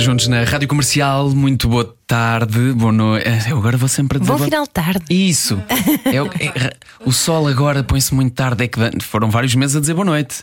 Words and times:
Juntos 0.00 0.28
na 0.28 0.44
Rádio 0.44 0.66
Comercial, 0.66 1.28
muito 1.30 1.68
boa 1.68 1.94
tarde, 2.06 2.72
boa 2.72 2.90
noite. 2.90 3.26
Eu 3.50 3.58
agora 3.58 3.76
vou 3.76 3.88
sempre 3.88 4.18
dizer. 4.18 4.30
Bom 4.32 4.38
boa- 4.38 4.46
final 4.48 4.64
de 4.64 4.70
tarde. 4.70 5.04
Isso. 5.10 5.62
É 6.04 6.22
o- 6.22 6.26
é- 6.26 6.72
o 7.04 7.12
sol 7.12 7.46
agora 7.46 7.82
põe-se 7.84 8.14
muito 8.14 8.32
tarde. 8.34 8.64
É 8.64 8.68
que 8.68 8.78
foram 9.02 9.30
vários 9.30 9.54
meses 9.54 9.76
a 9.76 9.80
dizer 9.80 9.92
boa 9.94 10.04
noite. 10.04 10.42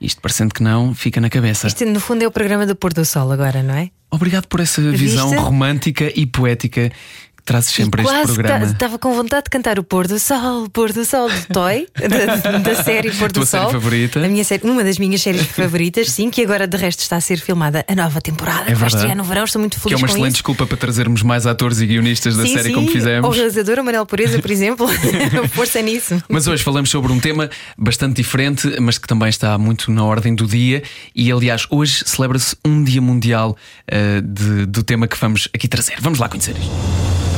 Isto 0.00 0.20
parecendo 0.20 0.52
que 0.54 0.62
não, 0.62 0.94
fica 0.94 1.20
na 1.20 1.30
cabeça. 1.30 1.66
Isto, 1.68 1.84
no 1.86 1.98
fundo, 2.00 2.22
é 2.22 2.26
o 2.26 2.30
programa 2.30 2.66
do 2.66 2.76
Pôr 2.76 2.92
do 2.92 3.04
Sol 3.04 3.32
agora, 3.32 3.62
não 3.62 3.74
é? 3.74 3.90
Obrigado 4.10 4.46
por 4.46 4.60
essa 4.60 4.80
visão 4.92 5.34
romântica 5.40 6.12
e 6.14 6.24
poética 6.26 6.92
trazes 7.48 7.72
sempre 7.72 8.02
a 8.02 8.04
este 8.04 8.32
programa. 8.34 8.66
estava 8.66 8.98
com 8.98 9.12
vontade 9.14 9.44
de 9.44 9.50
cantar 9.50 9.78
o 9.78 9.82
Pôr 9.82 10.06
do 10.06 10.18
Sol, 10.18 10.68
Pôr 10.70 10.92
do 10.92 11.04
Sol 11.04 11.28
do 11.28 11.46
Toy, 11.54 11.88
da, 11.98 12.58
da 12.58 12.82
série 12.82 13.10
Pôr 13.10 13.28
do 13.28 13.34
Tua 13.40 13.46
Sol. 13.46 13.60
série 13.60 13.72
favorita? 13.72 14.24
A 14.24 14.28
minha 14.28 14.44
série, 14.44 14.62
uma 14.68 14.84
das 14.84 14.98
minhas 14.98 15.22
séries 15.22 15.42
favoritas, 15.46 16.10
sim, 16.12 16.30
que 16.30 16.42
agora 16.42 16.66
de 16.66 16.76
resto 16.76 17.00
está 17.00 17.16
a 17.16 17.20
ser 17.20 17.38
filmada 17.40 17.84
a 17.88 17.94
nova 17.94 18.20
temporada. 18.20 18.64
que 18.66 18.74
vai 18.74 18.88
estrear 18.88 19.16
no 19.16 19.24
verão, 19.24 19.44
estou 19.44 19.58
muito 19.60 19.72
Que 19.80 19.80
é 19.80 19.82
feliz 19.82 20.00
uma 20.02 20.06
excelente 20.08 20.26
isso. 20.26 20.32
desculpa 20.34 20.66
para 20.66 20.76
trazermos 20.76 21.22
mais 21.22 21.46
atores 21.46 21.80
e 21.80 21.86
guionistas 21.86 22.36
da 22.36 22.42
sim, 22.44 22.52
série 22.54 22.68
sim. 22.68 22.74
como 22.74 22.86
O 22.88 22.90
fizemos. 22.92 23.34
realizador, 23.36 23.78
o 23.78 23.84
Manel 23.84 24.04
Pureza, 24.06 24.38
por 24.40 24.50
exemplo, 24.50 24.86
força 25.52 25.80
nisso. 25.80 26.22
Mas 26.28 26.46
hoje 26.46 26.62
falamos 26.62 26.90
sobre 26.90 27.10
um 27.12 27.18
tema 27.18 27.48
bastante 27.76 28.16
diferente, 28.16 28.78
mas 28.80 28.98
que 28.98 29.08
também 29.08 29.28
está 29.30 29.56
muito 29.56 29.90
na 29.90 30.04
ordem 30.04 30.34
do 30.34 30.46
dia. 30.46 30.82
E 31.14 31.32
aliás, 31.32 31.66
hoje 31.70 32.02
celebra-se 32.04 32.54
um 32.64 32.84
Dia 32.84 33.00
Mundial 33.00 33.56
eh, 33.86 34.20
de- 34.20 34.66
do 34.66 34.82
tema 34.82 35.08
que 35.08 35.16
vamos 35.18 35.48
aqui 35.54 35.66
trazer. 35.66 35.94
Vamos 36.00 36.18
lá 36.18 36.28
conhecer 36.28 36.54
isto. 36.58 37.37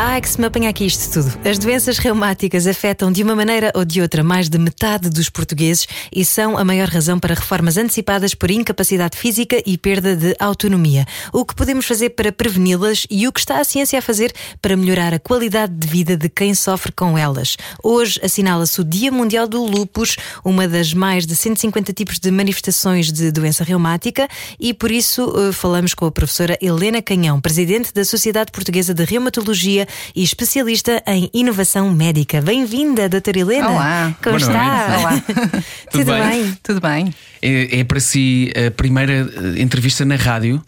Ai, 0.00 0.20
que 0.20 0.28
se 0.28 0.40
me 0.40 0.46
apanha 0.46 0.70
aqui 0.70 0.86
isto 0.86 1.12
tudo. 1.12 1.36
As 1.44 1.58
doenças 1.58 1.98
reumáticas 1.98 2.68
afetam 2.68 3.10
de 3.10 3.20
uma 3.20 3.34
maneira 3.34 3.72
ou 3.74 3.84
de 3.84 4.00
outra 4.00 4.22
mais 4.22 4.48
de 4.48 4.56
metade 4.56 5.10
dos 5.10 5.28
portugueses 5.28 5.88
e 6.14 6.24
são 6.24 6.56
a 6.56 6.64
maior 6.64 6.86
razão 6.86 7.18
para 7.18 7.34
reformas 7.34 7.76
antecipadas 7.76 8.32
por 8.32 8.48
incapacidade 8.48 9.18
física 9.18 9.60
e 9.66 9.76
perda 9.76 10.14
de 10.14 10.36
autonomia. 10.38 11.04
O 11.32 11.44
que 11.44 11.52
podemos 11.52 11.84
fazer 11.84 12.10
para 12.10 12.30
preveni-las 12.30 13.08
e 13.10 13.26
o 13.26 13.32
que 13.32 13.40
está 13.40 13.58
a 13.58 13.64
ciência 13.64 13.98
a 13.98 14.02
fazer 14.02 14.32
para 14.62 14.76
melhorar 14.76 15.12
a 15.12 15.18
qualidade 15.18 15.74
de 15.74 15.88
vida 15.88 16.16
de 16.16 16.28
quem 16.28 16.54
sofre 16.54 16.92
com 16.92 17.18
elas. 17.18 17.56
Hoje 17.82 18.20
assinala-se 18.22 18.80
o 18.80 18.84
Dia 18.84 19.10
Mundial 19.10 19.48
do 19.48 19.64
Lúpus, 19.64 20.16
uma 20.44 20.68
das 20.68 20.94
mais 20.94 21.26
de 21.26 21.34
150 21.34 21.92
tipos 21.92 22.20
de 22.20 22.30
manifestações 22.30 23.10
de 23.10 23.32
doença 23.32 23.64
reumática, 23.64 24.28
e 24.60 24.72
por 24.72 24.92
isso 24.92 25.34
eh, 25.36 25.50
falamos 25.50 25.92
com 25.92 26.06
a 26.06 26.12
professora 26.12 26.56
Helena 26.62 27.02
Canhão, 27.02 27.40
presidente 27.40 27.92
da 27.92 28.04
Sociedade 28.04 28.52
Portuguesa 28.52 28.94
de 28.94 29.02
Reumatologia 29.02 29.87
e 30.14 30.22
especialista 30.22 31.02
em 31.06 31.30
inovação 31.32 31.90
médica. 31.90 32.40
Bem-vinda, 32.40 33.08
doutora 33.08 33.38
Helena. 33.38 33.70
Olá. 33.70 34.16
Como 34.22 34.38
Boa 34.38 34.50
está? 34.50 34.88
noite. 34.88 35.00
Olá. 35.00 35.22
Tudo, 35.90 36.04
Tudo 36.04 36.04
bem? 36.12 36.22
bem? 36.28 36.58
Tudo 36.62 36.80
bem? 36.80 37.14
É, 37.42 37.80
é 37.80 37.84
para 37.84 38.00
si 38.00 38.52
a 38.66 38.70
primeira 38.70 39.12
eh, 39.12 39.60
entrevista 39.62 40.04
na 40.04 40.16
rádio, 40.16 40.62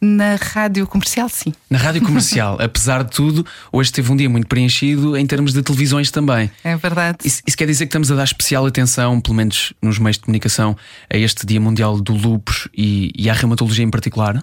Na 0.00 0.36
rádio 0.36 0.86
comercial, 0.86 1.28
sim. 1.28 1.52
na 1.68 1.78
rádio 1.78 2.02
comercial. 2.02 2.56
Apesar 2.62 3.02
de 3.04 3.10
tudo, 3.10 3.44
hoje 3.72 3.90
teve 3.92 4.10
um 4.12 4.16
dia 4.16 4.28
muito 4.28 4.46
preenchido 4.46 5.16
em 5.16 5.26
termos 5.26 5.52
de 5.52 5.62
televisões 5.62 6.10
também. 6.10 6.50
É 6.62 6.76
verdade. 6.76 7.18
Isso, 7.24 7.42
isso 7.46 7.56
quer 7.56 7.66
dizer 7.66 7.86
que 7.86 7.90
estamos 7.90 8.10
a 8.10 8.14
dar 8.14 8.24
especial 8.24 8.64
atenção, 8.66 9.20
pelo 9.20 9.34
menos 9.36 9.72
nos 9.82 9.98
meios 9.98 10.16
de 10.16 10.22
comunicação, 10.24 10.76
a 11.12 11.16
este 11.16 11.44
Dia 11.46 11.60
Mundial 11.60 12.00
do 12.00 12.12
Lúpus 12.14 12.68
e, 12.76 13.12
e 13.16 13.28
à 13.28 13.32
reumatologia 13.32 13.84
em 13.84 13.90
particular? 13.90 14.42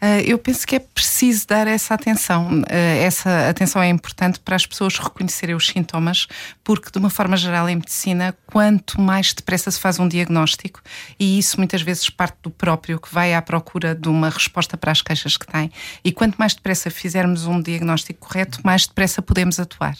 Ah, 0.00 0.20
eu 0.20 0.38
penso 0.38 0.66
que 0.66 0.76
é 0.76 0.78
preciso 0.78 1.46
dar 1.46 1.66
essa 1.66 1.94
atenção. 1.94 2.62
Ah, 2.68 2.74
essa 2.74 3.48
atenção 3.48 3.82
é 3.82 3.88
importante 3.88 4.38
para 4.40 4.56
as 4.56 4.66
pessoas 4.66 4.98
reconhecerem 4.98 5.54
os 5.54 5.66
sintomas, 5.66 6.26
porque, 6.62 6.90
de 6.90 6.98
uma 6.98 7.10
forma 7.10 7.36
geral, 7.36 7.68
em 7.68 7.76
medicina, 7.76 8.36
quanto 8.46 9.00
mais 9.00 9.32
depressa 9.32 9.70
se 9.70 9.80
faz 9.80 9.98
um 9.98 10.06
diagnóstico, 10.08 10.80
e 11.18 11.38
isso 11.38 11.56
muitas 11.58 11.82
vezes 11.82 12.10
parte 12.10 12.36
do 12.42 12.50
próprio 12.50 13.00
que 13.00 13.12
vai 13.12 13.34
à 13.34 13.40
procura 13.40 13.94
de 13.94 14.08
uma 14.08 14.28
resposta 14.28 14.76
para 14.76 14.92
as 14.92 15.00
queixas 15.02 15.36
que 15.36 15.46
tem, 15.46 15.70
e 16.04 16.12
quanto 16.12 16.36
mais 16.36 16.54
depressa 16.54 16.90
fizermos 16.90 17.46
um 17.46 17.60
diagnóstico 17.60 18.26
correto, 18.26 18.60
mais 18.64 18.86
depressa 18.86 19.22
podemos 19.22 19.58
atuar. 19.58 19.96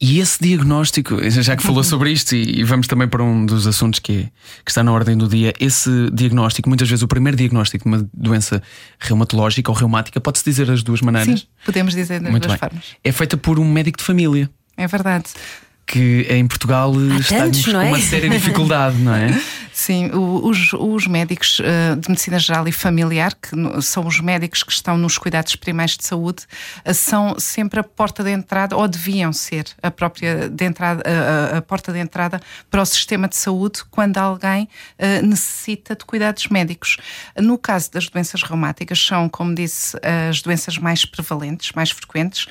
E 0.00 0.18
esse 0.18 0.42
diagnóstico, 0.42 1.16
já 1.30 1.56
que 1.56 1.62
falou 1.62 1.82
sobre 1.84 2.10
isto, 2.10 2.34
e 2.34 2.60
e 2.60 2.64
vamos 2.64 2.86
também 2.86 3.06
para 3.08 3.22
um 3.22 3.46
dos 3.46 3.66
assuntos 3.66 4.00
que, 4.00 4.12
é- 4.12 4.30
que 4.64 4.70
está 4.70 4.82
na 4.82 4.92
ordem 4.92 5.16
do 5.16 5.28
dia, 5.28 5.52
esse 5.60 6.10
diagnóstico, 6.12 6.68
muitas 6.68 6.88
vezes 6.88 7.02
o 7.02 7.08
primeiro 7.08 7.36
diagnóstico 7.36 7.88
de 7.88 7.96
uma 7.96 8.08
doença 8.12 8.62
reumatológica 8.98 9.70
ou 9.70 9.76
reumática, 9.76 10.20
pode-se 10.20 10.44
dizer 10.44 10.66
das 10.66 10.82
duas 10.82 11.00
maneiras? 11.00 11.40
Sim, 11.40 11.46
podemos 11.64 11.94
dizer 11.94 12.20
das 12.20 12.30
Muito 12.30 12.46
duas 12.48 12.58
bem. 12.60 12.68
formas. 12.68 12.84
É 13.02 13.12
feita 13.12 13.36
por 13.36 13.58
um 13.58 13.64
médico 13.70 13.98
de 13.98 14.04
família. 14.04 14.50
É 14.76 14.86
verdade. 14.86 15.26
Que 15.86 16.26
em 16.30 16.46
Portugal 16.46 16.92
estamos 16.92 17.28
tantos, 17.28 17.66
não 17.66 17.80
com 17.80 17.86
é? 17.86 17.88
uma 17.88 18.00
séria 18.00 18.30
dificuldade, 18.30 18.96
não 18.98 19.14
é? 19.14 19.28
Sim, 19.74 20.08
os, 20.14 20.72
os 20.72 21.08
médicos 21.08 21.60
eh, 21.60 21.96
de 21.96 22.08
medicina 22.08 22.38
geral 22.38 22.68
e 22.68 22.70
familiar, 22.70 23.34
que 23.34 23.82
são 23.82 24.06
os 24.06 24.20
médicos 24.20 24.62
que 24.62 24.70
estão 24.70 24.96
nos 24.96 25.18
cuidados 25.18 25.56
primários 25.56 25.96
de 25.96 26.06
saúde, 26.06 26.44
eh, 26.84 26.92
são 26.94 27.34
sempre 27.40 27.80
a 27.80 27.82
porta 27.82 28.22
de 28.22 28.30
entrada, 28.30 28.76
ou 28.76 28.86
deviam 28.86 29.32
ser 29.32 29.66
a 29.82 29.90
própria 29.90 30.48
de 30.48 30.64
entrada, 30.64 31.02
a, 31.58 31.60
porta 31.60 31.92
de 31.92 31.98
entrada 31.98 32.40
para 32.70 32.82
o 32.82 32.86
sistema 32.86 33.26
de 33.26 33.36
saúde 33.36 33.82
quando 33.90 34.16
alguém 34.16 34.68
eh, 34.96 35.20
necessita 35.22 35.96
de 35.96 36.04
cuidados 36.04 36.46
médicos. 36.46 36.96
No 37.36 37.58
caso 37.58 37.90
das 37.90 38.08
doenças 38.08 38.44
reumáticas, 38.44 39.04
são, 39.04 39.28
como 39.28 39.56
disse, 39.56 39.98
as 40.30 40.40
doenças 40.40 40.78
mais 40.78 41.04
prevalentes, 41.04 41.72
mais 41.72 41.90
frequentes. 41.90 42.46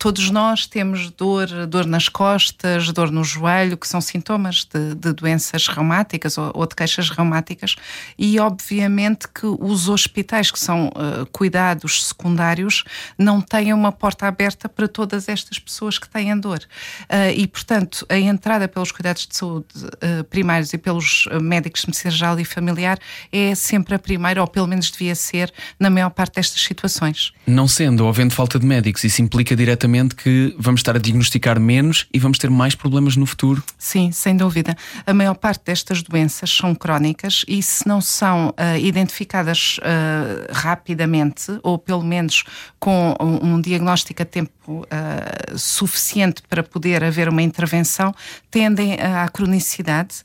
Todos 0.00 0.30
nós 0.30 0.66
temos 0.66 1.10
dor, 1.10 1.46
dor 1.68 1.86
nas 1.86 2.08
costas, 2.08 2.49
dor 2.92 3.10
no 3.10 3.24
joelho, 3.24 3.76
que 3.76 3.86
são 3.86 4.00
sintomas 4.00 4.66
de, 4.72 4.94
de 4.94 5.12
doenças 5.12 5.68
reumáticas 5.68 6.38
ou, 6.38 6.50
ou 6.54 6.66
de 6.66 6.74
queixas 6.74 7.10
reumáticas, 7.10 7.76
e 8.18 8.38
obviamente 8.38 9.28
que 9.28 9.46
os 9.46 9.88
hospitais, 9.88 10.50
que 10.50 10.58
são 10.58 10.90
eh, 10.94 11.26
cuidados 11.32 12.06
secundários, 12.06 12.84
não 13.18 13.40
têm 13.40 13.72
uma 13.72 13.92
porta 13.92 14.26
aberta 14.26 14.68
para 14.68 14.88
todas 14.88 15.28
estas 15.28 15.58
pessoas 15.58 15.98
que 15.98 16.08
têm 16.08 16.36
dor. 16.38 16.60
Eh, 17.08 17.34
e, 17.34 17.46
portanto, 17.46 18.06
a 18.08 18.18
entrada 18.18 18.68
pelos 18.68 18.92
cuidados 18.92 19.26
de 19.26 19.36
saúde 19.36 19.66
eh, 20.00 20.22
primários 20.24 20.72
e 20.72 20.78
pelos 20.78 21.28
médicos 21.40 21.82
de 21.82 21.88
medicina 21.88 22.10
geral 22.10 22.40
e 22.40 22.44
familiar 22.44 22.98
é 23.32 23.54
sempre 23.54 23.94
a 23.94 23.98
primeira, 23.98 24.40
ou 24.40 24.46
pelo 24.46 24.66
menos 24.66 24.90
devia 24.90 25.14
ser, 25.14 25.52
na 25.78 25.90
maior 25.90 26.10
parte 26.10 26.36
destas 26.36 26.62
situações. 26.62 27.32
Não 27.46 27.66
sendo 27.66 28.04
ou 28.04 28.08
havendo 28.08 28.34
falta 28.34 28.58
de 28.58 28.66
médicos, 28.66 29.04
isso 29.04 29.22
implica 29.22 29.56
diretamente 29.56 30.14
que 30.14 30.54
vamos 30.58 30.80
estar 30.80 30.96
a 30.96 30.98
diagnosticar 30.98 31.58
menos 31.60 32.06
e 32.12 32.18
vamos 32.18 32.38
ter 32.40 32.50
mais 32.50 32.74
problemas 32.74 33.16
no 33.16 33.26
futuro. 33.26 33.62
Sim, 33.78 34.10
sem 34.12 34.36
dúvida. 34.36 34.76
A 35.06 35.12
maior 35.12 35.34
parte 35.34 35.62
destas 35.64 36.02
doenças 36.02 36.50
são 36.50 36.74
crónicas 36.74 37.44
e, 37.46 37.62
se 37.62 37.86
não 37.86 38.00
são 38.00 38.54
ah, 38.56 38.78
identificadas 38.78 39.78
ah, 39.82 40.52
rapidamente, 40.52 41.58
ou 41.62 41.78
pelo 41.78 42.02
menos 42.02 42.44
com 42.78 43.14
um, 43.20 43.54
um 43.54 43.60
diagnóstico 43.60 44.22
a 44.22 44.24
tempo 44.24 44.86
ah, 44.90 45.56
suficiente 45.56 46.42
para 46.48 46.62
poder 46.62 47.04
haver 47.04 47.28
uma 47.28 47.42
intervenção, 47.42 48.14
tendem 48.50 48.94
à 48.94 49.28
cronicidade, 49.28 50.22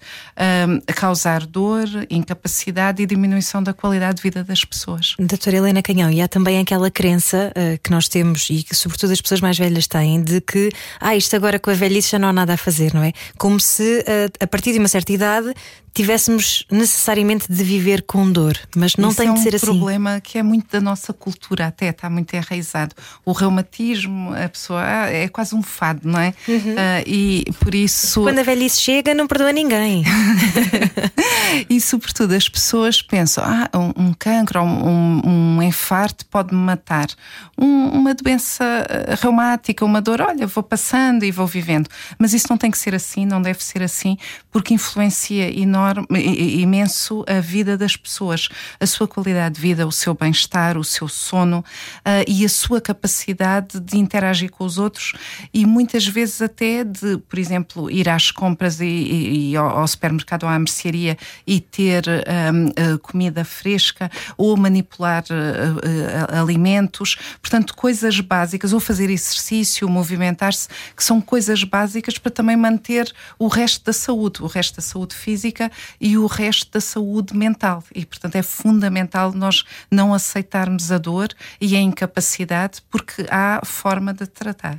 a 0.87 0.93
causar 0.93 1.45
dor, 1.45 1.87
incapacidade 2.09 3.01
e 3.01 3.05
diminuição 3.05 3.61
da 3.61 3.73
qualidade 3.73 4.17
de 4.17 4.23
vida 4.23 4.43
das 4.43 4.63
pessoas. 4.63 5.15
Doutora 5.19 5.57
Helena 5.57 5.81
Canhão, 5.81 6.09
e 6.11 6.21
há 6.21 6.27
também 6.27 6.59
aquela 6.59 6.89
crença 6.89 7.51
que 7.83 7.91
nós 7.91 8.07
temos 8.07 8.49
e 8.49 8.63
que, 8.63 8.75
sobretudo, 8.75 9.11
as 9.11 9.21
pessoas 9.21 9.41
mais 9.41 9.57
velhas 9.57 9.87
têm 9.87 10.23
de 10.23 10.41
que, 10.41 10.69
ah, 10.99 11.15
isto 11.15 11.35
agora 11.35 11.59
com 11.59 11.69
a 11.69 11.73
velhice 11.73 12.04
já 12.11 12.19
não 12.19 12.29
há 12.29 12.33
nada 12.33 12.53
a 12.53 12.57
fazer, 12.57 12.93
não 12.93 13.03
é? 13.03 13.11
Como 13.37 13.59
se 13.59 14.03
eh, 14.07 14.29
a 14.39 14.47
partir 14.47 14.71
de 14.73 14.79
uma 14.79 14.87
certa 14.87 15.11
idade 15.11 15.53
tivéssemos 15.95 16.65
necessariamente 16.69 17.51
de 17.51 17.63
viver 17.63 18.03
com 18.03 18.29
dor, 18.31 18.55
mas 18.75 18.95
não 18.97 19.09
Isso 19.09 19.17
tem 19.17 19.29
é 19.29 19.33
de 19.33 19.39
um 19.39 19.41
ser 19.41 19.55
assim. 19.55 19.65
problema 19.65 20.21
que 20.21 20.37
é 20.37 20.43
muito 20.43 20.67
da 20.69 20.81
nossa 20.81 21.13
cultura, 21.13 21.67
até 21.67 21.87
está 21.87 22.09
muito 22.09 22.33
enraizado. 22.35 22.93
O 23.25 23.31
reumatismo, 23.31 24.33
a 24.35 24.47
pessoa 24.49 24.83
ah, 24.85 25.09
é 25.11 25.27
quase 25.29 25.55
um 25.55 25.63
fado, 25.63 26.01
não 26.07 26.19
é? 26.19 26.33
Ah, 26.77 27.01
e 27.07 27.45
por 27.59 27.73
isso. 27.73 28.21
Quando 28.21 28.39
a 28.39 28.43
velhice 28.43 28.81
chega, 28.81 29.13
não 29.13 29.25
perdoa 29.25 29.51
ninguém. 29.51 30.03
E 31.69 31.79
sobretudo 31.79 32.33
as 32.33 32.49
pessoas 32.49 33.01
pensam: 33.01 33.43
ah, 33.45 33.69
um, 33.73 34.07
um 34.07 34.13
cancro 34.13 34.59
ou 34.61 34.67
um, 34.67 35.21
um 35.57 35.63
infarto 35.63 36.25
pode-me 36.25 36.59
matar. 36.59 37.07
Um- 37.57 37.85
uma 37.95 38.13
doença 38.13 38.63
eh, 38.89 39.15
reumática, 39.21 39.85
uma 39.85 40.01
dor, 40.01 40.19
olha, 40.21 40.45
vou 40.45 40.61
passando 40.63 41.23
e 41.23 41.31
vou 41.31 41.47
vivendo. 41.47 41.87
Mas 42.19 42.33
isso 42.33 42.47
não 42.49 42.57
tem 42.57 42.69
que 42.69 42.77
ser 42.77 42.93
assim, 42.93 43.25
não 43.25 43.41
deve 43.41 43.63
ser 43.63 43.81
assim, 43.81 44.17
porque 44.51 44.73
influencia 44.73 45.49
enormemente 45.57 45.84
enorme, 45.91 46.05
imenso 46.61 47.23
a 47.27 47.39
vida 47.39 47.77
das 47.77 47.95
pessoas, 47.95 48.49
a 48.79 48.85
sua 48.85 49.07
qualidade 49.07 49.55
de 49.55 49.61
vida, 49.61 49.87
o 49.87 49.91
seu 49.91 50.13
bem-estar, 50.13 50.77
o 50.77 50.83
seu 50.83 51.07
sono 51.07 51.59
uh, 51.59 52.23
e 52.27 52.45
a 52.45 52.49
sua 52.49 52.81
capacidade 52.81 53.79
de 53.79 53.97
interagir 53.97 54.51
com 54.51 54.63
os 54.63 54.77
outros 54.77 55.13
e 55.53 55.65
muitas 55.65 56.07
vezes 56.07 56.41
até 56.41 56.83
de, 56.83 57.17
por 57.17 57.39
exemplo, 57.39 57.89
ir 57.89 58.09
às 58.09 58.31
compras 58.31 58.79
e, 58.79 58.85
e, 58.85 59.51
e 59.51 59.55
ao, 59.55 59.87
supermercado 59.87 60.43
ou 60.43 60.49
à 60.49 60.57
mercearia 60.57 61.17
e 61.45 61.59
ter 61.59 62.05
um, 62.07 62.97
comida 62.99 63.43
fresca 63.45 64.09
ou 64.37 64.55
manipular 64.57 65.23
uh, 65.29 66.35
uh, 66.35 66.41
alimentos, 66.41 67.17
portanto, 67.41 67.75
coisas 67.75 68.19
básicas, 68.19 68.73
ou 68.73 68.79
fazer 68.79 69.09
exercício, 69.09 69.87
movimentar-se, 69.87 70.67
que 70.95 71.03
são 71.03 71.21
coisas 71.21 71.63
básicas 71.63 72.17
para 72.17 72.31
também 72.31 72.57
manter 72.57 73.11
o 73.37 73.47
resto 73.47 73.85
da 73.85 73.93
saúde, 73.93 74.41
o 74.41 74.47
resto 74.47 74.75
da 74.77 74.81
saúde 74.81 75.15
física 75.15 75.71
e 75.99 76.17
o 76.17 76.25
resto 76.25 76.71
da 76.71 76.81
saúde 76.81 77.35
mental. 77.35 77.83
E, 77.93 78.05
portanto, 78.05 78.35
é 78.35 78.43
fundamental 78.43 79.31
nós 79.33 79.63
não 79.89 80.13
aceitarmos 80.13 80.91
a 80.91 80.97
dor 80.97 81.29
e 81.59 81.75
a 81.75 81.79
incapacidade, 81.79 82.81
porque 82.89 83.25
há 83.29 83.61
forma 83.63 84.13
de 84.13 84.27
tratar 84.27 84.77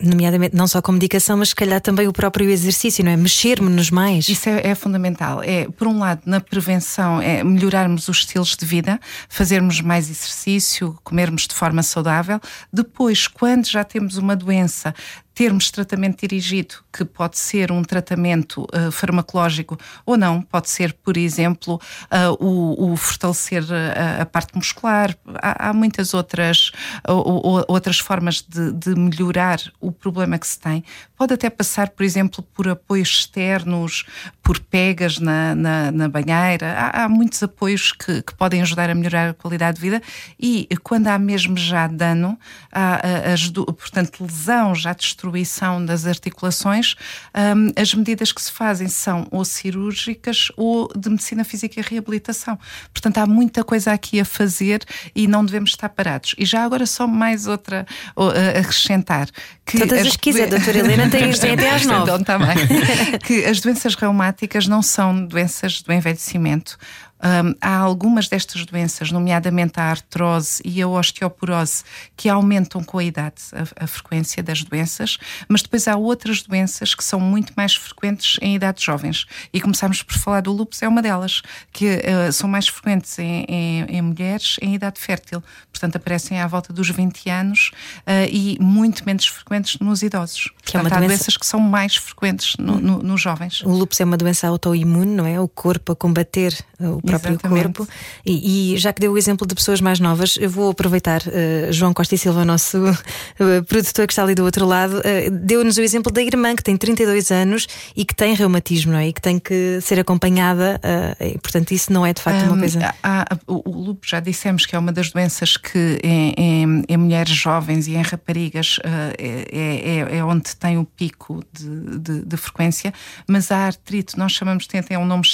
nomeadamente 0.00 0.56
não 0.56 0.66
só 0.66 0.82
com 0.82 0.92
medicação, 0.92 1.36
mas 1.36 1.50
se 1.50 1.54
calhar 1.54 1.80
também 1.80 2.08
o 2.08 2.12
próprio 2.12 2.50
exercício, 2.50 3.04
não 3.04 3.12
é? 3.12 3.16
Mexermos-nos 3.16 3.90
mais. 3.90 4.28
Isso 4.28 4.48
é, 4.48 4.68
é, 4.68 4.74
fundamental. 4.74 5.42
É, 5.42 5.68
por 5.68 5.86
um 5.86 5.98
lado, 5.98 6.22
na 6.26 6.40
prevenção, 6.40 7.20
é 7.20 7.44
melhorarmos 7.44 8.08
os 8.08 8.18
estilos 8.18 8.56
de 8.56 8.66
vida, 8.66 9.00
fazermos 9.28 9.80
mais 9.80 10.10
exercício, 10.10 10.98
comermos 11.04 11.46
de 11.46 11.54
forma 11.54 11.82
saudável. 11.82 12.40
Depois, 12.72 13.28
quando 13.28 13.66
já 13.66 13.84
temos 13.84 14.16
uma 14.16 14.34
doença, 14.34 14.94
termos 15.34 15.70
tratamento 15.70 16.20
dirigido, 16.20 16.76
que 16.92 17.04
pode 17.04 17.36
ser 17.38 17.72
um 17.72 17.82
tratamento 17.82 18.62
uh, 18.72 18.92
farmacológico 18.92 19.76
ou 20.06 20.16
não, 20.16 20.40
pode 20.40 20.70
ser, 20.70 20.92
por 20.92 21.16
exemplo, 21.16 21.80
uh, 22.04 22.44
o, 22.44 22.92
o, 22.92 22.96
fortalecer 22.96 23.64
a, 23.72 24.22
a, 24.22 24.26
parte 24.26 24.54
muscular. 24.54 25.16
Há, 25.42 25.70
há 25.70 25.72
muitas 25.72 26.14
outras, 26.14 26.70
uh, 27.08 27.64
outras 27.66 27.98
formas 27.98 28.42
de, 28.42 28.72
de, 28.72 28.94
melhorar 28.94 29.60
o 29.80 29.90
problema 29.90 30.38
que 30.38 30.46
se 30.46 30.58
tem. 30.58 30.84
Pode 31.16 31.34
até 31.34 31.50
passar, 31.50 31.90
por 31.90 32.04
exemplo, 32.04 32.42
por 32.54 32.68
apoios 32.68 33.08
externos, 33.08 34.04
por 34.44 34.60
pegas 34.60 35.18
na, 35.18 35.54
na, 35.54 35.90
na 35.90 36.06
banheira. 36.06 36.74
Há, 36.78 37.04
há, 37.04 37.08
muitos 37.08 37.42
apoios 37.42 37.92
que, 37.92 38.20
que, 38.20 38.34
podem 38.34 38.60
ajudar 38.60 38.90
a 38.90 38.94
melhorar 38.94 39.30
a 39.30 39.34
qualidade 39.34 39.76
de 39.76 39.80
vida 39.80 40.02
e 40.38 40.68
quando 40.82 41.08
há 41.08 41.18
mesmo 41.18 41.56
já 41.56 41.86
dano, 41.86 42.38
há, 42.70 43.00
as, 43.32 43.48
portanto, 43.48 44.22
lesão 44.22 44.74
já 44.74 44.92
destruição 44.92 45.82
das 45.82 46.06
articulações, 46.06 46.94
um, 47.34 47.72
as 47.80 47.94
medidas 47.94 48.32
que 48.32 48.42
se 48.42 48.52
fazem 48.52 48.86
são 48.86 49.26
ou 49.30 49.46
cirúrgicas 49.46 50.52
ou 50.58 50.92
de 50.94 51.08
medicina 51.08 51.42
física 51.42 51.80
e 51.80 51.82
reabilitação. 51.82 52.58
Portanto, 52.92 53.18
há 53.18 53.26
muita 53.26 53.64
coisa 53.64 53.92
aqui 53.92 54.20
a 54.20 54.26
fazer 54.26 54.84
e 55.14 55.26
não 55.26 55.42
devemos 55.42 55.70
estar 55.70 55.88
parados. 55.88 56.34
E 56.36 56.44
já 56.44 56.64
agora 56.64 56.84
só 56.84 57.06
mais 57.06 57.46
outra 57.46 57.86
a 58.14 58.60
acrescentar. 58.60 59.28
Que 59.64 59.78
Todas 59.78 60.00
as, 60.00 60.06
as 60.08 60.16
quiser, 60.16 60.50
doutora 60.50 60.78
Helena, 60.78 61.08
tem, 61.08 61.30
até 61.32 61.70
às 61.70 61.86
nove. 61.86 62.24
Também. 62.24 62.54
que 63.24 63.46
as 63.46 63.60
doenças 63.60 63.94
reumáticas 63.94 64.33
não 64.66 64.82
são 64.82 65.26
doenças 65.26 65.82
do 65.82 65.92
envelhecimento. 65.92 66.76
Um, 67.24 67.54
há 67.58 67.76
algumas 67.78 68.28
destas 68.28 68.66
doenças, 68.66 69.10
nomeadamente 69.10 69.80
a 69.80 69.84
artrose 69.84 70.60
e 70.62 70.82
a 70.82 70.86
osteoporose, 70.86 71.82
que 72.14 72.28
aumentam 72.28 72.84
com 72.84 72.98
a 72.98 73.04
idade 73.04 73.36
a, 73.54 73.84
a, 73.84 73.86
frequência 73.86 74.42
das 74.42 74.62
doenças, 74.62 75.16
mas 75.48 75.62
depois 75.62 75.88
há 75.88 75.96
outras 75.96 76.42
doenças 76.42 76.94
que 76.94 77.02
são 77.02 77.18
muito 77.18 77.54
mais 77.56 77.74
frequentes 77.74 78.36
em 78.42 78.54
idades 78.54 78.84
jovens. 78.84 79.24
E 79.54 79.60
começamos 79.60 80.02
por 80.02 80.18
falar 80.18 80.42
do 80.42 80.52
lúpus, 80.52 80.82
é 80.82 80.88
uma 80.88 81.00
delas, 81.00 81.40
que 81.72 81.96
uh, 81.96 82.30
são 82.30 82.46
mais 82.48 82.68
frequentes 82.68 83.18
em, 83.18 83.46
em, 83.48 83.84
em, 83.84 84.02
mulheres 84.02 84.58
em 84.60 84.74
idade 84.74 85.00
fértil. 85.00 85.42
Portanto, 85.72 85.96
aparecem 85.96 86.38
à 86.40 86.46
volta 86.46 86.74
dos 86.74 86.90
20 86.90 87.30
anos 87.30 87.70
uh, 88.00 88.28
e 88.30 88.58
muito 88.60 89.02
menos 89.06 89.26
frequentes 89.26 89.78
nos 89.78 90.02
idosos. 90.02 90.52
Que 90.62 90.72
Portanto, 90.72 90.92
é 90.92 90.96
há 90.96 90.98
doença... 90.98 91.14
doenças 91.14 91.36
que 91.38 91.46
são 91.46 91.58
mais 91.58 91.96
frequentes 91.96 92.54
no, 92.58 92.78
no, 92.78 93.02
nos 93.02 93.20
jovens. 93.20 93.62
O 93.62 93.70
lúpus 93.70 93.98
é 93.98 94.04
uma 94.04 94.18
doença 94.18 94.46
autoimune, 94.46 95.14
não 95.14 95.26
é? 95.26 95.40
O 95.40 95.48
corpo 95.48 95.92
a 95.92 95.96
combater 95.96 96.54
o 96.78 97.00
próprio 97.00 97.13
Exatamente. 97.16 97.62
corpo. 97.62 97.88
E, 98.24 98.74
e, 98.74 98.78
já 98.78 98.92
que 98.92 99.00
deu 99.00 99.12
o 99.12 99.18
exemplo 99.18 99.46
de 99.46 99.54
pessoas 99.54 99.80
mais 99.80 100.00
novas, 100.00 100.36
eu 100.40 100.48
vou 100.48 100.70
aproveitar, 100.70 101.20
uh, 101.22 101.72
João 101.72 101.92
Costa 101.92 102.14
e 102.14 102.18
Silva, 102.18 102.44
nosso 102.44 102.78
uh, 102.78 103.64
produtor 103.68 104.06
que 104.06 104.12
está 104.12 104.22
ali 104.22 104.34
do 104.34 104.44
outro 104.44 104.66
lado, 104.66 104.98
uh, 104.98 105.30
deu-nos 105.30 105.76
o 105.76 105.80
exemplo 105.80 106.12
da 106.12 106.22
irmã 106.22 106.54
que 106.54 106.62
tem 106.62 106.76
32 106.76 107.30
anos 107.30 107.66
e 107.96 108.04
que 108.04 108.14
tem 108.14 108.34
reumatismo, 108.34 108.92
não 108.92 108.98
é? 108.98 109.08
E 109.08 109.12
que 109.12 109.20
tem 109.20 109.38
que 109.38 109.80
ser 109.80 109.98
acompanhada, 109.98 110.80
e, 111.20 111.38
portanto, 111.38 111.72
isso 111.72 111.92
não 111.92 112.04
é 112.04 112.12
de 112.12 112.20
facto 112.20 112.44
um, 112.44 112.48
uma 112.48 112.58
coisa. 112.58 112.94
Há, 113.02 113.26
o, 113.46 113.68
o 113.68 113.84
lúpus 113.84 114.08
já 114.08 114.20
dissemos 114.20 114.66
que 114.66 114.74
é 114.74 114.78
uma 114.78 114.92
das 114.92 115.10
doenças 115.10 115.56
que 115.56 115.98
em, 116.02 116.34
em, 116.36 116.84
em 116.88 116.96
mulheres 116.96 117.34
jovens 117.34 117.86
e 117.86 117.94
em 117.94 118.02
raparigas 118.02 118.78
é, 118.84 119.46
é, 119.52 120.18
é, 120.18 120.24
onde 120.24 120.54
tem 120.56 120.78
o 120.78 120.84
pico 120.84 121.42
de, 121.52 121.98
de, 121.98 122.24
de, 122.24 122.36
frequência, 122.36 122.92
mas 123.26 123.50
a 123.50 123.66
artrite, 123.66 124.18
nós 124.18 124.32
chamamos, 124.32 124.66
tem 124.66 124.80
até 124.80 124.98
um 124.98 125.06
nome 125.06 125.24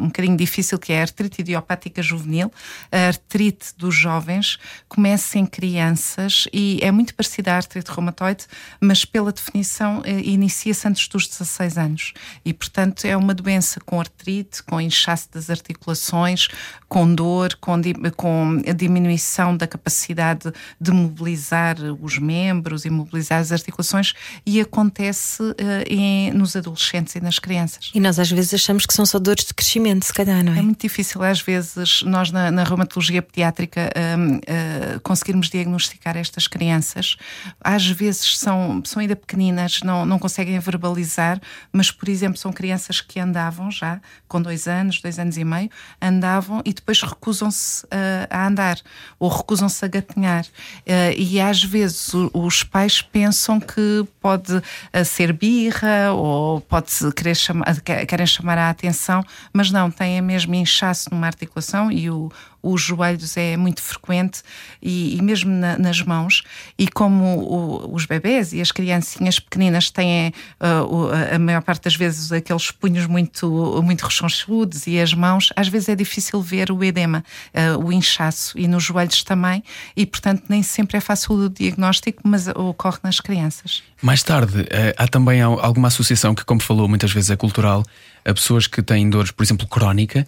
um 0.00 0.06
bocadinho 0.06 0.36
difícil 0.36 0.78
que 0.78 0.92
é 0.92 1.02
artrite 1.10 1.42
idiopática 1.42 2.02
juvenil, 2.02 2.52
a 2.90 3.08
artrite 3.08 3.74
dos 3.76 3.94
jovens, 3.94 4.58
começa 4.88 5.38
em 5.38 5.46
crianças 5.46 6.48
e 6.52 6.78
é 6.82 6.90
muito 6.90 7.14
parecida 7.14 7.52
à 7.52 7.56
artrite 7.56 7.90
reumatoide, 7.90 8.46
mas 8.80 9.04
pela 9.04 9.32
definição 9.32 10.02
eh, 10.04 10.20
inicia-se 10.20 10.86
antes 10.86 11.08
dos 11.08 11.26
16 11.26 11.78
anos. 11.78 12.12
E, 12.44 12.52
portanto, 12.52 13.04
é 13.04 13.16
uma 13.16 13.34
doença 13.34 13.80
com 13.80 14.00
artrite, 14.00 14.62
com 14.62 14.80
inchaço 14.80 15.28
das 15.32 15.50
articulações, 15.50 16.48
com 16.88 17.12
dor, 17.12 17.56
com, 17.60 17.80
com 18.16 18.62
a 18.66 18.72
diminuição 18.72 19.56
da 19.56 19.66
capacidade 19.66 20.52
de 20.80 20.90
mobilizar 20.90 21.76
os 22.00 22.18
membros 22.18 22.84
e 22.84 22.90
mobilizar 22.90 23.40
as 23.40 23.52
articulações 23.52 24.14
e 24.44 24.60
acontece 24.60 25.42
uh, 25.42 25.54
em, 25.86 26.32
nos 26.32 26.56
adolescentes 26.56 27.14
e 27.14 27.20
nas 27.20 27.38
crianças. 27.38 27.90
E 27.94 28.00
nós 28.00 28.18
às 28.18 28.30
vezes 28.30 28.54
achamos 28.54 28.86
que 28.86 28.94
são 28.94 29.06
só 29.06 29.18
dores 29.18 29.44
de 29.44 29.54
crescimento, 29.54 30.04
se 30.04 30.12
calhar, 30.12 30.44
não 30.44 30.54
é? 30.54 30.58
É 30.58 30.62
muito 30.62 30.80
difícil 30.80 30.99
às 31.00 31.40
vezes 31.40 32.02
nós 32.02 32.30
na, 32.30 32.50
na 32.50 32.64
reumatologia 32.64 33.22
pediátrica 33.22 33.90
uh, 33.90 34.40
eh, 34.46 34.98
conseguirmos 35.02 35.48
diagnosticar 35.48 36.16
estas 36.16 36.46
crianças. 36.46 37.16
Às 37.62 37.86
vezes 37.86 38.38
são, 38.38 38.82
são 38.84 39.00
ainda 39.00 39.16
pequeninas, 39.16 39.80
não, 39.82 40.04
não 40.04 40.18
conseguem 40.18 40.58
verbalizar, 40.58 41.40
mas 41.72 41.90
por 41.90 42.08
exemplo 42.08 42.38
são 42.38 42.52
crianças 42.52 43.00
que 43.00 43.18
andavam 43.18 43.70
já 43.70 44.00
com 44.28 44.40
dois 44.40 44.68
anos, 44.68 45.00
dois 45.00 45.18
anos 45.18 45.36
e 45.36 45.44
meio, 45.44 45.70
andavam 46.00 46.62
e 46.64 46.72
depois 46.72 47.02
recusam-se 47.02 47.84
uh, 47.86 48.26
a 48.28 48.46
andar 48.46 48.78
ou 49.18 49.28
recusam-se 49.28 49.84
a 49.84 49.88
gatinhar. 49.88 50.44
Uh, 50.44 51.14
e 51.16 51.40
às 51.40 51.62
vezes 51.62 52.12
o, 52.14 52.30
os 52.34 52.62
pais 52.62 53.02
pensam 53.02 53.58
que 53.60 54.06
pode 54.20 54.62
ser 55.04 55.32
birra 55.32 56.12
ou 56.12 56.60
pode 56.60 56.90
querer 57.16 57.34
chamar, 57.34 57.80
querem 57.80 58.26
chamar 58.26 58.58
a 58.58 58.70
atenção, 58.70 59.24
mas 59.52 59.70
não, 59.70 59.90
têm 59.90 60.20
mesmo 60.20 60.54
inchaço 60.90 61.08
numa 61.10 61.26
articulação 61.26 61.90
e 61.90 62.10
o, 62.10 62.30
os 62.62 62.82
joelhos 62.82 63.36
é 63.36 63.56
muito 63.56 63.80
frequente 63.80 64.42
e, 64.82 65.16
e 65.16 65.22
mesmo 65.22 65.50
na, 65.50 65.78
nas 65.78 66.02
mãos. 66.02 66.42
E 66.78 66.88
como 66.88 67.24
o, 67.24 67.94
os 67.94 68.04
bebés 68.04 68.52
e 68.52 68.60
as 68.60 68.72
criancinhas 68.72 69.38
pequeninas 69.38 69.90
têm 69.90 70.32
uh, 70.60 71.34
a 71.34 71.38
maior 71.38 71.62
parte 71.62 71.84
das 71.84 71.94
vezes 71.94 72.32
aqueles 72.32 72.70
punhos 72.70 73.06
muito, 73.06 73.80
muito 73.82 74.02
rechonchudos 74.04 74.86
e 74.86 75.00
as 75.00 75.14
mãos, 75.14 75.50
às 75.56 75.68
vezes 75.68 75.88
é 75.88 75.94
difícil 75.94 76.42
ver 76.42 76.70
o 76.70 76.82
edema, 76.84 77.24
uh, 77.54 77.84
o 77.84 77.92
inchaço 77.92 78.58
e 78.58 78.66
nos 78.66 78.84
joelhos 78.84 79.22
também, 79.22 79.62
e 79.96 80.04
portanto 80.04 80.44
nem 80.48 80.62
sempre 80.62 80.96
é 80.96 81.00
fácil 81.00 81.34
o 81.34 81.48
diagnóstico, 81.48 82.22
mas 82.24 82.48
ocorre 82.48 82.98
nas 83.02 83.20
crianças. 83.20 83.82
Mais 84.02 84.22
tarde, 84.22 84.66
eh, 84.70 84.94
há 84.96 85.06
também 85.06 85.42
alguma 85.42 85.88
associação 85.88 86.34
que, 86.34 86.42
como 86.42 86.60
falou, 86.60 86.88
muitas 86.88 87.12
vezes 87.12 87.30
é 87.30 87.36
cultural, 87.36 87.84
a 88.24 88.34
pessoas 88.34 88.66
que 88.66 88.82
têm 88.82 89.08
dores, 89.08 89.30
por 89.30 89.42
exemplo, 89.42 89.66
crónica, 89.66 90.26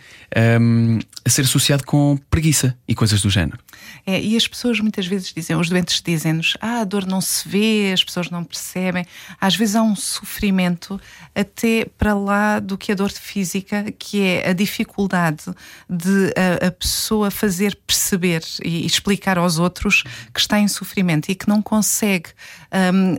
um, 0.60 0.98
a 1.24 1.30
ser 1.30 1.42
associado 1.42 1.84
com 1.84 2.18
preguiça 2.30 2.76
e 2.86 2.94
coisas 2.94 3.20
do 3.22 3.30
género. 3.30 3.58
É, 4.06 4.20
e 4.20 4.36
as 4.36 4.46
pessoas 4.46 4.80
muitas 4.80 5.06
vezes 5.06 5.32
dizem, 5.32 5.56
os 5.56 5.68
doentes 5.68 6.02
dizem-nos, 6.02 6.56
ah, 6.60 6.80
a 6.80 6.84
dor 6.84 7.06
não 7.06 7.20
se 7.20 7.48
vê, 7.48 7.92
as 7.92 8.02
pessoas 8.02 8.30
não 8.30 8.42
percebem. 8.42 9.04
Às 9.40 9.54
vezes 9.54 9.76
há 9.76 9.82
um 9.82 9.94
sofrimento 9.94 11.00
até 11.34 11.86
para 11.98 12.14
lá 12.14 12.58
do 12.58 12.76
que 12.76 12.92
a 12.92 12.94
dor 12.94 13.10
física, 13.10 13.92
que 13.98 14.20
é 14.20 14.50
a 14.50 14.52
dificuldade 14.52 15.44
de 15.88 16.32
a, 16.36 16.68
a 16.68 16.70
pessoa 16.72 17.30
fazer 17.30 17.78
perceber 17.86 18.42
e 18.64 18.84
explicar 18.84 19.38
aos 19.38 19.58
outros 19.58 20.02
que 20.32 20.40
está 20.40 20.58
em 20.58 20.68
sofrimento 20.68 21.30
e 21.30 21.34
que 21.34 21.48
não 21.48 21.62
consegue 21.62 22.30
um, 22.72 23.16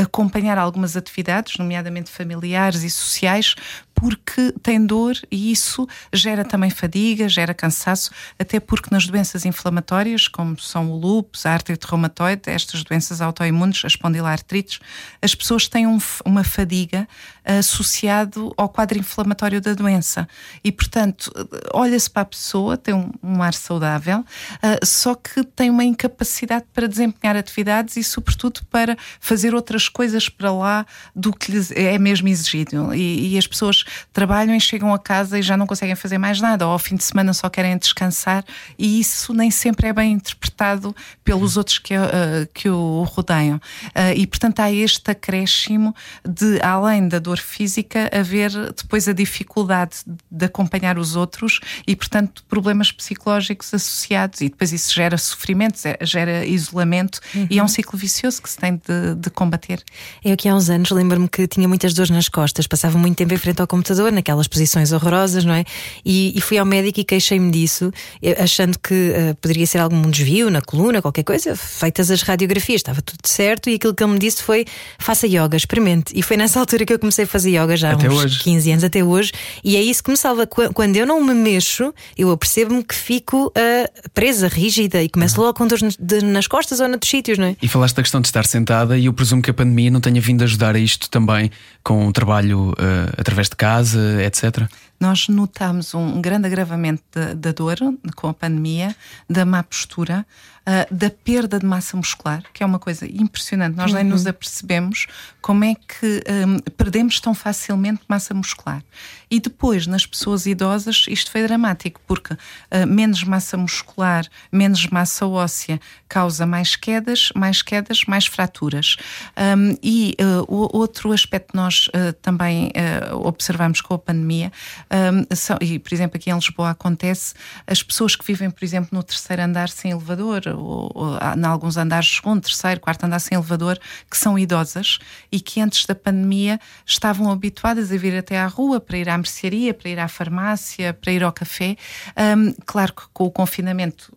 acompanhar 0.00 0.58
algumas 0.58 0.96
atividades, 0.96 1.56
nomeadamente 1.58 2.10
familiares 2.10 2.82
e 2.82 2.90
sociais, 2.90 3.54
por 3.94 4.15
porque 4.16 4.52
tem 4.62 4.84
dor 4.84 5.16
e 5.30 5.50
isso 5.50 5.86
gera 6.12 6.44
também 6.44 6.70
fadiga, 6.70 7.28
gera 7.28 7.54
cansaço, 7.54 8.10
até 8.38 8.60
porque 8.60 8.88
nas 8.90 9.06
doenças 9.06 9.44
inflamatórias, 9.44 10.28
como 10.28 10.58
são 10.58 10.90
o 10.90 10.96
lúpus, 10.98 11.46
a 11.46 11.52
artrite 11.52 11.86
reumatoide, 11.86 12.42
estas 12.46 12.82
doenças 12.82 13.20
autoimunes, 13.20 13.84
as 13.84 13.92
espondilartrites, 13.92 14.80
as 15.22 15.34
pessoas 15.34 15.68
têm 15.68 15.86
um, 15.86 15.98
uma 16.24 16.44
fadiga 16.44 17.08
associado 17.44 18.52
ao 18.56 18.68
quadro 18.68 18.98
inflamatório 18.98 19.60
da 19.60 19.72
doença. 19.72 20.28
E, 20.62 20.72
portanto, 20.72 21.30
olha-se 21.72 22.10
para 22.10 22.22
a 22.22 22.26
pessoa, 22.26 22.76
tem 22.76 22.92
um, 22.92 23.10
um 23.22 23.42
ar 23.42 23.54
saudável, 23.54 24.20
uh, 24.20 24.84
só 24.84 25.14
que 25.14 25.44
tem 25.44 25.70
uma 25.70 25.84
incapacidade 25.84 26.66
para 26.74 26.88
desempenhar 26.88 27.36
atividades 27.36 27.96
e, 27.96 28.02
sobretudo, 28.02 28.60
para 28.68 28.96
fazer 29.20 29.54
outras 29.54 29.88
coisas 29.88 30.28
para 30.28 30.52
lá 30.52 30.84
do 31.14 31.32
que 31.32 31.52
lhes 31.52 31.70
é 31.70 31.98
mesmo 31.98 32.28
exigido. 32.28 32.92
E, 32.92 33.34
e 33.34 33.38
as 33.38 33.46
pessoas 33.46 33.84
trabalham 34.16 34.56
e 34.56 34.60
chegam 34.60 34.94
a 34.94 34.98
casa 34.98 35.38
e 35.38 35.42
já 35.42 35.58
não 35.58 35.66
conseguem 35.66 35.94
fazer 35.94 36.16
mais 36.16 36.40
nada, 36.40 36.66
ou 36.66 36.72
ao 36.72 36.78
fim 36.78 36.96
de 36.96 37.04
semana 37.04 37.34
só 37.34 37.50
querem 37.50 37.76
descansar, 37.76 38.42
e 38.78 38.98
isso 38.98 39.34
nem 39.34 39.50
sempre 39.50 39.88
é 39.88 39.92
bem 39.92 40.12
interpretado 40.12 40.96
pelos 41.22 41.58
outros 41.58 41.78
que, 41.78 41.94
uh, 41.94 42.48
que 42.54 42.70
o 42.70 43.02
rodeiam. 43.02 43.56
Uh, 43.88 44.16
e, 44.16 44.26
portanto, 44.26 44.60
há 44.60 44.72
este 44.72 45.10
acréscimo 45.10 45.94
de, 46.26 46.58
além 46.62 47.06
da 47.06 47.18
dor 47.18 47.36
física, 47.36 48.08
haver 48.10 48.50
depois 48.72 49.06
a 49.06 49.12
dificuldade 49.12 49.96
de 50.30 50.46
acompanhar 50.46 50.96
os 50.96 51.14
outros 51.14 51.60
e, 51.86 51.94
portanto, 51.94 52.42
problemas 52.48 52.90
psicológicos 52.90 53.74
associados. 53.74 54.40
E 54.40 54.48
depois 54.48 54.72
isso 54.72 54.94
gera 54.94 55.18
sofrimento, 55.18 55.78
gera 56.00 56.46
isolamento 56.46 57.20
uhum. 57.34 57.48
e 57.50 57.58
é 57.58 57.62
um 57.62 57.68
ciclo 57.68 57.98
vicioso 57.98 58.40
que 58.40 58.48
se 58.48 58.56
tem 58.56 58.76
de, 58.76 59.14
de 59.14 59.28
combater. 59.28 59.84
Eu 60.24 60.32
aqui 60.32 60.48
há 60.48 60.54
uns 60.54 60.70
anos 60.70 60.90
lembro-me 60.90 61.28
que 61.28 61.46
tinha 61.46 61.68
muitas 61.68 61.92
dores 61.92 62.08
nas 62.08 62.30
costas, 62.30 62.66
passava 62.66 62.96
muito 62.96 63.18
tempo 63.18 63.34
em 63.34 63.36
frente 63.36 63.60
ao 63.60 63.66
computador, 63.66 64.05
naquelas 64.10 64.46
posições 64.46 64.92
horrorosas, 64.92 65.44
não 65.44 65.54
é? 65.54 65.64
E, 66.04 66.36
e 66.36 66.40
fui 66.40 66.58
ao 66.58 66.66
médico 66.66 67.00
e 67.00 67.04
queixei-me 67.04 67.50
disso, 67.50 67.92
eh, 68.22 68.42
achando 68.42 68.78
que 68.78 68.94
uh, 68.94 69.34
poderia 69.36 69.66
ser 69.66 69.78
algum 69.78 70.02
desvio 70.10 70.50
na 70.50 70.60
coluna, 70.60 71.02
qualquer 71.02 71.24
coisa, 71.24 71.56
feitas 71.56 72.10
as 72.10 72.22
radiografias, 72.22 72.80
estava 72.80 73.02
tudo 73.02 73.26
certo. 73.26 73.70
E 73.70 73.74
aquilo 73.74 73.94
que 73.94 74.02
ele 74.02 74.12
me 74.12 74.18
disse 74.18 74.42
foi: 74.42 74.64
faça 74.98 75.26
yoga, 75.26 75.56
experimente. 75.56 76.12
E 76.14 76.22
foi 76.22 76.36
nessa 76.36 76.58
altura 76.60 76.84
que 76.84 76.92
eu 76.92 76.98
comecei 76.98 77.24
a 77.24 77.28
fazer 77.28 77.50
yoga 77.50 77.76
já 77.76 77.90
há 77.90 77.92
até 77.94 78.08
uns 78.08 78.24
hoje. 78.24 78.38
15 78.40 78.70
anos 78.72 78.84
até 78.84 79.04
hoje, 79.04 79.32
e 79.64 79.76
é 79.76 79.82
isso 79.82 80.02
que 80.02 80.10
me 80.10 80.16
salva. 80.16 80.46
Quando 80.46 80.96
eu 80.96 81.06
não 81.06 81.22
me 81.22 81.34
mexo, 81.34 81.94
eu 82.16 82.30
apercebo-me 82.30 82.82
que 82.82 82.94
fico 82.94 83.46
uh, 83.48 84.10
presa, 84.14 84.48
rígida, 84.48 85.02
e 85.02 85.08
começo 85.08 85.38
uhum. 85.38 85.46
logo 85.46 85.58
com 85.58 85.66
dores 85.66 85.96
nas 86.22 86.46
costas 86.46 86.80
ou 86.80 86.88
noutros 86.88 87.10
sítios, 87.10 87.38
não 87.38 87.46
é? 87.46 87.56
E 87.60 87.68
falaste 87.68 87.96
da 87.96 88.02
questão 88.02 88.20
de 88.20 88.28
estar 88.28 88.46
sentada, 88.46 88.98
e 88.98 89.06
eu 89.06 89.12
presumo 89.12 89.42
que 89.42 89.50
a 89.50 89.54
pandemia 89.54 89.90
não 89.90 90.00
tenha 90.00 90.20
vindo 90.20 90.42
ajudar 90.44 90.74
a 90.74 90.78
isto 90.78 91.08
também, 91.10 91.50
com 91.82 92.06
o 92.06 92.12
trabalho 92.12 92.70
uh, 92.70 93.12
através 93.16 93.48
de 93.48 93.56
casa, 93.56 93.95
etc 93.96 94.68
nós 94.98 95.28
notamos 95.28 95.94
um 95.94 96.20
grande 96.20 96.46
agravamento 96.46 97.02
da, 97.34 97.52
dor 97.52 97.76
com 98.14 98.28
a 98.28 98.34
pandemia, 98.34 98.94
da 99.28 99.44
má 99.44 99.62
postura, 99.62 100.26
uh, 100.66 100.94
da 100.94 101.10
perda 101.10 101.58
de 101.58 101.66
massa 101.66 101.96
muscular, 101.96 102.42
que 102.52 102.62
é 102.62 102.66
uma 102.66 102.78
coisa 102.78 103.06
impressionante. 103.06 103.76
Nós 103.76 103.92
uhum. 103.92 103.98
nem 103.98 104.04
nos 104.04 104.26
apercebemos 104.26 105.06
como 105.40 105.64
é 105.64 105.74
que 105.74 106.22
um, 106.46 106.58
perdemos 106.76 107.20
tão 107.20 107.34
facilmente 107.34 108.00
massa 108.08 108.34
muscular. 108.34 108.82
E 109.30 109.40
depois, 109.40 109.86
nas 109.86 110.06
pessoas 110.06 110.46
idosas, 110.46 111.04
isto 111.08 111.30
foi 111.30 111.42
dramático, 111.44 112.00
porque 112.06 112.34
uh, 112.34 112.86
menos 112.86 113.22
massa 113.24 113.56
muscular, 113.56 114.26
menos 114.52 114.86
massa 114.86 115.26
óssea 115.26 115.80
causa 116.08 116.46
mais 116.46 116.76
quedas, 116.76 117.30
mais 117.34 117.62
quedas, 117.62 118.04
mais 118.06 118.26
fraturas. 118.26 118.96
Um, 119.36 119.76
e 119.82 120.16
uh, 120.20 120.44
o 120.48 120.76
outro 120.76 121.12
aspecto 121.12 121.52
que 121.52 121.56
nós 121.56 121.88
também 122.22 122.72
observamos 123.12 123.80
com 123.80 123.94
a 123.94 123.98
pandemia, 123.98 124.50
um, 124.90 125.34
são, 125.34 125.58
e 125.60 125.78
por 125.78 125.92
exemplo 125.92 126.16
aqui 126.16 126.30
em 126.30 126.34
Lisboa 126.34 126.70
acontece, 126.70 127.34
as 127.66 127.82
pessoas 127.82 128.14
que 128.14 128.24
vivem, 128.24 128.50
por 128.50 128.64
exemplo, 128.64 128.90
no 128.92 129.02
terceiro 129.02 129.42
andar 129.42 129.68
sem 129.68 129.90
elevador, 129.90 130.42
ou, 130.46 130.90
ou 130.94 131.16
em 131.16 131.44
alguns 131.44 131.76
andares, 131.76 132.08
segundo, 132.08 132.42
terceiro, 132.42 132.80
quarto 132.80 133.04
andar 133.04 133.18
sem 133.18 133.36
elevador, 133.36 133.78
que 134.10 134.16
são 134.16 134.38
idosas 134.38 134.98
e 135.30 135.40
que 135.40 135.60
antes 135.60 135.86
da 135.86 135.94
pandemia 135.94 136.60
estavam 136.84 137.30
habituadas 137.30 137.90
a 137.90 137.96
vir 137.96 138.16
até 138.16 138.38
à 138.38 138.46
rua 138.46 138.80
para 138.80 138.96
ir 138.96 139.08
à 139.08 139.16
mercearia, 139.16 139.74
para 139.74 139.90
ir 139.90 139.98
à 139.98 140.08
farmácia, 140.08 140.94
para 140.94 141.12
ir 141.12 141.24
ao 141.24 141.32
café. 141.32 141.76
Um, 142.16 142.54
claro 142.64 142.92
que 142.94 143.02
com 143.12 143.24
o 143.24 143.30
confinamento 143.30 144.12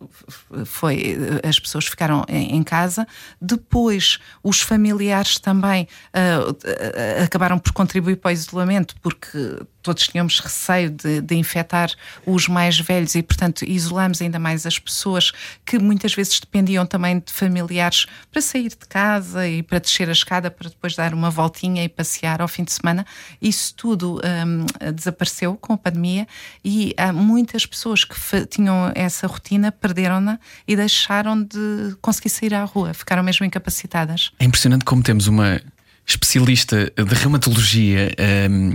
foi, 0.64 1.16
as 1.46 1.58
pessoas 1.58 1.86
ficaram 1.86 2.24
em, 2.28 2.56
em 2.56 2.62
casa. 2.62 3.06
Depois, 3.40 4.18
os 4.42 4.60
familiares 4.60 5.38
também 5.38 5.88
uh, 6.14 7.24
acabaram 7.24 7.58
por 7.58 7.72
contribuir 7.72 8.16
para 8.16 8.30
o 8.30 8.32
isolamento, 8.32 8.94
porque 9.02 9.58
todos 9.82 10.06
tínhamos 10.06 10.38
receio 10.38 10.59
de, 10.90 11.20
de, 11.20 11.34
infectar 11.34 11.90
os 12.26 12.48
mais 12.48 12.78
velhos 12.78 13.14
e, 13.14 13.22
portanto, 13.22 13.64
isolamos 13.64 14.20
ainda 14.20 14.38
mais 14.38 14.66
as 14.66 14.78
pessoas 14.78 15.32
que 15.64 15.78
muitas 15.78 16.14
vezes 16.14 16.38
dependiam 16.40 16.84
também 16.84 17.18
de 17.18 17.32
familiares 17.32 18.06
para 18.30 18.42
sair 18.42 18.68
de 18.68 18.86
casa 18.88 19.46
e 19.48 19.62
para 19.62 19.78
descer 19.78 20.08
a 20.08 20.12
escada 20.12 20.50
para 20.50 20.68
depois 20.68 20.94
dar 20.94 21.14
uma 21.14 21.30
voltinha 21.30 21.82
e 21.84 21.88
passear 21.88 22.40
ao 22.42 22.48
fim 22.48 22.64
de 22.64 22.72
semana. 22.72 23.06
Isso 23.40 23.74
tudo 23.74 24.20
um, 24.24 24.92
desapareceu 24.92 25.56
com 25.56 25.72
a 25.72 25.78
pandemia 25.78 26.26
e 26.64 26.94
há 26.96 27.12
muitas 27.12 27.64
pessoas 27.66 28.04
que 28.04 28.16
tinham 28.46 28.92
essa 28.94 29.26
rotina, 29.26 29.72
perderam-na 29.72 30.38
e 30.66 30.76
deixaram 30.76 31.42
de 31.42 31.96
conseguir 32.00 32.28
sair 32.28 32.54
à 32.54 32.64
rua, 32.64 32.92
ficaram 32.94 33.22
mesmo 33.22 33.46
incapacitadas. 33.46 34.32
É 34.38 34.44
impressionante 34.44 34.84
como 34.84 35.02
temos 35.02 35.26
uma 35.26 35.60
especialista 36.06 36.92
de 36.96 37.14
reumatologia. 37.14 38.14
Um 38.50 38.74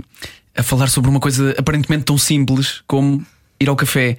a 0.56 0.62
falar 0.62 0.88
sobre 0.88 1.10
uma 1.10 1.20
coisa 1.20 1.54
aparentemente 1.58 2.04
tão 2.04 2.16
simples 2.16 2.82
como 2.86 3.24
ir 3.60 3.68
ao 3.68 3.76
café. 3.76 4.18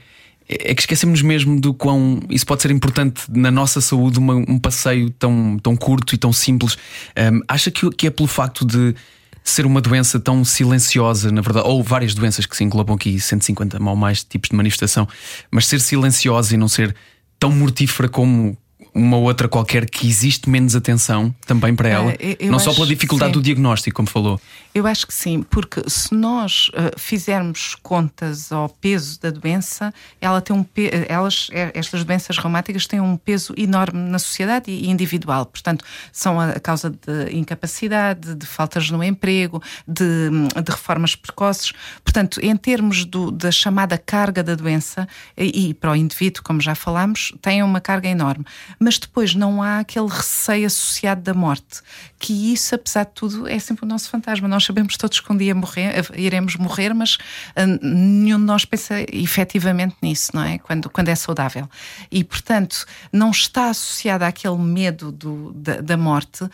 É 0.50 0.74
que 0.74 0.82
esquecemos 0.82 1.22
mesmo 1.22 1.60
do 1.60 1.74
quão 1.74 2.22
isso 2.30 2.46
pode 2.46 2.62
ser 2.62 2.72
importante 2.72 3.24
na 3.30 3.52
nossa 3.52 3.82
saúde, 3.82 4.18
uma, 4.18 4.36
um 4.36 4.58
passeio 4.58 5.10
tão, 5.10 5.60
tão 5.62 5.76
curto 5.76 6.16
e 6.16 6.18
tão 6.18 6.32
simples. 6.32 6.78
Um, 7.18 7.42
acha 7.50 7.70
que, 7.70 7.90
que 7.90 8.08
é 8.08 8.10
pelo 8.10 8.28
facto 8.28 8.66
de 8.66 8.96
ser 9.44 9.66
uma 9.66 9.82
doença 9.82 10.20
tão 10.20 10.44
silenciosa, 10.44 11.32
na 11.32 11.42
verdade, 11.42 11.68
ou 11.68 11.82
várias 11.82 12.14
doenças 12.14 12.46
que 12.46 12.56
se 12.56 12.64
englobam 12.64 12.96
aqui, 12.96 13.20
150 13.20 13.82
ou 13.82 13.96
mais 13.96 14.24
tipos 14.24 14.50
de 14.50 14.56
manifestação, 14.56 15.08
mas 15.50 15.68
ser 15.68 15.80
silenciosa 15.80 16.54
e 16.54 16.58
não 16.58 16.68
ser 16.68 16.96
tão 17.40 17.52
mortífera 17.52 18.10
como, 18.10 18.58
uma 18.94 19.18
outra 19.18 19.48
qualquer 19.48 19.90
que 19.90 20.08
existe 20.08 20.50
menos 20.50 20.76
atenção 20.76 21.34
também 21.46 21.76
para 21.76 21.90
ela? 21.90 22.12
Uh, 22.12 22.50
não 22.50 22.60
só 22.60 22.74
pela 22.74 22.88
dificuldade 22.88 23.34
do 23.34 23.42
diagnóstico, 23.42 23.96
como 23.96 24.08
falou. 24.08 24.40
Eu 24.74 24.86
acho 24.86 25.08
que 25.08 25.14
sim, 25.14 25.42
porque 25.42 25.82
se 25.88 26.14
nós 26.14 26.70
uh, 26.70 27.00
fizermos 27.00 27.76
contas 27.76 28.52
ao 28.52 28.70
peso 28.70 29.20
da 29.20 29.30
doença, 29.30 29.94
ela 30.22 30.42
tem 30.42 30.56
um 30.56 30.66
elas, 31.08 31.50
é, 31.52 31.72
estas 31.74 32.04
doenças 32.04 32.38
reumáticas 32.38 32.86
têm 32.86 33.02
um 33.02 33.18
peso 33.18 33.54
enorme 33.58 34.00
na 34.00 34.20
sociedade 34.20 34.70
e 34.70 34.90
individual. 34.90 35.46
Portanto, 35.46 35.84
são 36.12 36.40
a 36.40 36.60
causa 36.60 36.90
de 36.90 37.36
incapacidade, 37.36 38.36
de 38.36 38.46
faltas 38.46 38.90
no 38.90 39.04
emprego, 39.04 39.62
de, 39.88 40.30
de 40.64 40.72
reformas 40.72 41.16
precoces. 41.16 41.74
Portanto, 42.04 42.40
em 42.44 42.56
termos 42.56 43.06
do, 43.06 43.32
da 43.32 43.52
chamada 43.52 43.98
carga 43.98 44.44
da 44.44 44.56
doença, 44.56 45.08
e, 45.38 45.70
e 45.70 45.74
para 45.74 45.92
o 45.92 45.96
indivíduo, 45.96 46.44
como 46.44 46.62
já 46.62 46.76
falámos, 46.76 47.34
tem 47.42 47.64
uma 47.64 47.82
carga 47.82 48.08
enorme 48.08 48.46
mas 48.88 48.98
depois 48.98 49.36
não 49.36 49.62
há 49.62 49.80
aquele 49.80 50.08
receio 50.08 50.66
associado 50.66 51.22
da 51.22 51.34
morte, 51.34 51.82
que 52.20 52.54
isso, 52.54 52.74
apesar 52.74 53.06
de 53.06 53.12
tudo, 53.12 53.48
é 53.48 53.60
sempre 53.60 53.86
o 53.86 53.88
nosso 53.88 54.10
fantasma. 54.10 54.48
Nós 54.48 54.66
sabemos 54.66 54.98
todos 54.98 55.20
que 55.20 55.32
um 55.32 55.38
dia 55.38 55.54
morrer, 55.54 55.94
iremos 56.16 56.56
morrer, 56.56 56.94
mas 56.94 57.16
uh, 57.16 57.86
nenhum 57.86 58.40
de 58.40 58.46
nós 58.46 58.66
pensa 58.66 58.96
efetivamente 59.12 59.96
nisso, 60.02 60.32
não 60.34 60.44
é? 60.44 60.58
Quando, 60.58 60.90
quando 60.90 61.10
é 61.10 61.16
saudável. 61.16 61.70
E, 62.12 62.24
portanto, 62.24 62.86
não 63.12 63.32
está 63.32 63.70
associada 63.70 64.26
àquele 64.26 64.58
medo 64.58 65.12
do, 65.12 65.54
da, 65.54 65.82
da 65.82 65.98
morte 65.98 66.44
uh, 66.44 66.52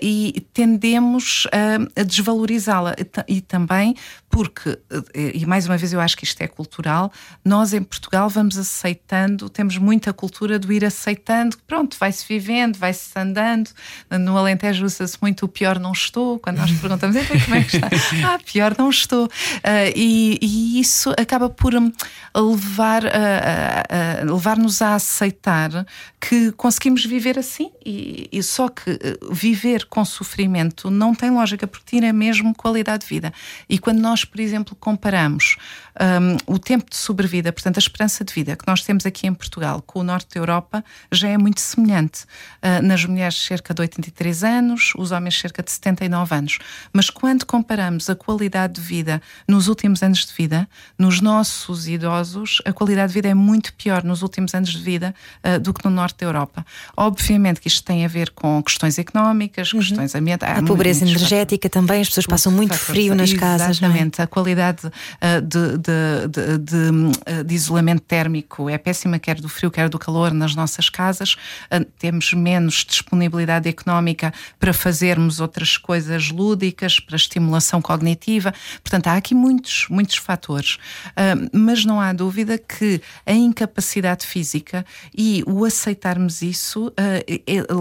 e 0.00 0.46
tendemos 0.52 1.44
uh, 1.46 2.00
a 2.00 2.02
desvalorizá-la. 2.02 2.94
E, 3.28 3.36
e 3.36 3.40
também 3.40 3.94
porque, 4.34 4.76
e 5.14 5.46
mais 5.46 5.64
uma 5.64 5.76
vez 5.76 5.92
eu 5.92 6.00
acho 6.00 6.16
que 6.16 6.24
isto 6.24 6.40
é 6.40 6.48
cultural, 6.48 7.12
nós 7.44 7.72
em 7.72 7.80
Portugal 7.80 8.28
vamos 8.28 8.58
aceitando, 8.58 9.48
temos 9.48 9.78
muita 9.78 10.12
cultura 10.12 10.58
do 10.58 10.72
ir 10.72 10.84
aceitando, 10.84 11.56
pronto, 11.68 11.96
vai-se 12.00 12.26
vivendo, 12.26 12.76
vai-se 12.76 13.16
andando. 13.16 13.70
No 14.10 14.36
Alentejo 14.36 14.84
usa-se 15.02 15.18
muito 15.20 15.46
o 15.46 15.48
pior 15.48 15.78
não 15.78 15.92
estou, 15.92 16.38
quando 16.38 16.58
nós 16.58 16.70
perguntamos 16.72 17.16
como 17.44 17.56
é 17.56 17.62
que 17.62 17.76
está? 17.76 17.88
Ah, 18.34 18.38
pior 18.38 18.74
não 18.78 18.90
estou. 18.90 19.26
Uh, 19.26 19.92
e, 19.94 20.38
e, 20.40 20.80
isso 20.80 21.12
acaba 21.18 21.48
por 21.48 21.74
hum, 21.74 21.92
levar, 22.34 23.04
uh, 23.04 23.08
uh, 23.08 24.34
levar-nos 24.34 24.80
a 24.80 24.94
aceitar 24.94 25.86
que 26.20 26.52
conseguimos 26.52 27.04
viver 27.04 27.38
assim, 27.38 27.70
e, 27.84 28.28
e 28.32 28.42
só 28.42 28.68
que 28.68 28.98
viver 29.30 29.86
com 29.86 30.04
sofrimento 30.04 30.90
não 30.90 31.14
tem 31.14 31.30
lógica, 31.30 31.66
porque 31.66 31.96
tira 31.96 32.12
mesmo 32.12 32.54
qualidade 32.54 33.02
de 33.02 33.08
vida. 33.08 33.32
E 33.68 33.78
quando 33.78 34.00
nós 34.00 34.24
por 34.24 34.40
exemplo, 34.40 34.76
comparamos 34.80 35.56
um, 36.00 36.54
o 36.54 36.58
tempo 36.58 36.90
de 36.90 36.96
sobrevida, 36.96 37.52
portanto, 37.52 37.76
a 37.76 37.80
esperança 37.80 38.24
de 38.24 38.32
vida 38.32 38.56
que 38.56 38.66
nós 38.66 38.82
temos 38.82 39.06
aqui 39.06 39.26
em 39.26 39.34
Portugal 39.34 39.82
com 39.82 40.00
o 40.00 40.02
norte 40.02 40.34
da 40.34 40.40
Europa, 40.40 40.84
já 41.10 41.28
é 41.28 41.38
muito 41.38 41.60
semelhante. 41.60 42.24
Uh, 42.62 42.82
nas 42.82 43.04
mulheres, 43.04 43.36
cerca 43.36 43.72
de 43.72 43.80
83 43.80 44.44
anos, 44.44 44.92
os 44.96 45.12
homens, 45.12 45.38
cerca 45.38 45.62
de 45.62 45.70
79 45.70 46.34
anos. 46.34 46.58
Mas 46.92 47.10
quando 47.10 47.46
comparamos 47.46 48.10
a 48.10 48.14
qualidade 48.14 48.74
de 48.74 48.80
vida 48.80 49.22
nos 49.46 49.68
últimos 49.68 50.02
anos 50.02 50.26
de 50.26 50.32
vida, 50.32 50.68
nos 50.98 51.20
nossos 51.20 51.86
idosos, 51.86 52.60
a 52.64 52.72
qualidade 52.72 53.08
de 53.08 53.14
vida 53.14 53.28
é 53.28 53.34
muito 53.34 53.72
pior 53.74 54.02
nos 54.02 54.22
últimos 54.22 54.54
anos 54.54 54.70
de 54.70 54.82
vida 54.82 55.14
uh, 55.44 55.60
do 55.60 55.72
que 55.72 55.84
no 55.84 55.90
norte 55.90 56.18
da 56.18 56.26
Europa. 56.26 56.64
Obviamente 56.96 57.60
que 57.60 57.68
isto 57.68 57.84
tem 57.84 58.04
a 58.04 58.08
ver 58.08 58.30
com 58.30 58.62
questões 58.62 58.98
económicas, 58.98 59.72
uhum. 59.72 59.80
questões 59.80 60.14
ambientais. 60.14 60.58
A 60.58 60.62
pobreza 60.62 61.04
energética 61.04 61.68
também, 61.68 62.00
as 62.00 62.08
pessoas 62.08 62.26
passam 62.26 62.52
muito 62.52 62.74
frio 62.74 63.14
nas 63.14 63.32
casas. 63.32 63.78
Exatamente, 63.78 64.20
é? 64.20 64.24
a 64.24 64.26
qualidade 64.26 64.86
uh, 64.86 65.40
de, 65.42 65.78
de, 65.84 66.28
de, 66.28 66.58
de, 66.58 67.44
de 67.44 67.54
isolamento 67.54 68.02
térmico 68.02 68.68
é 68.68 68.78
péssima, 68.78 69.18
quer 69.18 69.40
do 69.40 69.48
frio, 69.48 69.70
quer 69.70 69.88
do 69.88 69.98
calor 69.98 70.32
nas 70.32 70.54
nossas 70.54 70.88
casas. 70.88 71.34
Uh, 71.70 71.84
temos 71.98 72.32
menos 72.32 72.84
disponibilidade 72.84 73.68
económica 73.68 74.32
para 74.58 74.72
fazermos 74.72 75.40
outras 75.40 75.76
coisas 75.76 76.30
lúdicas, 76.30 76.98
para 76.98 77.16
estimulação 77.16 77.82
cognitiva. 77.82 78.52
Portanto, 78.82 79.08
há 79.08 79.14
aqui 79.14 79.34
muitos, 79.34 79.86
muitos 79.88 80.16
fatores. 80.16 80.74
Uh, 81.10 81.48
mas 81.52 81.84
não 81.84 82.00
há 82.00 82.12
dúvida 82.12 82.58
que 82.58 83.00
a 83.26 83.32
incapacidade 83.32 84.26
física 84.26 84.84
e 85.16 85.42
o 85.46 85.64
aceitarmos 85.64 86.42
isso 86.42 86.92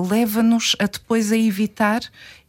leva-nos 0.10 0.75
a 0.79 0.86
depois 0.86 1.31
a 1.31 1.38
evitar 1.38 2.01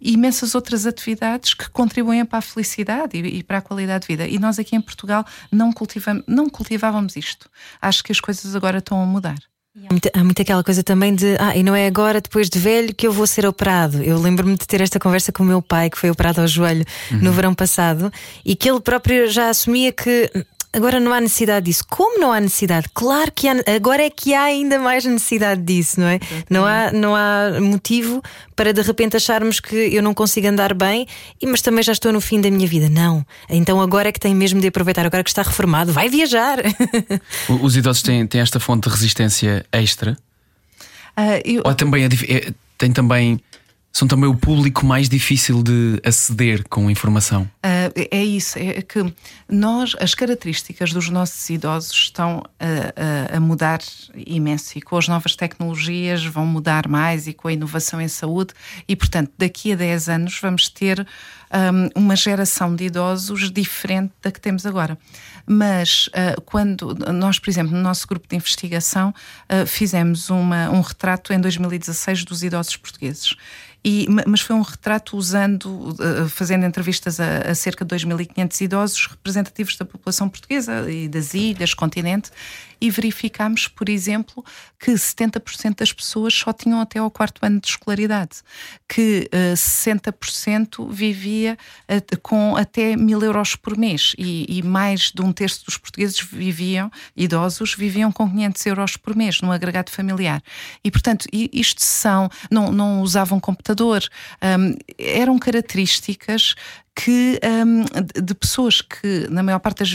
imensas 0.05 0.55
outras 0.55 0.85
atividades 0.85 1.55
que 1.55 1.69
contribuem 1.71 2.25
para 2.27 2.39
a 2.39 2.43
felicidade 2.43 3.17
e, 3.17 3.43
para 3.43 3.59
a 3.59 3.61
qualidade 3.63 4.07
de 4.07 4.09
vida. 4.09 4.29
E 4.29 4.39
nós 4.39 4.59
aqui 4.59 4.77
em 4.77 4.81
Portugal 4.81 5.25
não, 5.51 5.73
cultivamos, 5.73 6.25
não 6.27 6.49
cultivávamos 6.49 7.17
isto. 7.17 7.49
Acho 7.81 8.03
que 8.03 8.13
as 8.13 8.21
coisas 8.21 8.55
agora 8.55 8.79
estão 8.79 9.03
a 9.03 9.07
mudar. 9.07 9.39
Há 9.77 9.91
muito, 9.91 10.11
há 10.15 10.25
muito, 10.25 10.41
aquela 10.41 10.63
coisa 10.63 10.85
também 10.85 11.13
de 11.13 11.37
ah, 11.41 11.57
e 11.57 11.65
não 11.65 11.75
é 11.75 11.89
agora, 11.89 12.21
depois 12.21 12.49
de 12.49 12.61
velho, 12.61 12.95
que 12.95 13.09
eu 13.09 13.13
vou 13.13 13.27
ser 13.27 13.45
operado. 13.45 14.01
Eu 14.05 14.21
lembro-me 14.21 14.57
de 14.57 14.65
ter 14.69 14.81
esta 14.81 15.01
conversa 15.01 15.33
com 15.33 15.43
o 15.43 15.47
meu 15.47 15.61
pai, 15.61 15.91
que 15.91 15.99
foi 15.99 16.11
operado 16.11 16.41
ao 16.41 16.47
joelho 16.47 16.85
uhum. 17.11 17.19
no 17.19 17.33
verão 17.33 17.53
passado, 17.53 18.13
e 18.45 18.55
que 18.55 18.71
ele 18.71 18.79
próprio 18.79 19.29
já 19.29 19.49
assumia 19.49 19.91
que 19.91 20.31
Agora 20.75 20.99
não 20.99 21.13
há 21.13 21.21
necessidade 21.21 21.67
disso. 21.67 21.85
Como 21.89 22.21
não 22.21 22.33
há 22.33 22.41
necessidade? 22.41 22.89
Claro 22.93 23.31
que 23.33 23.47
há, 23.47 23.55
agora 23.77 24.03
é 24.03 24.11
que 24.11 24.35
há 24.35 24.43
ainda 24.43 24.79
mais 24.79 25.05
necessidade 25.05 25.63
disso, 25.63 26.01
não 26.01 26.09
é? 26.09 26.19
Não 26.51 26.67
há, 26.67 26.91
não 26.91 27.15
há 27.15 27.61
motivo 27.61 28.21
para 28.57 28.73
de 28.73 28.83
repente 28.83 29.17
acharmos 29.17 29.61
que 29.61 29.77
eu 29.77 30.03
não 30.03 30.13
consigo 30.13 30.49
andar 30.49 30.75
bem, 30.75 31.07
mas 31.45 31.63
também 31.63 31.83
já 31.85 31.93
estou 31.93 32.13
no 32.13 32.21
fim 32.21 32.41
da 32.41 32.51
minha 32.51 32.67
vida. 32.67 32.89
Não. 32.89 33.25
Então 33.49 33.81
agora 33.81 34.09
é 34.09 34.13
que 34.13 34.19
tem 34.19 34.35
mesmo 34.35 34.61
de 34.61 34.67
aproveitar, 34.67 35.07
agora 35.07 35.23
que 35.23 35.31
está 35.31 35.43
reformado, 35.43 35.93
vai 35.93 36.09
viajar. 36.09 36.59
Os 37.63 37.77
idosos 37.77 38.03
têm, 38.03 38.27
têm 38.27 38.41
esta 38.41 38.59
fonte 38.59 38.89
de 38.89 38.95
resistência 38.95 39.65
extra? 39.71 40.19
Uh, 41.17 41.41
eu... 41.45 41.63
Ou 41.65 41.75
também 41.75 42.05
é, 42.05 42.07
é, 42.07 42.53
tem 42.77 42.93
também 42.93 43.41
são 43.95 44.09
também 44.09 44.29
o 44.29 44.35
público 44.35 44.85
mais 44.85 45.09
difícil 45.09 45.63
de 45.63 46.01
aceder 46.05 46.65
com 46.69 46.91
informação. 46.91 47.43
Uh, 47.65 48.09
é 48.11 48.25
isso, 48.25 48.59
é 48.59 48.83
que 48.83 49.15
nós, 49.49 49.95
as 50.01 50.17
características 50.17 50.93
dos 50.93 51.09
nossos 51.09 51.49
idosos 51.49 51.93
estão 51.93 52.43
a, 52.59 53.35
a, 53.35 53.37
a, 53.37 53.41
mudar 53.41 53.79
imenso 54.27 54.77
e 54.77 54.83
com 54.83 54.97
as 54.97 55.07
novas 55.07 55.37
tecnologias 55.37 56.25
vão 56.25 56.45
mudar 56.45 56.89
mais 56.89 57.29
e 57.29 57.33
com 57.33 57.47
a 57.47 57.53
inovação 57.53 58.01
em 58.01 58.09
saúde 58.09 58.53
e, 58.89 58.97
portanto, 58.97 59.31
daqui 59.39 59.73
a 59.73 59.77
10 59.77 60.09
anos 60.09 60.41
vamos 60.43 60.69
ter 60.69 61.07
um, 61.55 62.01
uma 62.01 62.17
geração 62.17 62.75
de 62.75 62.87
idosos 62.87 63.49
diferente 63.53 64.13
da 64.21 64.33
que 64.33 64.41
temos 64.41 64.67
agora. 64.67 64.99
Mas 65.47 66.09
uh, 66.09 66.41
quando 66.43 66.97
nós, 67.13 67.39
por 67.39 67.49
exemplo, 67.49 67.73
no 67.73 67.81
nosso 67.81 68.09
grupo 68.09 68.27
de 68.29 68.35
investigação, 68.35 69.11
uh, 69.11 69.67
fizemos 69.67 70.31
uma, 70.31 70.69
um 70.71 70.81
retrato 70.81 71.33
em 71.33 71.41
2016 71.41 72.25
dos 72.25 72.43
idosos 72.43 72.77
portugueses 72.77 73.37
e, 73.85 74.07
mas 74.27 74.41
foi 74.41 74.57
um 74.57 74.63
retrato 74.63 75.15
usando, 75.15 75.95
eh, 76.01 76.27
fazendo 76.29 76.65
entrevistas 76.65 77.21
a, 77.21 77.51
a 77.51 77.55
cerca 77.55 77.85
de 77.85 77.95
2.500 77.95 78.61
idosos 78.63 79.07
representativos 79.07 79.77
da 79.77 79.85
população 79.85 80.27
portuguesa 80.27 80.91
e 80.91 81.07
das 81.07 81.35
ilhas, 81.35 81.75
continente, 81.75 82.31
e 82.81 82.91
verificámos, 82.91 83.69
por 83.69 83.89
exemplo, 83.89 84.45
que 84.79 84.93
70% 84.93 85.79
das 85.79 85.93
pessoas 85.93 86.35
só 86.35 86.53
tinham 86.53 86.81
até 86.81 86.99
ao 86.99 87.11
quarto 87.11 87.45
ano 87.45 87.61
de 87.61 87.69
escolaridade, 87.69 88.43
que 88.89 89.29
uh, 89.33 89.53
eh, 89.53 89.55
60% 89.55 90.91
vivia 90.91 91.57
com 92.23 92.57
até 92.57 92.97
mil 92.97 93.23
euros 93.23 93.57
por 93.57 93.77
mês 93.77 94.15
e, 94.19 94.59
e, 94.59 94.63
mais 94.63 95.11
de 95.15 95.23
um 95.23 95.33
terço 95.33 95.65
dos 95.65 95.79
portugueses 95.79 96.21
viviam, 96.21 96.91
idosos, 97.17 97.75
viviam 97.75 98.13
com 98.13 98.31
500 98.31 98.67
euros 98.67 98.97
por 98.97 99.17
mês 99.17 99.41
no 99.41 99.51
agregado 99.51 99.91
familiar. 99.91 100.43
E, 100.83 100.91
portanto, 100.91 101.27
isto 101.33 101.83
são, 101.83 102.29
não, 102.51 102.71
não 102.71 103.01
usavam 103.01 103.41
computador, 103.75 104.03
um, 104.43 104.77
eram 104.99 105.39
características 105.39 106.55
que 106.97 107.41
um, 107.43 107.85
de 108.23 108.35
pessoas 108.35 108.81
que, 108.81 109.27
na 109.29 109.43
maior 109.43 109.59
parte 109.59 109.79
das, 109.79 109.91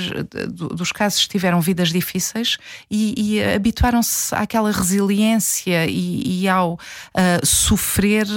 dos 0.54 0.92
casos, 0.92 1.28
tiveram 1.28 1.62
vidas 1.62 1.94
difíceis 1.94 2.58
e, 2.92 3.14
e 3.18 3.44
habituaram-se 3.44 4.36
àquela 4.36 4.70
resiliência 4.70 5.86
e, 5.86 6.42
e 6.42 6.48
ao 6.50 6.74
uh, 6.74 7.46
sofrer 7.46 8.28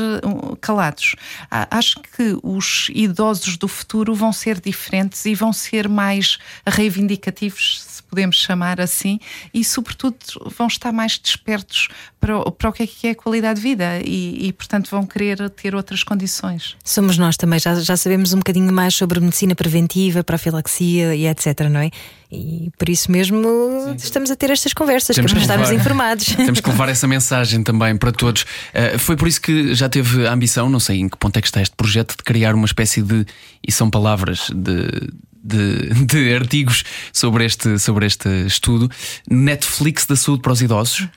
calados. 0.61 1.17
Acho 1.51 2.01
que 2.01 2.39
os 2.41 2.89
idosos 2.95 3.57
do 3.57 3.67
futuro 3.67 4.15
vão 4.15 4.33
ser 4.33 4.61
diferentes 4.61 5.25
e 5.25 5.35
vão 5.35 5.53
ser 5.53 5.89
mais 5.89 6.39
reivindicativos, 6.65 7.81
podemos 8.13 8.37
chamar 8.37 8.79
assim, 8.79 9.19
e, 9.55 9.65
sobretudo, 9.65 10.19
vão 10.59 10.67
estar 10.67 10.93
mais 10.93 11.19
despertos 11.19 11.89
para 12.21 12.39
o, 12.39 12.53
para 12.53 12.69
o 12.69 12.73
que 12.73 12.83
é 12.83 12.87
que 12.87 13.07
é 13.07 13.11
a 13.13 13.15
qualidade 13.15 13.59
de 13.59 13.67
vida 13.67 14.03
e, 14.05 14.49
e, 14.49 14.53
portanto, 14.53 14.91
vão 14.91 15.07
querer 15.07 15.49
ter 15.49 15.75
outras 15.75 16.05
condições. 16.05 16.77
Somos 16.85 17.17
nós 17.17 17.39
também, 17.39 17.59
já, 17.59 17.75
já 17.77 17.97
sabemos 17.97 18.35
um 18.35 18.39
bocadinho 18.39 18.71
mais 18.71 18.95
sobre 18.95 19.19
medicina 19.19 19.55
preventiva, 19.55 20.23
profilaxia 20.23 21.15
e 21.15 21.27
etc, 21.27 21.61
não 21.71 21.81
é? 21.81 21.91
E 22.31 22.71
por 22.79 22.89
isso 22.91 23.11
mesmo 23.11 23.43
Sim. 23.89 23.95
estamos 23.97 24.31
a 24.31 24.37
ter 24.37 24.51
estas 24.51 24.75
conversas, 24.75 25.17
temos 25.17 25.33
que 25.33 25.37
para 25.37 25.43
estarmos 25.43 25.71
informados. 25.71 26.27
Temos 26.37 26.61
que 26.61 26.71
levar 26.71 26.89
essa 26.89 27.07
mensagem 27.07 27.63
também 27.63 27.97
para 27.97 28.13
todos. 28.13 28.43
Uh, 28.43 28.99
foi 28.99 29.17
por 29.17 29.29
isso 29.29 29.41
que 29.41 29.75
já 29.75 29.89
teve 29.89 30.27
a 30.27 30.33
ambição, 30.33 30.69
não 30.69 30.81
sei 30.81 31.01
em 31.01 31.09
que 31.09 31.17
ponto 31.17 31.37
é 31.37 31.41
que 31.41 31.47
está 31.47 31.61
este 31.61 31.77
projeto, 31.77 32.17
de 32.17 32.23
criar 32.23 32.55
uma 32.55 32.67
espécie 32.67 33.03
de, 33.03 33.27
e 33.67 33.71
são 33.71 33.91
palavras, 33.91 34.51
de 34.55 35.11
de, 35.43 35.89
de, 36.07 36.35
artigos 36.35 36.85
sobre 37.13 37.45
este, 37.45 37.79
sobre 37.79 38.07
este 38.07 38.29
estudo. 38.47 38.91
Netflix 39.29 40.07
da 40.07 40.17
saúde 40.17 40.43
para 40.43 40.53
os 40.53 40.63
idosos. 40.63 41.09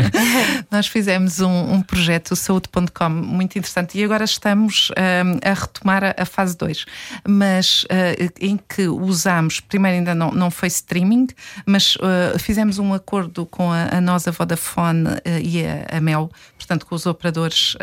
Nós 0.70 0.86
fizemos 0.86 1.40
um, 1.40 1.74
um 1.74 1.82
projeto, 1.82 2.36
saúde.com, 2.36 3.08
muito 3.08 3.58
interessante, 3.58 3.98
e 3.98 4.04
agora 4.04 4.24
estamos 4.24 4.90
um, 4.90 5.38
a 5.48 5.52
retomar 5.52 6.04
a, 6.04 6.14
a 6.18 6.24
fase 6.24 6.56
2, 6.56 6.84
mas 7.26 7.84
uh, 7.84 8.32
em 8.40 8.58
que 8.68 8.86
usamos, 8.88 9.60
primeiro 9.60 9.98
ainda 9.98 10.14
não, 10.14 10.30
não 10.30 10.50
foi 10.50 10.68
streaming, 10.68 11.28
mas 11.66 11.96
uh, 11.96 12.38
fizemos 12.38 12.78
um 12.78 12.92
acordo 12.94 13.46
com 13.46 13.72
a, 13.72 13.96
a 13.96 14.00
nossa 14.00 14.30
Vodafone 14.30 15.08
uh, 15.08 15.20
e 15.42 15.64
a, 15.66 15.96
a, 15.96 16.00
Mel, 16.00 16.30
portanto, 16.64 16.86
com 16.86 16.94
os 16.94 17.06
operadores 17.06 17.76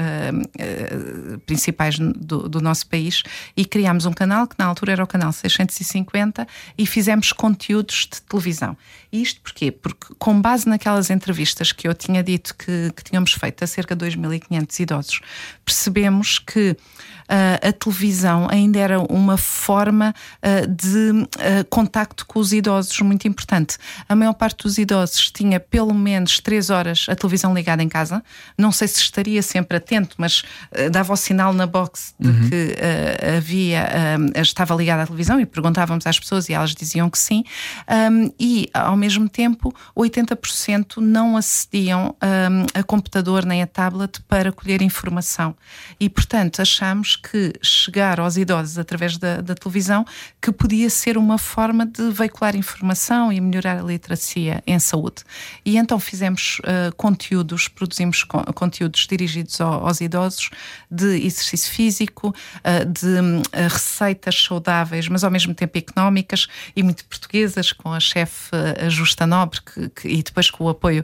principais 1.46 1.98
do, 2.00 2.50
do 2.50 2.62
nosso 2.62 2.88
país, 2.88 3.24
e 3.56 3.66
criámos 3.66 4.06
um 4.06 4.14
canal 4.14 4.48
que 4.48 4.56
na 4.58 4.66
altura 4.66 4.94
era 4.94 5.04
o 5.04 5.08
canal 5.08 5.32
600 5.32 5.72
1950 5.72 6.48
e 6.78 6.86
fizemos 6.86 7.32
conteúdos 7.32 8.08
de 8.12 8.22
televisão. 8.22 8.78
E 9.12 9.22
isto 9.22 9.42
porquê? 9.42 9.72
Porque, 9.72 10.14
com 10.18 10.42
base 10.42 10.68
naquelas 10.68 11.10
entrevistas 11.10 11.72
que 11.72 11.88
eu 11.88 11.94
tinha 11.94 12.24
dito 12.24 12.56
que, 12.56 12.92
que 12.96 13.04
tínhamos 13.04 13.34
feito 13.34 13.64
a 13.64 13.68
cerca 13.68 13.96
de 13.96 14.06
2.500 14.06 14.80
idosos, 14.80 15.22
percebemos 15.66 16.40
que 16.40 16.72
uh, 16.72 16.78
a 17.28 17.72
televisão 17.72 18.48
ainda 18.50 18.80
era 18.80 19.00
uma 19.00 19.38
forma 19.38 20.14
uh, 20.44 20.68
de 20.68 21.12
uh, 21.12 21.66
contacto 21.70 22.26
com 22.26 22.40
os 22.40 22.54
idosos 22.54 23.00
muito 23.02 23.28
importante. 23.28 23.78
A 24.08 24.16
maior 24.16 24.34
parte 24.34 24.64
dos 24.64 24.78
idosos 24.78 25.32
tinha 25.32 25.60
pelo 25.60 25.94
menos 25.94 26.40
três 26.40 26.70
horas 26.70 27.06
a 27.10 27.16
televisão 27.16 27.54
ligada 27.54 27.82
em 27.82 27.90
casa. 27.90 28.24
Não 28.58 28.72
sei 28.72 28.88
se 28.88 29.00
estaria 29.00 29.42
sempre 29.42 29.78
atento, 29.78 30.16
mas 30.18 30.44
dava 30.92 31.14
o 31.14 31.18
sinal 31.18 31.54
na 31.54 31.66
box 31.66 32.14
de 32.20 32.30
uhum. 32.30 32.50
que 32.50 32.76
havia, 33.38 33.90
estava 34.36 34.76
ligada 34.76 35.04
à 35.04 35.06
televisão 35.06 35.40
e 35.40 35.46
perguntávamos 35.46 36.06
às 36.06 36.20
pessoas 36.20 36.50
e 36.50 36.54
elas 36.54 36.74
diziam 36.74 37.10
que 37.10 37.18
sim. 37.18 37.44
Um, 37.90 38.32
e, 38.40 38.70
ao 38.74 38.96
mesmo 38.96 39.30
tempo, 39.30 39.74
80% 39.96 40.98
não 40.98 41.38
acediam 41.38 42.16
um, 42.22 42.80
a 42.80 42.84
computador 42.84 43.46
nem 43.46 43.62
a 43.62 43.68
tablet 43.68 44.22
para 44.28 44.52
colher 44.52 44.82
informação. 44.82 45.56
E, 46.00 46.10
portanto, 46.10 46.62
achamos 46.62 47.16
que 47.22 47.54
chegar 47.62 48.20
aos 48.20 48.38
idosos 48.38 48.78
através 48.78 49.18
da, 49.18 49.42
da, 49.42 49.56
televisão 49.56 50.06
que 50.42 50.52
podia 50.52 50.90
ser 50.90 51.18
uma 51.18 51.38
forma 51.38 51.86
de 51.86 52.10
veicular 52.12 52.56
informação 52.56 53.32
e 53.32 53.40
melhorar 53.40 53.80
a 53.80 53.84
literacia 53.84 54.64
em 54.66 54.80
saúde. 54.80 55.24
E 55.66 55.78
então 55.78 56.00
fizemos 56.00 56.60
uh, 56.60 56.96
conteúdos, 56.96 57.68
produzimos 57.68 58.24
conteúdos 58.24 59.06
dirigidos 59.08 59.60
aos 59.62 60.02
idosos, 60.02 60.50
de 60.90 61.26
exercício 61.26 61.72
físico, 61.72 62.30
uh, 62.30 62.86
de 62.86 63.08
uh, 63.08 63.70
receitas 63.70 64.44
saudáveis, 64.44 65.08
mas 65.08 65.24
ao 65.24 65.32
mesmo 65.32 65.54
tempo 65.54 65.78
económicas 65.78 66.48
e 66.76 66.84
muito 66.84 67.06
portuguesas, 67.06 67.72
com 67.72 67.92
a 67.94 68.00
chefe 68.00 68.52
Justa 68.90 69.28
Nobre 69.28 69.60
que, 69.62 69.90
que, 69.90 70.08
e 70.08 70.24
depois 70.24 70.50
com 70.50 70.66
o 70.66 70.70
apoio 70.70 71.04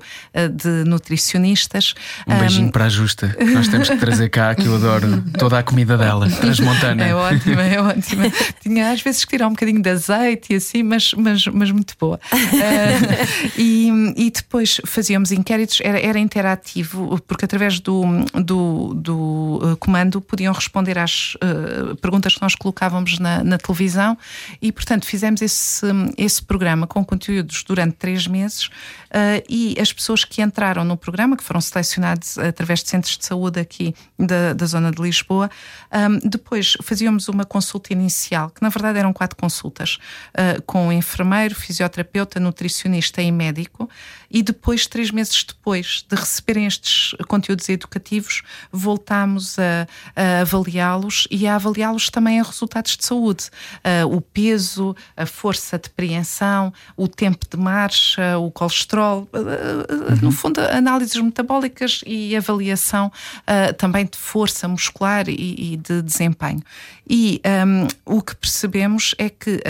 de 0.54 0.84
nutricionistas. 0.86 1.94
Um 2.28 2.38
beijinho 2.38 2.68
um, 2.68 2.72
para 2.72 2.86
a 2.86 2.90
Justa, 2.90 3.36
nós 3.54 3.68
temos 3.68 3.90
que 3.90 3.98
trazer 3.98 4.30
cá, 4.30 4.54
que 4.56 4.66
eu 4.66 4.76
adoro 4.76 5.24
toda 5.38 5.60
a 5.60 5.64
comida 5.64 5.97
dela, 5.98 6.30
transmontana. 6.40 7.04
É 7.06 7.16
ótima, 7.16 7.64
é 7.64 7.82
ótima. 7.82 8.26
Tinha 8.62 8.92
às 8.92 9.02
vezes 9.02 9.26
que 9.26 9.32
tirar 9.32 9.48
um 9.48 9.52
bocadinho 9.52 9.82
de 9.82 9.90
azeite 9.90 10.54
e 10.54 10.56
assim, 10.56 10.84
mas, 10.84 11.14
mas, 11.14 11.46
mas 11.48 11.72
muito 11.72 11.96
boa. 12.00 12.20
e, 13.58 13.90
e 14.16 14.32
depois 14.32 14.80
fazíamos 14.86 15.32
inquéritos, 15.32 15.80
era, 15.82 16.00
era 16.00 16.20
interativo, 16.20 17.20
porque 17.28 17.46
através 17.46 17.80
do, 17.80 18.04
do, 18.34 18.94
do 18.94 19.60
uh, 19.64 19.78
comando 19.78 20.22
podiam 20.22 20.54
responder 20.54 20.98
às 20.98 21.36
uh, 21.36 21.96
perguntas 21.98 22.36
que 22.36 22.42
nós 22.42 22.56
colocávamos 22.56 23.20
na, 23.20 23.44
na, 23.44 23.58
televisão 23.58 24.18
e, 24.62 24.72
portanto, 24.72 25.06
fizemos 25.06 25.42
esse, 25.42 25.86
esse 26.18 26.42
programa 26.44 26.88
com 26.88 27.04
conteúdos 27.04 27.64
durante 27.64 27.96
três 27.96 28.28
meses 28.28 28.66
uh, 28.66 28.72
e 29.50 29.78
as 29.80 29.92
pessoas 29.94 30.24
que 30.24 30.42
entraram 30.42 30.84
no 30.84 30.98
programa, 30.98 31.38
que 31.38 31.44
foram 31.44 31.62
selecionados 31.62 32.38
através 32.38 32.84
de 32.84 32.90
centros 32.90 33.18
de 33.18 33.26
saúde 33.26 33.60
aqui 33.60 33.96
da, 34.18 34.54
da 34.54 34.66
zona 34.66 34.92
de 34.92 35.02
Lisboa, 35.02 35.50
um, 35.92 36.30
depois 36.30 36.76
fazíamos 36.82 37.28
uma 37.28 37.46
consulta 37.46 37.94
inicial, 37.94 38.50
que 38.50 38.62
na 38.62 38.70
verdade 38.70 39.00
eram 39.00 39.14
quatro 39.14 39.38
consultas, 39.38 39.98
uh, 40.34 40.62
com 40.64 40.92
enfermeiro, 40.92 41.56
fisioterapeuta, 41.56 42.40
nutricionista 42.40 43.22
e 43.22 43.32
médico, 43.32 43.90
e 44.30 44.44
depois, 44.44 44.86
três 44.86 45.10
meses 45.10 45.44
depois 45.44 46.06
de 46.10 46.16
receberem 46.16 46.66
estes 46.66 47.16
conteúdos 47.28 47.70
educativos, 47.70 48.42
voltámos 48.72 49.58
a, 49.58 49.88
a 50.16 50.42
avaliá-los 50.42 51.28
e 51.32 51.48
a 51.48 51.56
avaliá-los 51.56 52.10
também 52.10 52.40
a 52.40 52.44
resultados 52.44 52.98
de 52.98 53.06
saúde. 53.06 53.50
O 54.12 54.20
peso, 54.20 54.94
a 55.16 55.26
força 55.26 55.80
de 55.80 55.90
preensão, 55.90 56.74
o 56.98 57.08
tempo 57.08 57.46
de 57.50 57.56
marcha, 57.56 58.38
o 58.38 58.52
colesterol, 58.52 58.97
uh, 59.02 59.30
uhum. 59.34 60.18
no 60.22 60.32
fundo, 60.32 60.60
análises 60.62 61.16
metabólicas 61.22 62.02
e 62.06 62.36
avaliação 62.36 63.08
uh, 63.08 63.74
também 63.74 64.06
de 64.06 64.18
força 64.18 64.68
muscular 64.68 65.28
e, 65.30 65.74
e 65.74 65.78
de 65.78 66.02
desempenho. 66.02 66.62
E 67.10 67.42
um, 67.66 68.18
o 68.18 68.22
que 68.22 68.36
percebemos 68.36 69.16
é 69.18 69.30
que, 69.30 69.62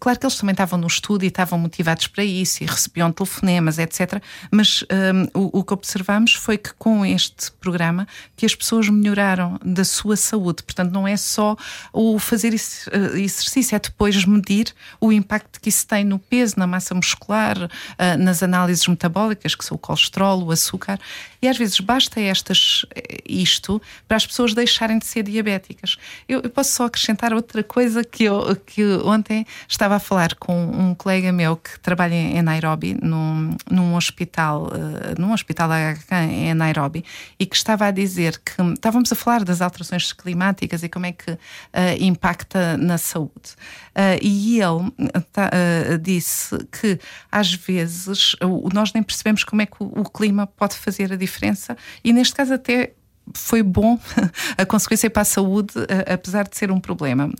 claro 0.00 0.18
que 0.18 0.26
eles 0.26 0.36
também 0.36 0.52
estavam 0.52 0.78
no 0.78 0.88
estudo 0.88 1.24
e 1.24 1.28
estavam 1.28 1.56
motivados 1.56 2.08
para 2.08 2.24
isso 2.24 2.64
e 2.64 2.66
recebiam 2.66 3.12
telefonemas, 3.12 3.78
etc 3.78 4.20
mas 4.50 4.82
um, 4.82 5.40
o, 5.40 5.60
o, 5.60 5.64
que 5.64 5.72
observamos 5.72 6.34
foi 6.34 6.58
que 6.58 6.72
com 6.74 7.04
este 7.04 7.52
programa 7.52 8.06
que 8.36 8.44
as 8.44 8.54
pessoas 8.54 8.88
melhoraram 8.88 9.58
da 9.64 9.84
sua 9.84 10.16
saúde. 10.16 10.62
Portanto, 10.62 10.92
não 10.92 11.06
é 11.06 11.16
só 11.16 11.56
o 11.92 12.18
fazer 12.18 12.52
uh, 12.52 13.16
exercício, 13.16 13.76
é 13.76 13.78
depois 13.78 14.24
medir 14.24 14.72
o 15.00 15.12
impacto 15.12 15.60
que 15.60 15.68
isso 15.68 15.86
tem 15.86 16.04
no 16.04 16.18
peso, 16.18 16.54
na 16.58 16.66
massa 16.66 16.94
muscular, 16.94 17.56
uh, 17.58 17.68
nas 18.18 18.42
análises 18.42 18.69
metabólicas, 18.86 19.54
que 19.54 19.64
são 19.64 19.76
o 19.76 19.78
colesterol, 19.78 20.42
o 20.42 20.50
açúcar. 20.50 20.98
E 21.42 21.48
às 21.48 21.56
vezes 21.56 21.80
basta 21.80 22.20
estas, 22.20 22.84
eh, 22.94 23.18
isto 23.26 23.80
para 24.06 24.16
as 24.16 24.26
pessoas 24.26 24.54
deixarem 24.54 24.98
de 24.98 25.06
ser 25.06 25.22
diabéticas. 25.22 25.96
Eu, 26.28 26.40
eu 26.42 26.50
posso 26.50 26.72
só 26.72 26.84
acrescentar 26.84 27.32
outra 27.32 27.62
coisa 27.62 28.04
que 28.04 28.24
eu 28.24 28.54
que 28.56 28.84
ontem 29.04 29.46
estava 29.68 29.96
a 29.96 29.98
falar 29.98 30.34
com 30.34 30.54
um 30.64 30.94
colega 30.94 31.32
meu 31.32 31.56
que 31.56 31.78
trabalha 31.80 32.14
em 32.14 32.42
Nairobi, 32.42 32.96
num, 33.02 33.56
num 33.70 33.94
hospital, 33.96 34.66
uh, 34.66 35.20
num 35.20 35.32
hospital 35.32 35.70
em 36.30 36.54
Nairobi, 36.54 37.04
e 37.38 37.46
que 37.46 37.56
estava 37.56 37.86
a 37.86 37.90
dizer 37.90 38.38
que 38.38 38.60
estávamos 38.74 39.10
a 39.12 39.14
falar 39.14 39.44
das 39.44 39.60
alterações 39.60 40.12
climáticas 40.12 40.82
e 40.82 40.88
como 40.88 41.06
é 41.06 41.12
que 41.12 41.30
uh, 41.30 41.38
impacta 41.98 42.76
na 42.76 42.98
saúde. 42.98 43.30
Uh, 43.90 44.18
e 44.22 44.60
ele 44.60 44.90
tá, 45.32 45.50
disse 46.00 46.56
que 46.80 46.98
às 47.30 47.52
vezes 47.54 48.36
nós 48.72 48.92
nem 48.92 49.02
percebemos 49.02 49.44
como 49.44 49.62
é 49.62 49.66
que 49.66 49.76
o, 49.80 49.86
o 50.00 50.10
clima 50.10 50.46
pode 50.46 50.76
fazer 50.76 51.12
a 51.12 51.16
diferença, 51.16 51.76
e 52.04 52.12
neste 52.12 52.34
caso 52.34 52.54
até 52.54 52.94
foi 53.34 53.62
bom 53.62 53.98
a 54.56 54.66
consequência 54.66 55.10
para 55.10 55.22
a 55.22 55.24
saúde, 55.24 55.74
apesar 56.12 56.48
de 56.48 56.56
ser 56.56 56.70
um 56.70 56.80
problema. 56.80 57.30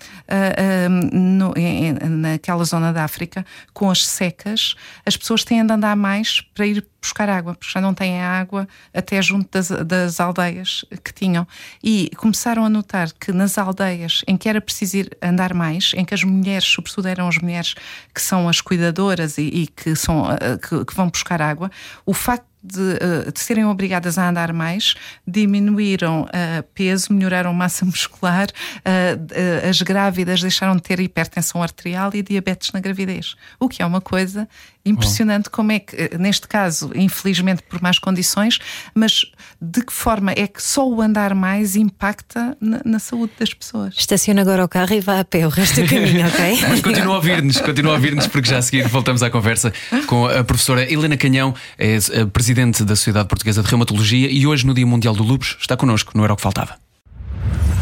Naquela 2.09 2.65
zona 2.65 2.93
da 2.93 3.05
África, 3.05 3.45
com 3.73 3.91
as 3.91 4.07
secas, 4.07 4.75
as 5.05 5.17
pessoas 5.17 5.45
têm 5.45 5.65
de 5.65 5.73
andar 5.73 5.97
mais 5.97 6.41
para 6.55 6.67
ir 6.67 6.87
buscar 7.01 7.29
água, 7.29 7.55
porque 7.55 7.73
já 7.73 7.81
não 7.81 7.95
têm 7.95 8.21
água 8.21 8.69
até 8.93 9.21
junto 9.23 9.49
das, 9.51 9.69
das 9.87 10.21
aldeias 10.21 10.85
que 11.03 11.13
tinham. 11.13 11.47
E 11.83 12.11
começaram 12.17 12.65
a 12.65 12.69
notar 12.69 13.11
que 13.13 13.33
nas 13.33 13.57
aldeias 13.57 14.23
em 14.27 14.37
que 14.37 14.49
era 14.49 14.61
preciso 14.61 14.99
ir 14.99 15.17
andar 15.23 15.55
mais, 15.55 15.93
em 15.97 16.05
que 16.05 16.15
as 16.15 16.23
mulheres, 16.23 16.69
sobretudo 16.69 17.09
eram 17.09 17.27
as 17.27 17.39
mulheres 17.39 17.75
que 18.15 18.21
são 18.21 18.49
as 18.49 18.61
cuidadoras 18.61 19.39
e, 19.39 19.43
e 19.43 19.67
que, 19.67 19.97
são, 19.97 20.27
que, 20.69 20.85
que 20.85 20.95
vão 20.95 21.09
buscar 21.09 21.41
água, 21.41 21.71
o 22.05 22.13
facto 22.13 22.50
de, 22.63 22.99
eh, 23.01 23.31
de, 23.33 23.41
serem 23.41 23.65
obrigadas 23.65 24.19
a 24.19 24.29
andar 24.29 24.53
mais, 24.53 24.95
diminuíram 25.27 26.23
uh, 26.23 26.63
peso, 26.75 27.13
melhoraram 27.13 27.53
massa 27.55 27.85
muscular, 27.87 28.49
uh, 28.49 29.69
as 29.69 29.81
grávidas 29.83 30.41
deixaram 30.41 30.77
de 30.77 30.83
ter 30.83 31.01
hipertensão 31.01 31.63
arterial 31.63 32.11
e 32.15 32.23
diabetes 32.23 32.73
na 32.73 32.81
gravidez. 32.81 33.35
O 33.59 33.69
que 33.69 33.83
é 33.83 33.87
uma 33.87 34.01
coisa 34.01 34.49
impressionante, 34.85 35.49
oh. 35.49 35.51
como 35.51 35.73
é 35.73 35.81
que, 35.81 36.17
neste 36.19 36.47
caso, 36.47 36.91
infelizmente 36.95 37.63
por 37.63 37.83
más 37.83 37.99
condições, 37.99 38.59
mas 38.95 39.25
de 39.61 39.83
que 39.83 39.93
forma 39.93 40.33
é 40.33 40.47
que 40.47 40.63
só 40.63 40.89
o 40.89 41.01
andar 41.01 41.35
mais 41.35 41.77
impacta 41.77 42.57
na, 42.61 42.81
na 42.85 42.99
saúde 42.99 43.33
das 43.39 43.53
pessoas? 43.53 43.95
Estaciona 43.97 44.43
agora 44.43 44.65
o 44.65 44.69
carro 44.69 44.95
e 44.95 45.01
vá 45.01 45.21
a 45.21 45.25
pé 45.25 45.47
o 45.47 45.51
resto 45.51 45.83
do 45.83 45.89
caminho, 45.89 46.27
ok? 46.27 46.61
mas 46.69 46.81
continua 46.81 47.15
a 47.15 47.17
ouvir-nos, 47.17 47.61
continua 47.61 47.93
a 47.93 47.95
ouvir-nos, 47.97 48.27
porque 48.27 48.49
já 48.49 48.59
a 48.59 48.63
seguir 48.63 48.87
voltamos 48.89 49.23
à 49.23 49.31
conversa 49.31 49.73
com 50.07 50.27
a 50.27 50.45
professora 50.45 50.91
Helena 50.91 51.17
Canhão, 51.17 51.55
é 51.79 51.99
presidente 52.27 52.61
presidente 52.61 52.85
da 52.85 52.97
Sociedade 52.97 53.29
Portuguesa 53.29 53.63
de 53.63 53.69
Reumatologia 53.69 54.31
e 54.31 54.47
hoje, 54.47 54.67
no 54.67 54.75
Dia 54.75 54.87
Mundial 54.87 55.15
do 55.15 55.23
Lúpus, 55.23 55.57
está 55.61 55.77
connosco 55.77 56.13
no 56.17 56.25
Era 56.25 56.33
o 56.33 56.37
que 56.37 56.43
Faltava. 56.43 56.77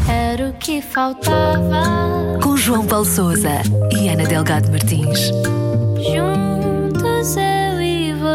Era 0.07 0.49
o 0.49 0.53
que 0.53 0.81
faltava. 0.81 2.39
Com 2.41 2.55
João 2.55 2.85
Paulo 2.85 3.05
Souza 3.05 3.61
e 3.91 4.09
Ana 4.09 4.25
Delgado 4.25 4.71
Martins. 4.71 5.31
Juntos 6.13 6.48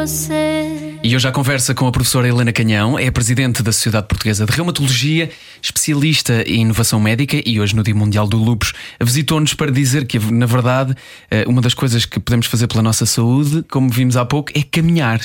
você. 0.06 0.98
E 1.02 1.16
hoje 1.16 1.26
a 1.26 1.32
conversa 1.32 1.74
com 1.74 1.86
a 1.86 1.92
professora 1.92 2.28
Helena 2.28 2.52
Canhão, 2.52 2.98
é 2.98 3.10
presidente 3.10 3.62
da 3.62 3.72
Sociedade 3.72 4.06
Portuguesa 4.06 4.44
de 4.44 4.52
Reumatologia, 4.52 5.30
especialista 5.62 6.42
em 6.46 6.60
inovação 6.60 7.00
médica 7.00 7.40
e 7.44 7.58
hoje 7.58 7.74
no 7.74 7.82
Dia 7.82 7.94
Mundial 7.94 8.26
do 8.26 8.36
Lúpus 8.36 8.74
visitou-nos 9.00 9.54
para 9.54 9.70
dizer 9.70 10.06
que, 10.06 10.18
na 10.18 10.44
verdade, 10.44 10.94
eh, 11.30 11.44
uma 11.46 11.62
das 11.62 11.72
coisas 11.72 12.04
que 12.04 12.20
podemos 12.20 12.46
fazer 12.46 12.66
pela 12.66 12.82
nossa 12.82 13.06
saúde, 13.06 13.64
como 13.70 13.88
vimos 13.88 14.16
há 14.16 14.26
pouco, 14.26 14.52
é 14.54 14.62
caminhar. 14.62 15.20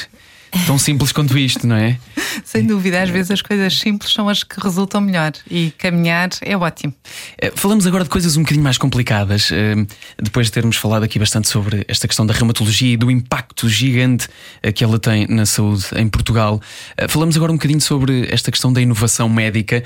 Tão 0.66 0.78
simples 0.78 1.12
quanto 1.12 1.38
isto, 1.38 1.68
não 1.68 1.76
é? 1.76 1.98
Sem 2.44 2.66
dúvida, 2.66 3.02
às 3.02 3.10
vezes 3.10 3.32
as 3.32 3.42
coisas 3.42 3.78
simples 3.78 4.12
são 4.12 4.28
as 4.28 4.44
que 4.44 4.60
resultam 4.60 5.02
melhor 5.02 5.32
e 5.50 5.72
caminhar 5.78 6.30
é 6.42 6.58
ótimo. 6.58 6.94
Eh, 7.38 7.52
falamos 7.56 7.86
agora 7.86 8.04
de 8.04 8.10
coisas 8.10 8.36
um 8.38 8.42
bocadinho 8.42 8.64
mais 8.64 8.78
complicadas, 8.78 9.52
eh, 9.52 9.76
depois 10.22 10.48
de 10.48 10.54
termos 10.54 10.76
falado 10.76 11.04
aqui 11.04 11.20
bastante 11.20 11.48
sobre 11.48 11.86
esta 11.88 12.08
questão 12.08 12.26
da 12.26 12.34
reumatologia 12.34 12.94
e 12.94 12.98
do 12.98 13.12
impacto 13.12 13.70
gigante 13.70 14.28
eh, 14.62 14.72
que 14.72 14.84
ela 14.84 15.00
tem 15.00 15.28
na 15.28 15.46
saúde 15.46 15.86
em 15.96 16.08
Portugal. 16.08 16.62
Falamos 17.08 17.36
agora 17.36 17.52
um 17.52 17.56
bocadinho 17.56 17.82
sobre 17.82 18.28
esta 18.32 18.52
questão 18.52 18.72
da 18.74 18.82
inovação 18.82 19.30
médica, 19.30 19.84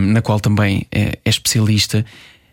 na 0.00 0.22
qual 0.22 0.38
também 0.40 0.86
é 0.90 1.18
especialista. 1.24 2.04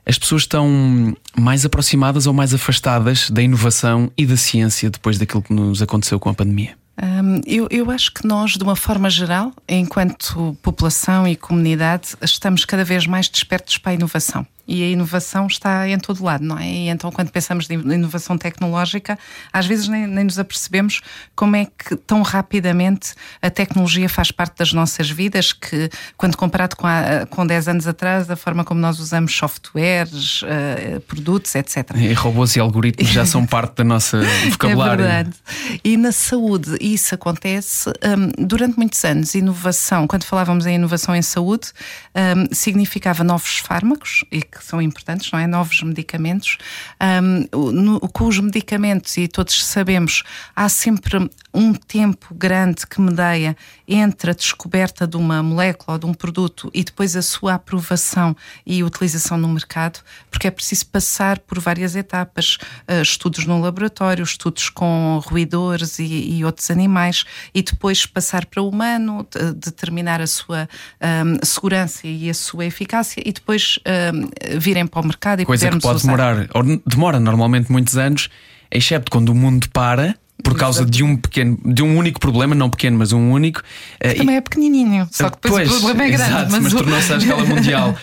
As 0.06 0.18
pessoas 0.18 0.44
estão 0.44 1.16
mais 1.38 1.66
aproximadas 1.66 2.26
ou 2.26 2.34
mais 2.34 2.54
afastadas 2.54 3.30
da 3.30 3.42
inovação 3.42 4.12
e 4.18 4.26
da 4.26 4.38
ciência 4.38 4.90
depois 4.90 5.18
daquilo 5.18 5.42
que 5.42 5.54
nos 5.54 5.82
aconteceu 5.82 6.20
com 6.20 6.30
a 6.30 6.34
pandemia? 6.34 6.81
Um, 7.02 7.42
eu, 7.48 7.68
eu 7.72 7.90
acho 7.90 8.14
que 8.14 8.28
nós, 8.28 8.52
de 8.52 8.64
uma 8.64 8.76
forma 8.76 9.10
geral, 9.10 9.52
enquanto 9.68 10.56
população 10.62 11.28
e 11.28 11.36
comunidade, 11.36 12.10
estamos 12.22 12.64
cada 12.64 12.84
vez 12.84 13.08
mais 13.08 13.28
despertos 13.28 13.80
para 13.80 13.94
a 13.94 13.96
inovação 13.96 14.46
e 14.72 14.84
a 14.84 14.88
inovação 14.88 15.48
está 15.48 15.86
em 15.90 16.00
todo 16.00 16.24
lado, 16.24 16.46
não 16.46 16.58
é? 16.58 16.66
E 16.66 16.88
então, 16.88 17.12
quando 17.12 17.30
pensamos 17.30 17.70
em 17.70 17.74
inovação 17.74 18.38
tecnológica, 18.38 19.20
às 19.52 19.66
vezes 19.66 19.90
nem, 19.90 20.08
nem, 20.08 20.24
nos 20.24 20.40
apercebemos 20.40 21.02
como 21.36 21.58
é 21.58 21.66
que 21.66 21.98
tão 21.98 22.22
rapidamente 22.22 23.14
a 23.42 23.50
tecnologia 23.50 24.08
faz 24.08 24.32
parte 24.32 24.58
das 24.58 24.72
nossas 24.72 25.10
vidas, 25.10 25.52
que, 25.52 25.90
quando 26.16 26.38
comparado 26.38 26.78
com, 26.78 26.88
a, 26.88 27.26
com 27.30 27.46
10 27.46 27.68
anos 27.68 27.86
atrás, 27.86 28.30
a 28.32 28.38
forma 28.38 28.64
como 28.64 28.80
nós 28.80 28.98
usamos 28.98 29.36
softwares, 29.36 30.42
uh, 30.44 31.02
produtos, 31.02 31.54
etc. 31.54 31.90
E 31.98 32.14
robôs 32.14 32.56
e 32.56 32.62
algoritmos 32.62 33.12
já 33.12 33.26
são 33.26 33.46
parte 33.46 33.76
da 33.76 33.84
nossa 33.84 34.22
vocabulário. 34.52 35.04
É 35.04 35.08
verdade. 35.08 35.36
E 35.84 35.98
na 35.98 36.14
saúde, 36.14 36.78
isso 36.80 37.14
acontece 37.14 37.90
um, 37.90 38.46
durante 38.46 38.78
muitos 38.78 39.04
anos. 39.04 39.36
Inovação, 39.36 40.08
quando 40.08 40.24
falávamos 40.24 40.66
em 40.66 40.76
inovação 40.76 41.14
em 41.14 41.22
saúde, 41.22 41.74
um, 42.16 42.56
significava 42.56 43.22
novos 43.22 43.58
fármacos 43.58 44.24
e 44.32 44.42
que 44.42 44.61
que 44.62 44.68
são 44.68 44.82
importantes, 44.82 45.32
não 45.32 45.40
é? 45.40 45.48
Novos 45.48 45.82
medicamentos. 45.82 46.58
Um, 47.02 47.72
no, 47.72 48.00
com 48.00 48.28
os 48.28 48.40
medicamentos, 48.40 49.18
e 49.18 49.28
todos 49.28 49.66
sabemos, 49.66 50.24
há 50.56 50.70
sempre 50.70 51.30
um 51.54 51.74
tempo 51.74 52.34
grande 52.34 52.88
que 52.88 53.02
medeia 53.02 53.58
entre 53.88 54.32
a 54.32 54.34
descoberta 54.34 55.06
de 55.06 55.18
uma 55.18 55.44
molécula 55.44 55.96
ou 55.96 56.00
de 56.00 56.06
um 56.06 56.14
produto 56.14 56.72
e 56.74 56.84
depois 56.84 57.16
a 57.16 57.22
sua 57.22 57.56
aprovação 57.56 58.36
e 58.66 58.84
utilização 58.84 59.38
no 59.38 59.50
mercado, 59.50 60.00
porque 60.30 60.48
é 60.48 60.52
preciso 60.52 60.86
passar 60.86 61.40
por 61.40 61.60
várias 61.60 61.96
etapas, 61.96 62.58
uh, 62.88 63.02
estudos 63.02 63.46
no 63.46 63.60
laboratório, 63.60 64.24
estudos 64.24 64.70
com 64.70 65.20
roedores 65.26 66.00
e, 66.00 66.38
e, 66.38 66.46
outros 66.46 66.70
animais, 66.72 67.26
e 67.54 67.62
depois 67.62 68.06
passar 68.06 68.46
para 68.46 68.62
o 68.62 68.70
humano, 68.70 69.28
determinar 69.56 70.22
a 70.22 70.28
sua 70.28 70.70
um, 71.02 71.46
segurança 71.46 72.08
e 72.08 72.30
a 72.30 72.34
sua 72.34 72.66
eficácia, 72.66 73.22
e 73.26 73.32
depois 73.32 73.80
um, 74.14 74.51
virem 74.60 74.88
para 74.88 75.02
o 75.02 75.06
mercado 75.06 75.42
e 75.42 75.46
Coisa 75.46 75.70
que 75.70 75.80
pode 75.80 75.98
usar. 75.98 76.06
demorar, 76.06 76.48
demora 76.86 77.20
normalmente 77.20 77.72
muitos 77.72 77.98
anos, 77.98 78.30
excepto 78.70 79.12
quando 79.12 79.30
o 79.30 79.36
mundo 79.36 79.68
para 79.72 80.16
por 80.44 80.58
causa 80.58 80.86
de 80.86 81.04
um 81.04 81.16
pequeno, 81.16 81.58
de 81.66 81.84
um 81.84 81.98
único 81.98 82.20
problema, 82.20 82.54
não 82.56 82.70
pequeno, 82.70 82.98
mas 82.98 83.12
um 83.12 83.32
único. 83.32 83.62
Que 84.00 84.16
também 84.16 84.36
é 84.36 84.42
pequenininho, 84.42 85.08
só 85.12 85.30
que 85.30 85.38
depois 85.42 85.70
pois, 85.70 85.82
o 85.82 85.86
problema 85.86 86.04
é 86.04 86.10
grande. 86.10 86.32
Exato, 86.32 86.52
mas, 86.52 86.64
mas 86.64 86.74
tornou-se 86.74 87.14
à 87.14 87.18
escala 87.18 87.46
mundial. 87.46 87.90
Uh, 87.90 87.96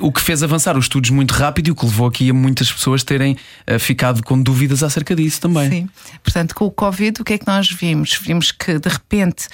o 0.06 0.12
que 0.12 0.20
fez 0.20 0.42
avançar 0.42 0.76
os 0.76 0.84
estudos 0.84 1.10
muito 1.10 1.32
rápido 1.32 1.68
e 1.68 1.70
o 1.70 1.74
que 1.74 1.84
levou 1.84 2.06
aqui 2.06 2.30
a 2.30 2.34
muitas 2.34 2.70
pessoas 2.72 3.02
terem 3.02 3.36
uh, 3.68 3.78
ficado 3.78 4.22
com 4.22 4.40
dúvidas 4.40 4.82
acerca 4.82 5.14
disso 5.14 5.40
também. 5.40 5.70
Sim. 5.70 5.88
Portanto, 6.22 6.54
com 6.54 6.66
o 6.66 6.70
Covid, 6.70 7.20
o 7.20 7.24
que 7.24 7.34
é 7.34 7.38
que 7.38 7.46
nós 7.46 7.70
vimos? 7.70 8.18
Vimos 8.20 8.52
que, 8.52 8.78
de 8.78 8.88
repente, 8.88 9.48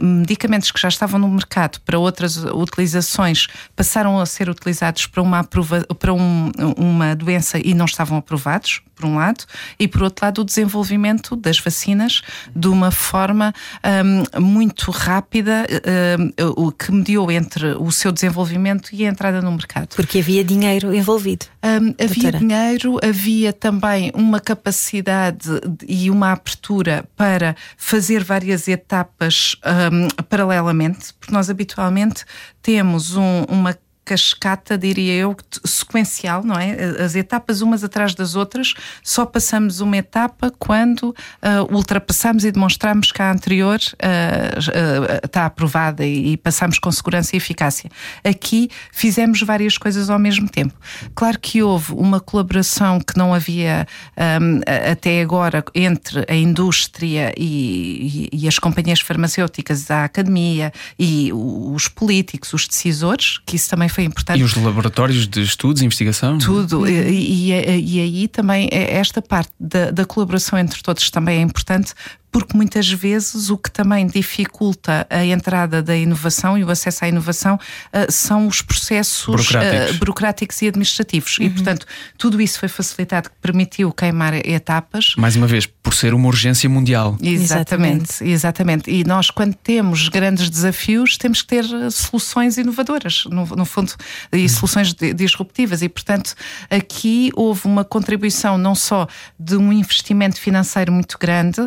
medicamentos 0.00 0.70
que 0.70 0.80
já 0.80 0.88
estavam 0.88 1.20
no 1.20 1.28
mercado 1.28 1.80
para 1.84 1.98
outras 1.98 2.36
utilizações 2.36 3.46
passaram 3.74 4.18
a 4.18 4.26
ser 4.26 4.48
utilizados 4.48 5.06
para 5.06 5.22
uma, 5.22 5.44
para 5.44 6.12
um, 6.12 6.50
uma 6.76 7.14
doença 7.14 7.58
e 7.62 7.74
não 7.74 7.84
estavam 7.84 8.18
aprovados, 8.18 8.80
por 8.96 9.04
um 9.04 9.16
lado, 9.16 9.44
e 9.78 9.86
por 9.86 10.02
outro 10.02 10.24
lado, 10.24 10.40
o 10.40 10.44
desenvolvimento 10.44 11.35
das 11.36 11.58
vacinas 11.58 12.22
de 12.54 12.68
uma 12.68 12.90
forma 12.90 13.52
um, 14.34 14.40
muito 14.40 14.90
rápida, 14.90 15.66
um, 16.18 16.66
o 16.66 16.72
que 16.72 16.92
mediou 16.92 17.30
entre 17.30 17.74
o 17.74 17.90
seu 17.90 18.12
desenvolvimento 18.12 18.90
e 18.92 19.06
a 19.06 19.08
entrada 19.08 19.40
no 19.40 19.50
mercado. 19.52 19.94
Porque 19.94 20.18
havia 20.18 20.44
dinheiro 20.44 20.94
envolvido. 20.94 21.46
Um, 21.62 21.94
havia 22.02 22.32
dinheiro, 22.32 22.98
havia 23.02 23.52
também 23.52 24.10
uma 24.14 24.40
capacidade 24.40 25.48
e 25.86 26.10
uma 26.10 26.32
abertura 26.32 27.04
para 27.16 27.56
fazer 27.76 28.22
várias 28.22 28.68
etapas 28.68 29.56
paralelamente, 30.28 31.12
porque 31.14 31.32
nós 31.32 31.50
habitualmente 31.50 32.24
temos 32.62 33.16
um, 33.16 33.44
uma 33.48 33.76
cascata, 34.06 34.78
diria 34.78 35.12
eu, 35.14 35.36
sequencial, 35.64 36.44
não 36.44 36.54
é? 36.54 37.02
As 37.02 37.16
etapas 37.16 37.60
umas 37.60 37.82
atrás 37.82 38.14
das 38.14 38.36
outras, 38.36 38.72
só 39.02 39.26
passamos 39.26 39.80
uma 39.80 39.96
etapa 39.96 40.52
quando 40.60 41.08
uh, 41.08 41.74
ultrapassamos 41.74 42.44
e 42.44 42.52
demonstramos 42.52 43.10
que 43.10 43.20
a 43.20 43.32
anterior 43.32 43.80
uh, 43.80 44.58
uh, 44.58 45.26
está 45.26 45.46
aprovada 45.46 46.06
e, 46.06 46.32
e, 46.32 46.36
passamos 46.36 46.78
com 46.78 46.90
segurança 46.92 47.34
e 47.34 47.38
eficácia. 47.38 47.90
Aqui 48.24 48.70
fizemos 48.92 49.42
várias 49.42 49.76
coisas 49.76 50.08
ao 50.08 50.20
mesmo 50.20 50.48
tempo. 50.48 50.74
Claro 51.12 51.40
que 51.40 51.60
houve 51.60 51.92
uma 51.92 52.20
colaboração 52.20 53.00
que 53.00 53.18
não 53.18 53.34
havia 53.34 53.88
um, 54.16 54.60
até 54.92 55.20
agora 55.20 55.64
entre 55.74 56.24
a 56.28 56.34
indústria 56.34 57.34
e, 57.36 58.28
e, 58.32 58.44
e 58.44 58.48
as 58.48 58.60
companhias 58.60 59.00
farmacêuticas, 59.00 59.90
a 59.90 60.04
academia 60.04 60.72
e 60.96 61.32
os 61.32 61.88
políticos, 61.88 62.52
os 62.52 62.68
decisores, 62.68 63.40
que 63.44 63.56
isso 63.56 63.68
também 63.68 63.88
foi 63.96 64.04
importante. 64.04 64.38
E 64.38 64.44
os 64.44 64.54
laboratórios 64.54 65.26
de 65.26 65.42
estudos 65.42 65.80
e 65.80 65.86
investigação? 65.86 66.36
Tudo. 66.36 66.86
E, 66.86 66.92
e, 66.92 67.50
e 67.50 68.00
aí 68.00 68.28
também 68.28 68.68
é 68.70 68.94
esta 68.96 69.22
parte 69.22 69.50
da, 69.58 69.90
da 69.90 70.04
colaboração 70.04 70.58
entre 70.58 70.82
todos 70.82 71.10
também 71.10 71.38
é 71.38 71.42
importante 71.42 71.94
porque 72.30 72.56
muitas 72.56 72.90
vezes 72.90 73.50
o 73.50 73.56
que 73.56 73.70
também 73.70 74.06
dificulta 74.06 75.06
a 75.08 75.24
entrada 75.24 75.82
da 75.82 75.96
inovação 75.96 76.58
e 76.58 76.64
o 76.64 76.70
acesso 76.70 77.04
à 77.04 77.08
inovação 77.08 77.56
uh, 77.56 78.12
são 78.12 78.46
os 78.46 78.60
processos 78.60 79.26
burocráticos, 79.26 79.90
uh, 79.90 79.98
burocráticos 79.98 80.62
e 80.62 80.68
administrativos. 80.68 81.38
Uhum. 81.38 81.46
E, 81.46 81.50
portanto, 81.50 81.86
tudo 82.18 82.40
isso 82.40 82.58
foi 82.58 82.68
facilitado, 82.68 83.30
que 83.30 83.36
permitiu 83.40 83.92
queimar 83.92 84.34
etapas. 84.46 85.14
Mais 85.16 85.36
uma 85.36 85.46
vez, 85.46 85.66
por 85.66 85.94
ser 85.94 86.14
uma 86.14 86.28
urgência 86.28 86.68
mundial. 86.68 87.16
Exatamente, 87.22 88.22
exatamente. 88.22 88.90
E 88.90 89.04
nós, 89.04 89.30
quando 89.30 89.54
temos 89.54 90.08
grandes 90.08 90.50
desafios, 90.50 91.16
temos 91.16 91.42
que 91.42 91.48
ter 91.48 91.64
soluções 91.90 92.58
inovadoras, 92.58 93.24
no, 93.30 93.46
no 93.46 93.64
fundo, 93.64 93.92
e 94.32 94.42
uhum. 94.42 94.48
soluções 94.48 94.94
disruptivas. 94.94 95.82
E, 95.82 95.88
portanto, 95.88 96.34
aqui 96.68 97.30
houve 97.34 97.66
uma 97.66 97.84
contribuição 97.84 98.58
não 98.58 98.74
só 98.74 99.06
de 99.38 99.56
um 99.56 99.72
investimento 99.72 100.40
financeiro 100.40 100.92
muito 100.92 101.16
grande, 101.18 101.60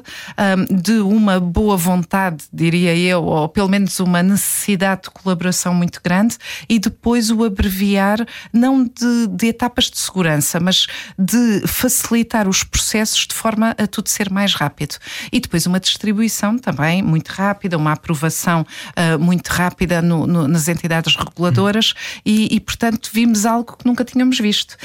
de 0.69 0.99
uma 0.99 1.39
boa 1.39 1.75
vontade, 1.75 2.45
diria 2.51 2.95
eu, 2.95 3.23
ou 3.23 3.49
pelo 3.49 3.67
menos 3.67 3.99
uma 3.99 4.21
necessidade 4.23 5.03
de 5.03 5.09
colaboração 5.09 5.73
muito 5.73 5.99
grande, 6.03 6.37
e 6.67 6.79
depois 6.79 7.29
o 7.31 7.43
abreviar, 7.43 8.25
não 8.53 8.83
de, 8.83 9.27
de 9.29 9.47
etapas 9.47 9.85
de 9.85 9.97
segurança, 9.97 10.59
mas 10.59 10.87
de 11.17 11.61
facilitar 11.67 12.47
os 12.47 12.63
processos 12.63 13.27
de 13.27 13.33
forma 13.33 13.75
a 13.77 13.87
tudo 13.87 14.09
ser 14.09 14.29
mais 14.29 14.53
rápido. 14.53 14.95
E 15.31 15.39
depois 15.39 15.65
uma 15.65 15.79
distribuição 15.79 16.57
também 16.57 17.01
muito 17.01 17.29
rápida, 17.29 17.77
uma 17.77 17.93
aprovação 17.93 18.61
uh, 18.61 19.19
muito 19.19 19.47
rápida 19.47 20.01
no, 20.01 20.25
no, 20.25 20.47
nas 20.47 20.67
entidades 20.67 21.15
reguladoras, 21.15 21.93
e, 22.25 22.53
e, 22.55 22.59
portanto 22.59 23.09
vimos 23.13 23.45
algo 23.45 23.77
que 23.77 23.85
nunca 23.85 24.03
tínhamos 24.03 24.39
visto. 24.39 24.75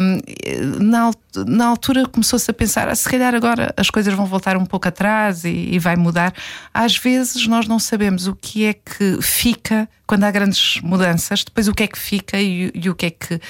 Um, 0.00 0.84
na, 0.84 1.10
na 1.46 1.66
altura 1.66 2.06
começou-se 2.06 2.50
a 2.50 2.54
pensar, 2.54 2.88
ah, 2.88 2.94
se 2.94 3.08
calhar 3.08 3.34
agora 3.34 3.72
as 3.76 3.90
coisas 3.90 4.12
vão 4.14 4.26
voltar 4.26 4.56
um 4.56 4.64
pouco 4.64 4.88
atrás 4.88 5.03
atrás 5.04 5.44
e, 5.44 5.74
e 5.74 5.78
vai 5.78 5.96
mudar. 5.96 6.32
Às 6.72 6.96
vezes 6.96 7.46
nós 7.46 7.68
não 7.68 7.78
sabemos 7.78 8.26
o 8.26 8.34
que 8.34 8.64
é 8.64 8.72
que 8.72 9.20
fica 9.20 9.88
quando 10.06 10.24
há 10.24 10.30
grandes 10.30 10.80
mudanças, 10.82 11.44
depois 11.44 11.68
o 11.68 11.74
que 11.74 11.82
é 11.82 11.86
que 11.86 11.98
fica 11.98 12.40
e, 12.40 12.70
e 12.74 12.90
o 12.90 12.94
que 12.94 13.06
é 13.06 13.10
que 13.10 13.34
uh, 13.34 13.40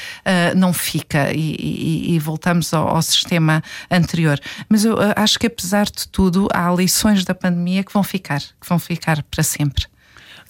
não 0.56 0.72
fica, 0.72 1.32
e, 1.32 1.56
e, 1.58 2.14
e 2.14 2.18
voltamos 2.18 2.72
ao, 2.72 2.88
ao, 2.88 3.02
sistema 3.02 3.62
anterior. 3.90 4.38
Mas 4.68 4.84
eu 4.84 4.94
uh, 4.94 5.12
acho 5.16 5.38
que 5.38 5.46
apesar 5.46 5.86
de 5.86 6.06
tudo, 6.08 6.48
há 6.52 6.72
lições 6.72 7.24
da 7.24 7.34
pandemia 7.34 7.82
que 7.82 7.92
vão 7.92 8.02
ficar, 8.02 8.40
que 8.40 8.68
vão 8.68 8.78
ficar 8.78 9.22
para 9.24 9.42
sempre 9.42 9.86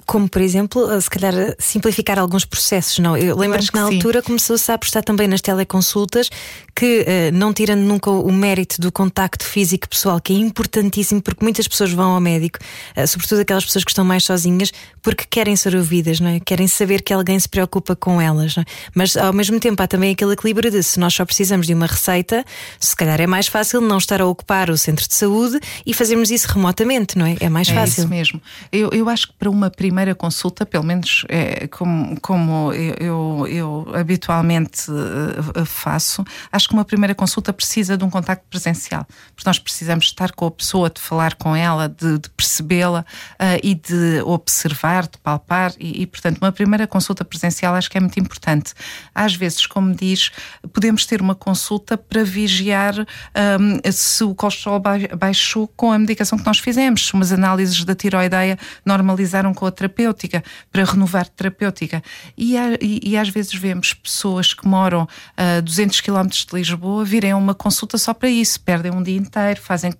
como 0.06 0.28
por 0.28 0.42
exemplo, 0.42 0.90
eh, 0.90 1.00
se 1.00 1.10
calhar 1.10 1.34
simplificar 1.58 2.18
alguns 2.18 2.44
processos, 2.44 2.98
não? 2.98 3.16
Eu 3.16 3.36
lembro-me 3.36 3.66
que 3.66 3.74
na 3.74 3.84
altura 3.84 4.22
começou-se 4.22 4.70
a 4.70 4.74
apostar 4.74 5.02
também 5.02 5.26
nas 5.26 5.40
teleconsultas, 5.40 6.28
que 6.74 7.04
eh, 7.06 7.30
não 7.30 7.52
tirando 7.52 7.80
nunca 7.80 8.10
o 8.10 8.32
mérito 8.32 8.80
do 8.80 8.90
contacto 8.90 9.44
físico 9.44 9.88
pessoal, 9.88 10.20
que 10.20 10.32
é 10.32 10.36
importantíssimo, 10.36 11.22
porque 11.22 11.44
muitas 11.44 11.68
pessoas 11.68 11.92
vão 11.92 12.12
ao 12.12 12.20
médico, 12.20 12.58
eh, 12.96 13.06
sobretudo 13.06 13.40
aquelas 13.40 13.64
pessoas 13.64 13.84
que 13.84 13.90
estão 13.90 14.04
mais 14.04 14.24
sozinhas, 14.24 14.72
porque 15.00 15.24
querem 15.28 15.54
ser 15.54 15.76
ouvidas, 15.76 16.18
não 16.18 16.30
é? 16.30 16.40
Querem 16.40 16.66
saber 16.66 17.02
que 17.02 17.12
alguém 17.12 17.38
se 17.38 17.48
preocupa 17.48 17.94
com 17.94 18.20
elas, 18.20 18.56
é? 18.58 18.64
Mas 18.94 19.16
ao 19.16 19.32
mesmo 19.32 19.60
tempo 19.60 19.82
há 19.82 19.86
também 19.86 20.12
aquele 20.12 20.32
equilíbrio 20.32 20.70
de 20.70 20.82
se 20.82 20.98
nós 20.98 21.14
só 21.14 21.24
precisamos 21.24 21.66
de 21.66 21.74
uma 21.74 21.86
receita, 21.86 22.44
se 22.80 22.96
calhar 22.96 23.20
é 23.20 23.26
mais 23.26 23.46
fácil 23.46 23.80
não 23.80 23.98
estar 23.98 24.20
a 24.20 24.26
ocupar 24.26 24.70
o 24.70 24.76
centro 24.76 25.06
de 25.06 25.14
saúde 25.14 25.60
e 25.86 25.94
fazermos 25.94 26.30
isso 26.30 26.48
remotamente, 26.48 27.16
não 27.16 27.26
é? 27.26 27.36
É 27.38 27.48
mais 27.48 27.68
fácil. 27.68 28.00
É 28.00 28.04
isso 28.04 28.08
mesmo. 28.08 28.42
Eu, 28.72 28.90
eu 28.92 29.08
acho 29.08 29.28
que 29.28 29.34
para 29.34 29.50
uma 29.50 29.70
primeira 29.70 30.14
consulta, 30.14 30.66
pelo 30.66 30.84
menos 30.84 31.24
é, 31.28 31.68
como, 31.68 32.18
como 32.20 32.72
eu, 32.72 32.94
eu, 32.98 33.46
eu 33.48 33.86
habitualmente 33.94 34.90
uh, 34.90 35.64
faço, 35.64 36.24
acho 36.50 36.63
que 36.66 36.74
uma 36.74 36.84
primeira 36.84 37.14
consulta 37.14 37.52
precisa 37.52 37.96
de 37.96 38.04
um 38.04 38.10
contacto 38.10 38.44
presencial, 38.50 39.06
porque 39.34 39.48
nós 39.48 39.58
precisamos 39.58 40.06
estar 40.06 40.32
com 40.32 40.46
a 40.46 40.50
pessoa, 40.50 40.90
de 40.90 41.00
falar 41.00 41.34
com 41.34 41.54
ela, 41.54 41.88
de, 41.88 42.18
de 42.18 42.28
percebê-la 42.30 43.04
uh, 43.34 43.60
e 43.62 43.74
de 43.74 44.20
observar, 44.24 45.04
de 45.04 45.18
palpar, 45.18 45.72
e, 45.78 46.02
e, 46.02 46.06
portanto, 46.06 46.38
uma 46.38 46.52
primeira 46.52 46.86
consulta 46.86 47.24
presencial 47.24 47.74
acho 47.74 47.90
que 47.90 47.96
é 47.96 48.00
muito 48.00 48.18
importante. 48.18 48.74
Às 49.14 49.34
vezes, 49.34 49.66
como 49.66 49.94
diz, 49.94 50.30
podemos 50.72 51.06
ter 51.06 51.20
uma 51.20 51.34
consulta 51.34 51.96
para 51.96 52.24
vigiar 52.24 52.94
um, 52.98 53.92
se 53.92 54.24
o 54.24 54.34
colesterol 54.34 54.82
baixou 55.16 55.68
com 55.68 55.92
a 55.92 55.98
medicação 55.98 56.38
que 56.38 56.46
nós 56.46 56.58
fizemos, 56.58 57.06
se 57.06 57.14
umas 57.14 57.32
análises 57.32 57.84
da 57.84 57.94
tiroideia 57.94 58.58
normalizaram 58.84 59.54
com 59.54 59.64
outra 59.64 59.84
terapêutica, 59.84 60.42
para 60.72 60.84
renovar 60.84 61.28
terapêutica. 61.28 62.02
E, 62.36 62.56
e, 62.80 63.10
e 63.10 63.16
às 63.16 63.28
vezes 63.28 63.54
vemos 63.54 63.92
pessoas 63.92 64.54
que 64.54 64.66
moram 64.66 65.06
a 65.36 65.60
200 65.60 66.00
km 66.00 66.28
de 66.28 66.53
Lisboa 66.54 67.04
virem 67.04 67.32
a 67.32 67.36
uma 67.36 67.54
consulta 67.54 67.98
só 67.98 68.14
para 68.14 68.28
isso, 68.28 68.60
perdem 68.60 68.92
um 68.92 69.02
dia 69.02 69.16
inteiro, 69.16 69.60
fazem 69.60 69.92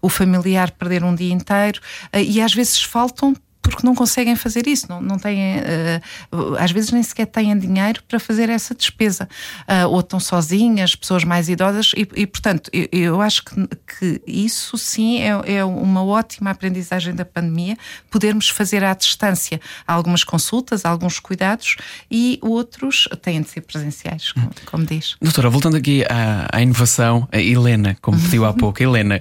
o 0.00 0.08
familiar 0.08 0.70
perder 0.70 1.02
um 1.02 1.14
dia 1.14 1.32
inteiro 1.32 1.80
e 2.14 2.40
às 2.40 2.54
vezes 2.54 2.82
faltam 2.82 3.34
porque 3.68 3.86
não 3.86 3.94
conseguem 3.94 4.36
fazer 4.36 4.66
isso, 4.66 4.86
não, 4.88 5.00
não 5.00 5.18
têm, 5.18 5.58
uh, 5.58 6.56
às 6.58 6.70
vezes 6.70 6.90
nem 6.90 7.02
sequer 7.02 7.26
têm 7.26 7.56
dinheiro 7.58 8.02
para 8.08 8.18
fazer 8.18 8.48
essa 8.48 8.74
despesa, 8.74 9.28
uh, 9.62 9.88
ou 9.88 10.00
estão 10.00 10.18
sozinhas, 10.18 10.94
pessoas 10.94 11.24
mais 11.24 11.48
idosas, 11.48 11.92
e, 11.96 12.08
e 12.14 12.26
portanto, 12.26 12.70
eu, 12.72 12.88
eu 12.92 13.20
acho 13.20 13.44
que, 13.44 13.68
que, 13.98 14.22
isso 14.26 14.78
sim 14.78 15.20
é, 15.20 15.56
é, 15.56 15.64
uma 15.64 16.04
ótima 16.04 16.50
aprendizagem 16.50 17.14
da 17.14 17.24
pandemia, 17.24 17.76
podermos 18.10 18.48
fazer 18.48 18.84
à 18.84 18.94
distância 18.94 19.60
algumas 19.86 20.24
consultas, 20.24 20.84
alguns 20.84 21.18
cuidados, 21.18 21.76
e 22.10 22.38
outros 22.42 23.08
têm 23.22 23.42
de 23.42 23.48
ser 23.48 23.62
presenciais, 23.62 24.32
como, 24.32 24.50
como 24.66 24.86
diz. 24.86 25.16
Doutora, 25.20 25.50
voltando 25.50 25.76
aqui 25.76 26.04
à, 26.04 26.48
à 26.52 26.62
inovação, 26.62 27.28
a 27.32 27.38
Helena, 27.38 27.96
como 28.00 28.20
pediu 28.20 28.44
há 28.44 28.52
pouco, 28.54 28.82
Helena 28.82 29.20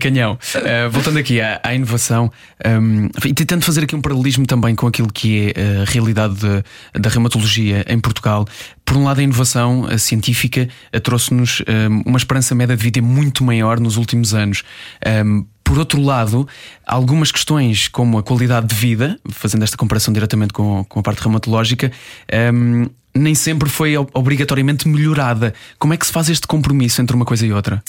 Canhão, 0.00 0.34
uh, 0.34 0.90
voltando 0.90 1.18
aqui 1.18 1.40
à, 1.40 1.60
à 1.62 1.74
inovação, 1.74 2.30
um, 2.66 3.08
e 3.24 3.34
tentando 3.34 3.64
fazer 3.64 3.79
aqui 3.84 3.96
um 3.96 4.00
paralelismo 4.00 4.46
também 4.46 4.74
com 4.74 4.86
aquilo 4.86 5.12
que 5.12 5.52
é 5.54 5.82
a 5.82 5.84
realidade 5.90 6.34
de, 6.34 7.00
da 7.00 7.08
reumatologia 7.08 7.84
em 7.88 7.98
Portugal. 7.98 8.46
Por 8.84 8.96
um 8.96 9.04
lado, 9.04 9.20
a 9.20 9.22
inovação 9.22 9.86
a 9.86 9.98
científica 9.98 10.68
trouxe-nos 11.02 11.62
um, 11.68 12.02
uma 12.06 12.18
esperança 12.18 12.54
média 12.54 12.76
de 12.76 12.82
vida 12.82 13.00
muito 13.00 13.44
maior 13.44 13.78
nos 13.78 13.96
últimos 13.96 14.34
anos. 14.34 14.62
Um, 15.24 15.46
por 15.62 15.78
outro 15.78 16.02
lado, 16.02 16.48
algumas 16.84 17.30
questões 17.30 17.86
como 17.86 18.18
a 18.18 18.24
qualidade 18.24 18.66
de 18.66 18.74
vida, 18.74 19.16
fazendo 19.30 19.62
esta 19.62 19.76
comparação 19.76 20.12
diretamente 20.12 20.52
com, 20.52 20.84
com 20.88 20.98
a 20.98 21.02
parte 21.02 21.20
reumatológica, 21.20 21.92
um, 22.52 22.86
nem 23.14 23.34
sempre 23.34 23.68
foi 23.68 23.96
obrigatoriamente 23.96 24.88
melhorada. 24.88 25.52
Como 25.78 25.92
é 25.94 25.96
que 25.96 26.06
se 26.06 26.12
faz 26.12 26.28
este 26.28 26.46
compromisso 26.46 27.00
entre 27.00 27.14
uma 27.14 27.24
coisa 27.24 27.46
e 27.46 27.52
outra? 27.52 27.82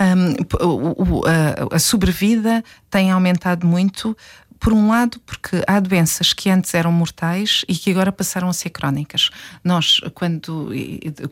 Um, 0.00 1.22
a, 1.26 1.76
a 1.76 1.78
sobrevida 1.78 2.62
tem 2.90 3.10
aumentado 3.10 3.66
muito 3.66 4.16
por 4.58 4.72
um 4.72 4.88
lado, 4.88 5.20
porque 5.20 5.62
há 5.66 5.78
doenças 5.80 6.32
que 6.32 6.50
antes 6.50 6.72
eram 6.74 6.92
mortais 6.92 7.64
e 7.68 7.74
que 7.74 7.90
agora 7.90 8.10
passaram 8.10 8.48
a 8.48 8.52
ser 8.52 8.70
crónicas. 8.70 9.30
Nós, 9.62 10.00
quando, 10.14 10.70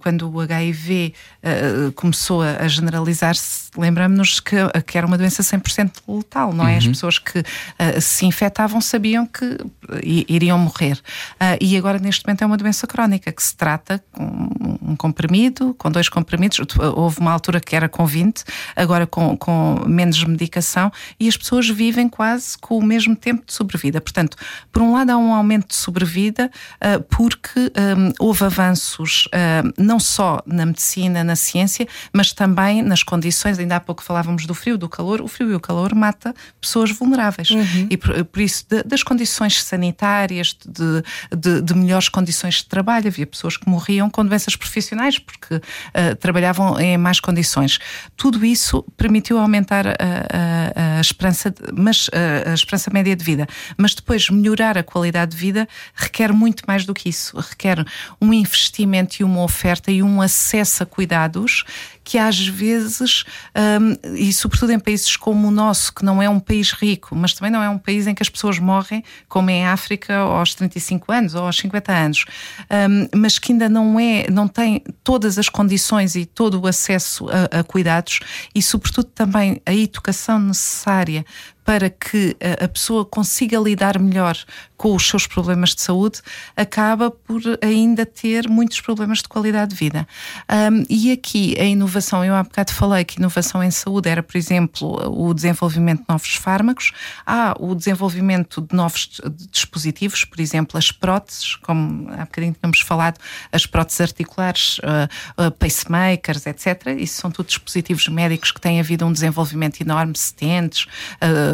quando 0.01 0.31
o 0.31 0.41
HIV 0.41 1.13
uh, 1.13 1.47
eh, 1.47 1.93
começou 1.95 2.43
a 2.43 2.67
generalizar-se, 2.69 3.71
lembramos-nos 3.77 4.41
que, 4.41 4.57
que, 4.87 4.99
era 4.99 5.07
uma 5.07 5.19
doença 5.19 5.43
100% 5.43 5.93
letal, 6.09 6.53
não 6.53 6.67
é? 6.67 6.73
Uhum. 6.73 6.79
As 6.79 6.87
pessoas 6.87 7.19
que 7.19 7.41
uh, 7.41 8.01
se 8.01 8.27
infectavam 8.27 8.81
sabiam 8.81 9.27
que 9.27 9.59
iriam 10.03 10.59
morrer. 10.59 10.95
Uh, 11.35 11.59
e 11.61 11.77
agora, 11.77 11.99
neste 11.99 12.25
momento, 12.27 12.43
é 12.43 12.47
uma 12.47 12.57
doença 12.57 12.87
crónica 12.87 13.33
que 13.33 13.43
se 13.43 13.57
trata 13.57 14.03
com 14.13 14.79
um 14.83 14.97
comprimido, 14.97 15.75
com 15.75 15.91
dois 15.91 16.09
comprimidos. 16.09 16.61
Houve 16.95 17.21
uma 17.21 17.33
altura 17.33 17.61
que 17.61 17.75
era 17.75 17.89
com 17.89 18.07
20, 18.07 18.45
agora 18.77 19.07
com, 19.07 19.37
com 19.37 19.83
menos 19.87 20.23
medicação, 20.25 20.93
e 21.19 21.29
as 21.29 21.37
pessoas 21.37 21.69
vivem 21.69 22.09
quase 22.09 22.57
com 22.59 22.79
o 22.79 22.83
mesmo 22.83 23.14
tempo 23.15 23.45
de 23.47 23.53
sobrevida. 23.53 24.01
Portanto, 24.01 24.37
por 24.73 24.83
um 24.83 24.93
lado, 24.93 25.11
há 25.11 25.17
um 25.17 25.33
aumento 25.33 25.69
de 25.69 25.77
sobrevida, 25.77 26.51
uh, 26.77 27.03
porque 27.05 27.61
um, 27.61 28.13
houve 28.19 28.45
avanços 28.45 29.27
uh, 29.27 29.73
não 29.79 29.99
só 29.99 30.43
na 30.47 30.67
medicina, 30.67 31.25
na 31.25 31.37
ciência, 31.37 31.87
mas 32.13 32.33
também 32.33 32.83
nas 32.83 33.03
condições. 33.03 33.59
Ainda 33.59 33.77
há 33.77 33.81
pouco 33.81 34.03
falávamos 34.03 34.47
do 34.47 34.55
frio, 34.55 34.77
do 34.79 34.89
calor. 34.89 35.21
O 35.21 35.29
frio 35.29 35.51
e 35.51 35.55
o 35.55 35.61
calor 35.61 35.95
mata 35.95 36.35
pessoas 36.61 36.91
vulneráveis. 36.91 37.51
Uhum. 37.51 37.87
E 37.91 37.97
por, 37.97 38.25
por 38.25 38.41
isso, 38.41 38.65
de, 38.69 38.83
das 38.83 39.03
condições 39.03 39.63
sanitárias, 39.63 40.57
de, 40.67 41.03
de, 41.37 41.63
de, 41.63 41.75
melhores 41.75 42.09
condições 42.09 42.57
de 42.57 42.67
trabalho, 42.67 43.09
havia 43.09 43.27
pessoas 43.27 43.57
que 43.57 43.69
morriam 43.69 44.09
com 44.11 44.25
doenças 44.25 44.57
profissionais 44.57 45.19
porque 45.19 45.57
uh, 45.57 46.17
trabalhavam 46.21 46.79
em 46.81 46.97
más 46.97 47.21
condições. 47.21 47.79
Tudo 48.17 48.45
isso 48.45 48.83
permitiu 48.97 49.39
aumentar 49.39 49.87
a, 49.87 49.93
a, 49.93 50.99
a 50.99 51.01
esperança, 51.01 51.55
mas 51.73 52.09
a, 52.13 52.51
a 52.51 52.55
esperança 52.55 52.91
média 52.93 53.04
média 53.05 53.17
de 53.17 53.25
vida. 53.25 53.47
Mas 53.77 53.95
depois, 53.95 54.31
melhorar 54.31 54.79
a 54.79 54.83
qualidade 54.83 55.33
de 55.33 55.37
vida 55.37 55.69
requer 55.95 56.33
muito 56.33 56.65
mais 56.67 56.87
do 56.87 56.95
que 56.95 57.09
isso. 57.09 57.39
Requer 57.39 57.85
um 58.21 58.33
investimento 58.33 59.17
e 59.21 59.25
uma 59.25 59.43
oferta 59.43 59.93
e 59.93 60.03
um 60.03 60.23
acesso 60.23 60.83
a 60.83 60.87
cuidados 60.87 61.65
que 62.05 62.19
às 62.19 62.47
vezes, 62.47 63.25
um, 63.57 64.15
e 64.15 64.31
sobretudo 64.33 64.73
em 64.73 64.79
países 64.79 65.17
como 65.17 65.49
o 65.49 65.51
nosso, 65.51 65.93
que 65.93 66.05
não 66.05 66.23
é 66.23 66.29
um 66.29 66.39
país 66.39 66.71
rico, 66.71 67.17
mas 67.17 67.33
também 67.33 67.51
não 67.51 67.63
é 67.63 67.69
um 67.69 67.79
país 67.79 68.07
em 68.07 68.15
que 68.15 68.23
as 68.23 68.29
pessoas 68.29 68.59
morrem, 68.59 69.03
como 69.27 69.49
em 69.49 69.67
África, 69.67 70.19
aos 70.19 70.55
35 70.55 71.11
anos 71.11 71.35
ou 71.35 71.47
aos 71.47 71.57
50 71.57 71.93
anos, 71.93 72.27
um, 72.71 73.19
mas 73.19 73.39
que 73.39 73.53
ainda 73.53 73.71
não 73.71 73.99
é, 73.99 74.27
não 74.31 74.47
tem 74.47 74.85
todas 75.03 75.39
as 75.39 75.49
condições 75.49 76.15
e 76.15 76.27
todo 76.27 76.61
o 76.61 76.67
acesso 76.67 77.27
a, 77.31 77.61
a 77.61 77.65
cuidados 77.65 78.21
e, 78.55 78.63
sobretudo, 78.63 79.07
também 79.07 79.63
a 79.65 79.73
educação 79.73 80.39
necessária 80.39 81.25
para 81.65 81.89
que 81.89 82.37
a 82.63 82.69
pessoa 82.69 83.05
consiga 83.05 83.59
lidar 83.59 83.99
melhor 83.99 84.37
com 84.77 84.95
os 84.95 85.09
seus 85.09 85.27
problemas 85.27 85.75
de 85.75 85.81
saúde, 85.81 86.21
acaba 86.57 87.11
por 87.11 87.41
ainda 87.63 88.05
ter 88.05 88.49
muitos 88.49 88.81
problemas 88.81 89.19
de 89.19 89.29
qualidade 89.29 89.71
de 89.71 89.77
vida. 89.77 90.07
Um, 90.51 90.85
e 90.91 91.13
aqui 91.13 91.57
a 91.59 91.65
inovação, 91.65 92.25
eu 92.25 92.35
há 92.35 92.43
bocado 92.43 92.73
falei 92.73 93.05
que 93.05 93.19
inovação 93.19 93.63
em 93.63 93.71
saúde 93.71 94.09
era, 94.09 94.23
por 94.23 94.37
exemplo, 94.37 95.11
o 95.11 95.33
desenvolvimento 95.33 96.01
de 96.01 96.07
novos 96.09 96.35
fármacos, 96.35 96.93
há 97.25 97.55
o 97.59 97.75
desenvolvimento 97.75 98.61
de 98.61 98.77
novos 98.77 99.21
dispositivos, 99.51 100.25
por 100.25 100.41
exemplo, 100.41 100.77
as 100.77 100.91
próteses, 100.91 101.57
como 101.57 102.11
há 102.11 102.25
bocadinho 102.25 102.55
tínhamos 102.61 102.81
falado, 102.81 103.19
as 103.53 103.65
próteses 103.67 104.01
articulares, 104.01 104.79
uh, 104.79 105.47
uh, 105.47 105.51
pacemakers, 105.53 106.47
etc. 106.47 106.89
Isso 106.99 107.21
são 107.21 107.31
tudo 107.31 107.47
dispositivos 107.47 108.09
médicos 108.09 108.51
que 108.51 108.61
têm 108.61 108.81
havido 108.81 109.07
um 109.07 109.13
desenvolvimento 109.13 109.81
enorme, 109.81 110.15
stents, 110.17 110.87
uh, 111.23 111.54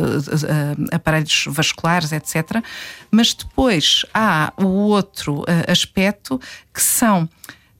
aparelhos 0.93 1.45
vasculares, 1.49 2.13
etc 2.13 2.63
mas 3.11 3.35
depois 3.35 4.05
há 4.15 4.53
o 4.57 4.67
outro 4.67 5.41
uh, 5.41 5.71
aspecto 5.71 6.41
que 6.73 6.83
são 6.83 7.29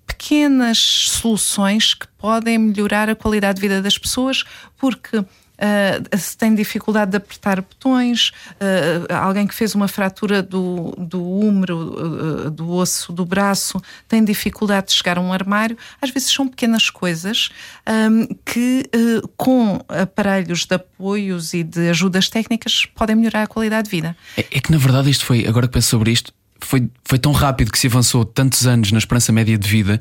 pequenas 0.07 0.79
soluções 0.79 1.95
que 1.95 2.07
podem 2.19 2.59
melhorar 2.59 3.09
a 3.09 3.15
qualidade 3.15 3.57
de 3.57 3.61
vida 3.61 3.81
das 3.81 3.97
pessoas, 3.97 4.45
porque 4.77 5.25
uh, 5.61 6.19
se 6.19 6.37
tem 6.37 6.55
dificuldade 6.55 7.11
de 7.11 7.17
apertar 7.19 7.61
botões, 7.61 8.33
uh, 8.55 9.13
alguém 9.15 9.47
que 9.47 9.55
fez 9.55 9.75
uma 9.75 9.89
fratura 9.89 10.43
do, 10.43 10.95
do 10.99 11.23
húmero, 11.23 12.47
uh, 12.47 12.51
do 12.51 12.71
osso 12.71 13.13
do 13.13 13.25
braço, 13.25 13.81
tem 14.09 14.25
dificuldade 14.25 14.89
de 14.89 14.95
chegar 14.95 15.19
a 15.19 15.21
um 15.21 15.33
armário. 15.33 15.77
Às 16.01 16.11
vezes 16.11 16.33
são 16.33 16.49
pequenas 16.49 16.91
coisas 16.91 17.51
um, 17.87 18.27
que, 18.45 18.89
com 19.37 19.81
aparelhos 19.89 20.65
de 20.65 20.75
apoios 20.75 21.55
e 21.55 21.63
de 21.63 21.89
ajudas 21.91 22.29
técnicas, 22.29 22.87
podem 22.95 23.17
melhorar 23.17 23.43
a 23.43 23.47
qualidade 23.47 23.85
de 23.85 23.91
vida. 23.91 24.17
É, 24.37 24.41
é 24.51 24.61
que, 24.61 24.71
na 24.73 24.79
verdade, 24.79 25.11
isto 25.11 25.25
foi, 25.25 25.47
agora 25.47 25.67
que 25.67 25.75
penso 25.75 25.89
sobre 25.89 26.13
isto, 26.13 26.33
foi, 26.67 26.89
foi 27.05 27.19
tão 27.19 27.33
rápido 27.33 27.71
que 27.71 27.79
se 27.79 27.87
avançou 27.87 28.25
tantos 28.25 28.67
anos 28.67 28.93
na 28.93 28.99
esperança 28.99 29.33
média 29.33 29.57
de 29.57 29.69
vida 29.69 29.99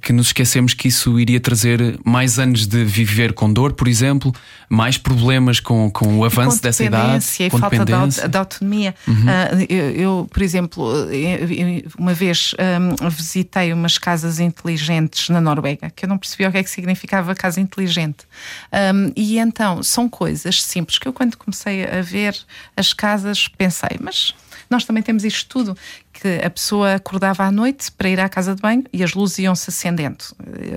que 0.00 0.12
nos 0.12 0.28
esquecemos 0.28 0.72
que 0.72 0.88
isso 0.88 1.18
iria 1.18 1.40
trazer 1.40 1.98
mais 2.04 2.38
anos 2.38 2.66
de 2.66 2.84
viver 2.84 3.32
com 3.32 3.52
dor, 3.52 3.72
por 3.72 3.88
exemplo, 3.88 4.32
mais 4.68 4.96
problemas 4.96 5.58
com, 5.58 5.90
com 5.90 6.18
o 6.18 6.24
avanço 6.24 6.62
dessa 6.62 6.84
idade. 6.84 7.24
E 7.40 7.50
falta 7.50 7.84
de, 7.84 8.28
de 8.28 8.36
autonomia. 8.36 8.94
Uhum. 9.06 9.14
Uh, 9.14 9.66
eu, 9.68 9.90
eu, 9.90 10.28
por 10.30 10.42
exemplo, 10.42 10.92
uma 11.98 12.14
vez 12.14 12.54
um, 13.00 13.08
visitei 13.08 13.72
umas 13.72 13.98
casas 13.98 14.38
inteligentes 14.38 15.28
na 15.28 15.40
Noruega, 15.40 15.90
que 15.90 16.04
eu 16.04 16.08
não 16.08 16.18
percebia 16.18 16.48
o 16.48 16.52
que 16.52 16.58
é 16.58 16.62
que 16.62 16.70
significava 16.70 17.34
casa 17.34 17.60
inteligente. 17.60 18.26
Um, 18.72 19.12
e 19.16 19.38
então 19.38 19.82
são 19.82 20.08
coisas 20.08 20.62
simples 20.62 20.98
que 20.98 21.08
eu, 21.08 21.12
quando 21.12 21.36
comecei 21.36 21.84
a 21.84 22.00
ver 22.00 22.36
as 22.76 22.92
casas, 22.92 23.48
pensei, 23.48 23.98
mas 24.00 24.34
nós 24.70 24.84
também 24.84 25.02
temos 25.02 25.24
isto 25.24 25.48
tudo, 25.48 25.76
que 26.20 26.40
a 26.44 26.50
pessoa 26.50 26.94
acordava 26.94 27.44
à 27.44 27.50
noite 27.50 27.90
para 27.92 28.08
ir 28.08 28.20
à 28.20 28.28
casa 28.28 28.54
de 28.54 28.60
banho 28.60 28.84
e 28.92 29.02
as 29.02 29.14
luzes 29.14 29.38
iam-se 29.38 29.70
acendendo. 29.70 30.24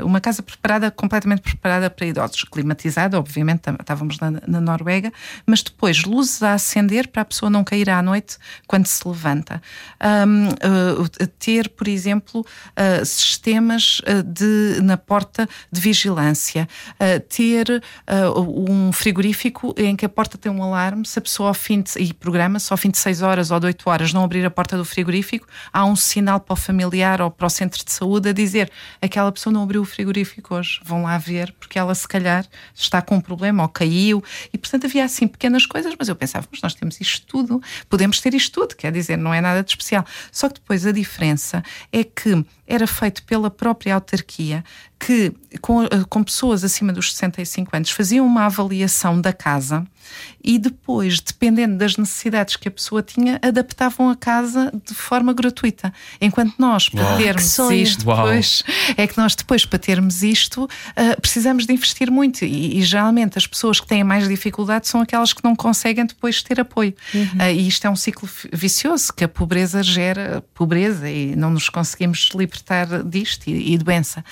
Uma 0.01 0.21
casa 0.21 0.41
preparada, 0.41 0.89
completamente 0.89 1.41
preparada 1.41 1.89
para 1.89 2.07
idosos, 2.07 2.45
climatizada, 2.45 3.19
obviamente, 3.19 3.69
estávamos 3.69 4.19
na, 4.19 4.31
na 4.47 4.61
Noruega, 4.61 5.11
mas 5.45 5.61
depois 5.61 6.03
luzes 6.03 6.41
a 6.41 6.53
acender 6.53 7.09
para 7.09 7.23
a 7.23 7.25
pessoa 7.25 7.49
não 7.49 7.63
cair 7.63 7.89
à 7.89 8.01
noite 8.01 8.37
quando 8.67 8.87
se 8.87 9.05
levanta. 9.05 9.61
Um, 10.01 10.47
uh, 10.47 11.27
ter, 11.37 11.67
por 11.69 11.89
exemplo, 11.89 12.41
uh, 12.41 13.05
sistemas 13.05 14.01
de, 14.25 14.79
na 14.81 14.95
porta 14.95 15.47
de 15.69 15.81
vigilância, 15.81 16.67
uh, 16.93 17.19
ter 17.19 17.83
um 18.37 18.91
frigorífico 18.93 19.73
em 19.77 19.95
que 19.95 20.05
a 20.05 20.09
porta 20.09 20.37
tem 20.37 20.51
um 20.51 20.63
alarme, 20.63 21.05
se 21.05 21.19
a 21.19 21.21
pessoa 21.21 21.49
ao 21.49 21.53
fim 21.53 21.81
de, 21.81 21.99
e 21.99 22.13
programa-se 22.13 22.71
ao 22.71 22.77
fim 22.77 22.89
de 22.89 22.97
6 22.97 23.21
horas 23.21 23.51
ou 23.51 23.59
de 23.59 23.65
8 23.67 23.89
horas 23.89 24.13
não 24.13 24.23
abrir 24.23 24.45
a 24.45 24.51
porta 24.51 24.77
do 24.77 24.85
frigorífico, 25.33 25.47
há 25.71 25.85
um 25.85 25.95
sinal 25.95 26.39
para 26.39 26.53
o 26.53 26.55
familiar 26.55 27.21
ou 27.21 27.31
para 27.31 27.47
o 27.47 27.49
centro 27.49 27.83
de 27.83 27.91
saúde 27.91 28.29
a 28.29 28.33
dizer 28.33 28.71
aquela 29.01 29.31
pessoa 29.31 29.51
não 29.53 29.63
abriu 29.63 29.81
o 29.81 29.85
frigorífico 29.85 30.55
hoje, 30.55 30.79
vão 30.83 31.03
lá 31.03 31.17
ver, 31.17 31.53
porque 31.59 31.79
ela 31.79 31.93
se 31.95 32.07
calhar 32.07 32.45
está 32.73 33.01
com 33.01 33.15
um 33.15 33.21
problema 33.21 33.63
ou 33.63 33.69
caiu. 33.69 34.23
E 34.53 34.57
portanto 34.57 34.85
havia 34.85 35.03
assim 35.03 35.27
pequenas 35.27 35.65
coisas, 35.65 35.93
mas 35.97 36.07
eu 36.09 36.15
pensava, 36.15 36.47
mas 36.51 36.61
nós 36.61 36.75
temos 36.75 36.99
isto 36.99 37.25
tudo, 37.25 37.61
podemos 37.89 38.19
ter 38.19 38.33
isto 38.33 38.61
tudo, 38.61 38.75
quer 38.75 38.91
dizer, 38.91 39.17
não 39.17 39.33
é 39.33 39.41
nada 39.41 39.63
de 39.63 39.71
especial. 39.71 40.05
Só 40.31 40.47
que 40.47 40.55
depois 40.55 40.85
a 40.85 40.91
diferença 40.91 41.63
é 41.91 42.03
que 42.03 42.45
era 42.67 42.87
feito 42.87 43.23
pela 43.23 43.49
própria 43.49 43.95
autarquia 43.95 44.63
que 45.05 45.33
com, 45.59 45.87
com 46.09 46.23
pessoas 46.23 46.63
acima 46.63 46.93
dos 46.93 47.13
65 47.13 47.75
anos 47.75 47.91
faziam 47.91 48.25
uma 48.25 48.45
avaliação 48.45 49.19
da 49.19 49.33
casa 49.33 49.85
e 50.43 50.59
depois, 50.59 51.19
dependendo 51.19 51.77
das 51.77 51.95
necessidades 51.95 52.55
que 52.55 52.67
a 52.67 52.71
pessoa 52.71 53.01
tinha, 53.01 53.39
adaptavam 53.41 54.09
a 54.09 54.15
casa 54.15 54.71
de 54.85 54.93
forma 54.93 55.33
gratuita. 55.33 55.93
Enquanto 56.19 56.55
nós, 56.59 56.89
para 56.89 57.03
Uau. 57.03 57.17
termos 57.17 57.57
isto, 57.71 58.05
Uau. 58.05 58.17
depois, 58.17 58.63
é 58.97 59.07
que 59.07 59.17
nós 59.17 59.35
depois, 59.35 59.65
para 59.65 59.79
termos 59.79 60.21
isto, 60.21 60.65
uh, 60.65 61.21
precisamos 61.21 61.65
de 61.65 61.73
investir 61.73 62.11
muito. 62.11 62.43
E, 62.43 62.77
e, 62.77 62.83
geralmente 62.83 63.37
as 63.37 63.47
pessoas 63.47 63.79
que 63.79 63.87
têm 63.87 64.03
mais 64.03 64.27
dificuldade 64.27 64.87
são 64.87 65.01
aquelas 65.01 65.31
que 65.31 65.43
não 65.43 65.55
conseguem 65.55 66.05
depois 66.05 66.43
ter 66.43 66.59
apoio. 66.59 66.93
Uhum. 67.13 67.23
Uh, 67.23 67.51
e 67.53 67.67
isto 67.67 67.87
é 67.87 67.89
um 67.89 67.95
ciclo 67.95 68.27
vicioso 68.51 69.13
que 69.13 69.23
a 69.23 69.27
pobreza 69.27 69.81
gera 69.81 70.43
pobreza 70.53 71.09
e 71.09 71.35
não 71.35 71.51
nos 71.51 71.69
conseguimos 71.69 72.31
libertar 72.35 73.03
disto 73.03 73.47
e, 73.47 73.73
e 73.73 73.77
doença. 73.77 74.23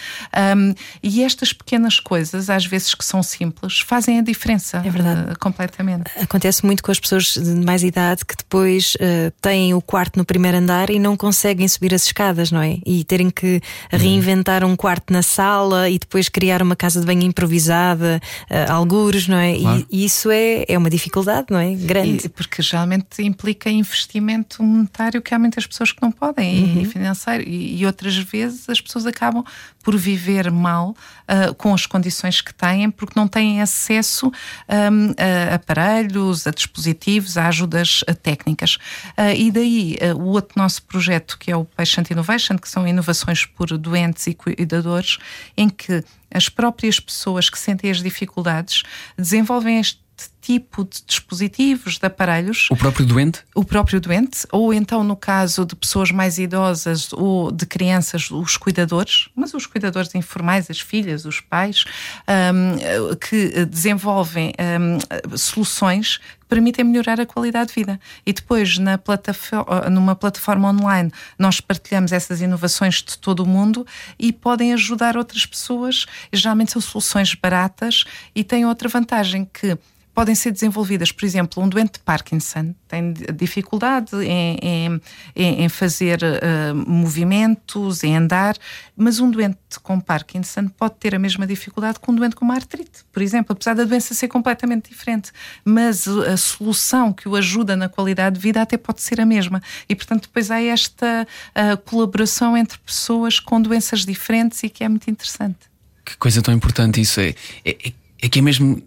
Um, 0.55 0.60
e 1.01 1.23
estas 1.23 1.53
pequenas 1.53 1.99
coisas, 1.99 2.49
às 2.49 2.65
vezes 2.65 2.93
que 2.93 3.03
são 3.03 3.21
simples, 3.23 3.79
fazem 3.79 4.19
a 4.19 4.21
diferença. 4.21 4.81
É 4.85 4.89
verdade. 4.89 5.31
Uh, 5.31 5.39
completamente. 5.39 6.03
Acontece 6.19 6.65
muito 6.65 6.83
com 6.83 6.91
as 6.91 6.99
pessoas 6.99 7.33
de 7.33 7.65
mais 7.65 7.83
idade 7.83 8.25
que 8.25 8.35
depois 8.35 8.95
uh, 8.95 9.31
têm 9.41 9.73
o 9.73 9.81
quarto 9.81 10.17
no 10.17 10.25
primeiro 10.25 10.57
andar 10.57 10.89
e 10.89 10.99
não 10.99 11.15
conseguem 11.17 11.67
subir 11.67 11.93
as 11.93 12.05
escadas, 12.05 12.51
não 12.51 12.61
é? 12.61 12.77
E 12.85 13.03
terem 13.03 13.29
que 13.29 13.61
reinventar 13.89 14.63
um 14.63 14.75
quarto 14.75 15.11
na 15.11 15.21
sala 15.21 15.89
e 15.89 15.97
depois 15.97 16.29
criar 16.29 16.61
uma 16.61 16.75
casa 16.75 16.99
de 16.99 17.05
banho 17.05 17.23
improvisada, 17.23 18.21
uh, 18.49 18.71
algures, 18.71 19.27
não 19.27 19.37
é? 19.37 19.57
Claro. 19.57 19.87
E, 19.91 20.01
e 20.01 20.05
isso 20.05 20.29
é, 20.31 20.65
é 20.67 20.77
uma 20.77 20.89
dificuldade, 20.89 21.47
não 21.49 21.59
é? 21.59 21.73
Grande. 21.73 22.25
E, 22.25 22.29
porque 22.29 22.61
geralmente 22.61 23.21
implica 23.21 23.69
investimento 23.69 24.63
monetário 24.63 25.21
que 25.21 25.33
há 25.33 25.39
muitas 25.39 25.65
pessoas 25.65 25.91
que 25.91 26.01
não 26.01 26.11
podem 26.11 26.61
Uhum. 26.61 26.81
e 26.81 26.85
financeiro 26.85 27.43
e, 27.47 27.79
e 27.79 27.85
outras 27.85 28.17
vezes 28.17 28.69
as 28.69 28.81
pessoas 28.81 29.05
acabam 29.05 29.43
por 29.83 29.97
viver 29.97 30.50
mal 30.51 30.89
uh, 30.91 31.53
com 31.55 31.73
as 31.73 31.85
condições 31.85 32.41
que 32.41 32.53
têm 32.53 32.89
porque 32.91 33.19
não 33.19 33.27
têm 33.27 33.61
acesso 33.61 34.27
um, 34.27 35.13
a 35.51 35.55
aparelhos, 35.55 36.45
a 36.47 36.51
dispositivos, 36.51 37.37
a 37.37 37.47
ajudas 37.47 38.01
uh, 38.03 38.15
técnicas. 38.15 38.75
Uh, 39.17 39.35
e 39.35 39.51
daí 39.51 39.97
o 40.15 40.25
outro 40.25 40.53
nosso 40.57 40.83
projeto 40.83 41.37
que 41.37 41.51
é 41.51 41.55
o 41.55 41.65
Patient 41.65 42.09
Innovation, 42.11 42.57
que 42.57 42.69
são 42.69 42.87
inovações 42.87 43.45
por 43.45 43.77
doentes 43.77 44.27
e 44.27 44.33
cuidadores, 44.33 45.17
em 45.55 45.69
que 45.69 46.03
as 46.33 46.49
próprias 46.49 46.99
pessoas 46.99 47.49
que 47.49 47.59
sentem 47.59 47.91
as 47.91 48.01
dificuldades 48.01 48.83
desenvolvem 49.17 49.79
este 49.79 50.01
tipo 50.41 50.83
de 50.83 51.01
dispositivos, 51.05 51.97
de 51.99 52.05
aparelhos, 52.05 52.67
O 52.71 52.75
próprio 52.75 53.05
doente? 53.05 53.41
o 53.53 53.63
próprio 53.63 54.01
doente, 54.01 54.47
ou 54.51 54.73
então 54.73 55.03
no 55.03 55.15
caso 55.15 55.65
de 55.65 55.75
pessoas 55.75 56.11
mais 56.11 56.37
idosas 56.37 57.13
ou 57.13 57.51
de 57.51 57.65
crianças, 57.65 58.31
os 58.31 58.57
cuidadores, 58.57 59.29
mas 59.35 59.53
os 59.53 59.65
cuidadores 59.65 60.13
informais, 60.15 60.69
as 60.69 60.79
filhas, 60.79 61.25
os 61.25 61.39
pais, 61.39 61.85
um, 62.27 63.15
que 63.15 63.65
desenvolvem 63.65 64.53
um, 64.59 65.37
soluções 65.37 66.17
que 66.17 66.47
permitem 66.49 66.83
melhorar 66.83 67.19
a 67.21 67.25
qualidade 67.25 67.69
de 67.69 67.75
vida. 67.75 67.99
E 68.25 68.33
depois, 68.33 68.77
na 68.77 68.97
plataforma, 68.97 69.89
numa 69.89 70.15
plataforma 70.15 70.69
online, 70.69 71.11
nós 71.37 71.61
partilhamos 71.61 72.11
essas 72.11 72.41
inovações 72.41 72.95
de 72.95 73.17
todo 73.17 73.41
o 73.41 73.47
mundo 73.47 73.85
e 74.19 74.33
podem 74.33 74.73
ajudar 74.73 75.15
outras 75.15 75.45
pessoas. 75.45 76.05
Geralmente 76.33 76.71
são 76.71 76.81
soluções 76.81 77.35
baratas 77.35 78.03
e 78.35 78.43
têm 78.43 78.65
outra 78.65 78.89
vantagem 78.89 79.47
que 79.53 79.77
podem 80.13 80.35
ser 80.35 80.51
desenvolvidas, 80.51 81.11
por 81.11 81.25
exemplo, 81.25 81.63
um 81.63 81.69
doente 81.69 81.93
de 81.93 81.99
Parkinson 81.99 82.73
tem 82.87 83.13
dificuldade 83.33 84.15
em, 84.17 84.57
em, 84.61 85.63
em 85.63 85.69
fazer 85.69 86.19
uh, 86.21 86.75
movimentos, 86.75 88.03
em 88.03 88.17
andar, 88.17 88.57
mas 88.95 89.19
um 89.19 89.31
doente 89.31 89.57
com 89.81 89.99
Parkinson 89.99 90.67
pode 90.67 90.95
ter 90.95 91.15
a 91.15 91.19
mesma 91.19 91.47
dificuldade 91.47 91.99
que 91.99 92.11
um 92.11 92.15
doente 92.15 92.35
com 92.35 92.43
uma 92.43 92.55
artrite, 92.55 93.05
por 93.11 93.21
exemplo, 93.21 93.53
apesar 93.53 93.73
da 93.73 93.85
doença 93.85 94.13
ser 94.13 94.27
completamente 94.27 94.89
diferente, 94.89 95.31
mas 95.63 96.07
a 96.07 96.35
solução 96.35 97.13
que 97.13 97.29
o 97.29 97.35
ajuda 97.35 97.77
na 97.77 97.87
qualidade 97.87 98.35
de 98.35 98.41
vida 98.41 98.61
até 98.61 98.77
pode 98.77 99.01
ser 99.01 99.21
a 99.21 99.25
mesma. 99.25 99.61
E, 99.87 99.95
portanto, 99.95 100.23
depois 100.23 100.51
há 100.51 100.61
esta 100.61 101.25
uh, 101.55 101.77
colaboração 101.85 102.57
entre 102.57 102.77
pessoas 102.79 103.39
com 103.39 103.61
doenças 103.61 104.05
diferentes 104.05 104.61
e 104.63 104.69
que 104.69 104.83
é 104.83 104.89
muito 104.89 105.09
interessante. 105.09 105.59
Que 106.03 106.17
coisa 106.17 106.41
tão 106.41 106.53
importante 106.53 106.99
isso 106.99 107.21
é. 107.21 107.33
É, 107.63 107.93
é 108.23 108.29
que 108.29 108.39
é 108.39 108.41
mesmo 108.41 108.81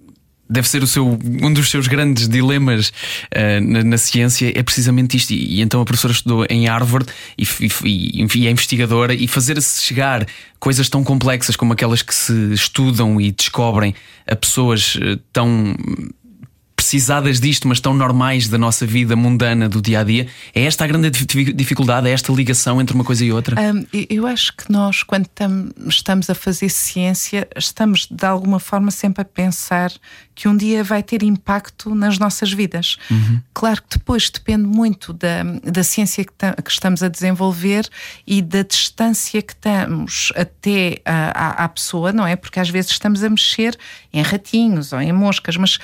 deve 0.49 0.69
ser 0.69 0.83
o 0.83 0.87
seu, 0.87 1.07
um 1.07 1.53
dos 1.53 1.71
seus 1.71 1.87
grandes 1.87 2.29
dilemas 2.29 2.89
uh, 2.89 3.61
na, 3.63 3.83
na, 3.83 3.99
ciência 3.99 4.53
é 4.55 4.63
precisamente 4.63 5.17
isto. 5.17 5.33
E, 5.33 5.57
e, 5.57 5.61
então 5.61 5.81
a 5.81 5.85
professora 5.85 6.13
estudou 6.13 6.47
em 6.49 6.67
Harvard 6.67 7.07
e, 7.39 7.45
e, 7.85 8.27
e 8.39 8.47
é 8.47 8.51
investigadora 8.51 9.15
e 9.15 9.27
fazer-se 9.27 9.83
chegar 9.83 10.27
coisas 10.59 10.89
tão 10.89 11.03
complexas 11.03 11.57
como 11.57 11.73
aquelas 11.73 12.03
que 12.03 12.15
se 12.15 12.53
estudam 12.53 13.21
e 13.21 13.33
descobrem 13.33 13.95
a 14.27 14.37
pessoas 14.37 14.97
uh, 14.97 15.17
tão 15.33 15.75
precisadas 16.85 17.41
disto, 17.41 17.67
mas 17.67 17.81
tão 17.81 17.95
normais 17.95 18.47
da 18.47 18.59
nossa 18.59 18.87
vida 18.87 19.17
mundana 19.17 19.71
do 19.71 19.81
dia 19.81 20.01
a 20.01 20.05
dia. 20.05 20.29
É 20.55 20.65
esta 20.65 20.85
a 20.85 20.87
grande 20.87 21.11
dificuldade, 21.11 22.09
é 22.09 22.13
esta 22.13 22.31
ligação 22.31 22.79
entre 22.79 22.95
uma 22.95 23.03
coisa 23.03 23.25
e 23.25 23.33
outra? 23.33 23.59
Um, 23.59 23.87
eu 24.11 24.27
acho 24.27 24.55
que 24.55 24.71
nós, 24.71 25.03
quando 25.03 25.27
tam, 25.29 25.71
estamos 25.87 26.29
a 26.29 26.35
fazer 26.35 26.69
ciência, 26.69 27.49
estamos 27.57 28.07
de 28.11 28.27
alguma 28.27 28.61
forma 28.61 28.91
sempre 28.91 29.23
a 29.23 29.25
pensar 29.25 29.91
que 30.35 30.47
um 30.47 30.55
dia 30.55 30.85
vai 30.85 31.03
ter 31.03 31.23
impacto 31.23 31.95
nas 31.95 32.19
nossas 32.19 32.53
vidas. 32.53 32.99
Uhum. 33.11 33.41
Claro 33.55 33.81
que 33.83 33.99
depois 33.99 34.29
depende 34.29 34.65
muito 34.65 35.15
da, 35.15 35.43
da 35.63 35.83
ciência 35.83 36.23
que, 36.23 36.33
que, 36.63 36.71
estamos 36.71 37.03
a 37.03 37.09
desenvolver 37.09 37.89
e 38.27 38.43
da 38.43 38.63
distância 38.63 39.41
que 39.41 39.55
estamos 39.55 40.33
até 40.37 41.01
à, 41.05 41.65
à 41.65 41.69
pessoa, 41.69 42.13
não 42.13 42.27
é? 42.27 42.37
Porque 42.37 42.61
às 42.61 42.69
vezes 42.69 42.91
estamos 42.91 43.25
a 43.25 43.31
mexer 43.31 43.79
em 44.13 44.21
ratinhos 44.21 44.93
ou 44.93 45.01
em 45.01 45.13
moscas, 45.13 45.57
mas 45.57 45.79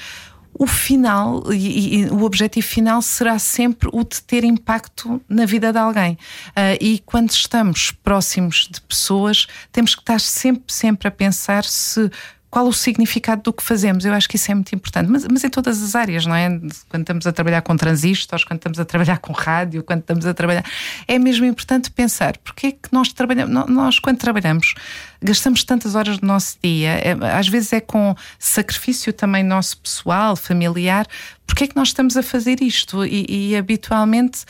o 0.53 0.67
final 0.67 1.43
e, 1.53 2.03
e, 2.03 2.05
o 2.07 2.23
objetivo 2.23 2.67
final 2.67 3.01
será 3.01 3.39
sempre 3.39 3.89
o 3.93 4.05
de 4.05 4.21
ter 4.23 4.45
impacto 4.45 5.21
na 5.29 5.47
vida 5.47 5.73
de 5.73 5.79
alguém. 5.79 6.15
Uh, 6.49 6.77
e 6.81 6.99
quando 7.01 7.31
estamos 7.31 7.93
próximos 7.93 8.69
de 8.71 8.81
pessoas, 8.81 9.47
temos 9.73 9.95
que 9.95 10.03
estar 10.03 10.21
sempre, 10.21 10.65
sempre 10.69 11.09
a 11.09 11.11
pensar 11.11 11.65
se 11.65 12.11
qual 12.51 12.67
o 12.67 12.73
significado 12.73 13.43
do 13.43 13.53
que 13.53 13.63
fazemos. 13.63 14.05
Eu 14.05 14.13
acho 14.13 14.29
que 14.29 14.37
isso 14.37 14.51
é 14.51 14.55
muito 14.55 14.75
importante, 14.75 15.09
mas, 15.09 15.27
mas, 15.27 15.45
em 15.45 15.49
todas 15.49 15.81
as 15.83 15.95
áreas, 15.95 16.27
não 16.27 16.35
é? 16.35 16.49
Quando 16.89 17.03
estamos 17.03 17.27
a 17.27 17.33
trabalhar 17.33 17.63
com 17.63 17.77
transistores, 17.77 18.45
quando 18.45 18.59
estamos 18.59 18.81
a 18.81 18.85
trabalhar 18.85 19.19
com 19.19 19.33
rádio, 19.33 19.85
quando 19.85 20.01
estamos 20.01 20.27
a 20.27 20.35
trabalhar. 20.35 20.65
É 21.07 21.19
mesmo 21.19 21.47
importante 21.47 21.91
pensar 21.91 22.37
porque 22.39 22.67
é 22.67 22.73
que 22.73 22.89
nós 22.93 23.13
trabalhamos, 23.13 23.69
nós 23.69 23.99
quando 24.01 24.19
trabalhamos, 24.19 24.75
gastamos 25.23 25.63
tantas 25.63 25.95
horas 25.95 26.19
do 26.19 26.27
nosso 26.27 26.59
dia, 26.63 26.91
é, 26.91 27.17
às 27.39 27.49
vezes 27.49 27.73
é 27.73 27.81
com 27.81 28.17
sacrifício 28.39 29.13
também 29.13 29.45
nosso 29.45 29.79
pessoal, 29.79 30.35
familiar, 30.35 31.07
porque 31.47 31.65
é 31.65 31.67
que 31.69 31.77
nós 31.77 31.89
estamos 31.89 32.17
a 32.17 32.23
fazer 32.23 32.61
isto? 32.61 33.05
E, 33.05 33.51
e 33.51 33.57
habitualmente 33.57 34.45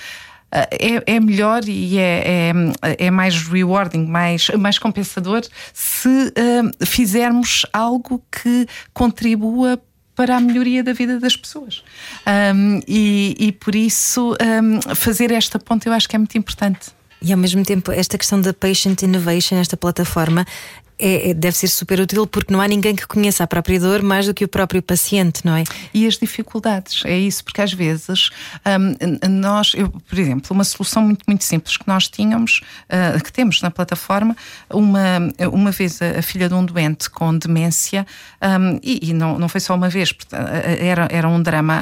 é, 0.53 1.15
é, 1.15 1.21
melhor 1.21 1.63
e 1.67 1.99
é, 1.99 2.53
é, 2.83 3.07
é, 3.07 3.11
mais 3.11 3.43
rewarding, 3.43 4.07
mais, 4.07 4.49
mais 4.51 4.79
compensador 4.79 5.43
se 5.73 6.09
uh, 6.09 6.87
fizermos 6.87 7.65
algo 7.73 8.23
que 8.31 8.67
contribua 8.93 9.81
para 10.15 10.37
a 10.37 10.41
melhoria 10.41 10.83
da 10.83 10.93
vida 10.93 11.19
das 11.19 11.37
pessoas. 11.37 11.83
Um, 12.55 12.81
e, 12.87 13.37
e, 13.39 13.53
por 13.53 13.75
isso 13.75 14.37
um, 14.63 14.95
fazer 14.95 15.31
esta 15.31 15.59
ponte 15.59 15.87
eu 15.87 15.93
acho 15.93 16.09
que 16.09 16.17
é 16.17 16.19
muito 16.19 16.37
importante. 16.37 16.91
E 17.23 17.33
ao 17.33 17.39
mesmo 17.39 17.63
tempo, 17.65 17.93
esta 17.93 18.17
questão 18.19 18.41
da 18.41 18.53
patient 18.53 19.03
innovation, 19.03 19.57
esta 19.57 19.77
plataforma, 19.77 20.47
é, 21.01 21.35
deve 21.35 21.57
ser 21.57 21.69
super 21.69 22.01
útil 22.01 22.27
porque 22.27 22.53
não 22.53 22.61
há 22.61 22.69
ninguém 22.69 22.95
que 22.95 23.07
conheça 23.07 23.45
a 23.45 23.47
própria 23.47 23.81
dor 23.81 24.03
mais 24.03 24.27
do 24.27 24.35
que 24.35 24.45
o 24.45 24.49
próprio 24.49 24.83
paciente, 24.83 25.45
não 25.45 25.57
é? 25.57 25.65
E 25.93 26.07
as 26.07 26.17
dificuldades, 26.17 27.03
é 27.05 27.19
isso, 27.19 27.43
porque 27.45 27.61
às 27.61 27.73
vezes 27.73 28.31
um, 28.67 29.29
nós, 29.29 29.73
eu, 29.75 29.89
por 29.89 30.19
exemplo, 30.19 30.49
uma 30.51 30.65
solução 30.65 31.03
muito, 31.03 31.25
muito 31.27 31.45
simples 31.45 31.77
que 31.77 31.87
nós 31.87 32.09
tínhamos, 32.09 32.61
uh, 32.87 33.23
que 33.23 33.33
temos 33.33 33.63
na 33.63 33.71
plataforma, 33.71 34.37
uma, 34.69 35.19
uma 35.53 35.71
vez 35.71 36.01
a, 36.03 36.19
a 36.19 36.23
filha 36.23 36.49
de 36.49 36.55
um 36.55 36.65
doente 36.65 37.09
com 37.11 37.37
demência, 37.37 38.07
um, 38.43 38.79
e, 38.83 39.11
e, 39.11 39.13
não, 39.13 39.39
não 39.39 39.49
foi 39.49 39.61
só 39.61 39.75
uma 39.75 39.89
vez, 39.89 40.15
era, 40.79 41.09
era 41.11 41.29
um 41.29 41.43
drama 41.43 41.75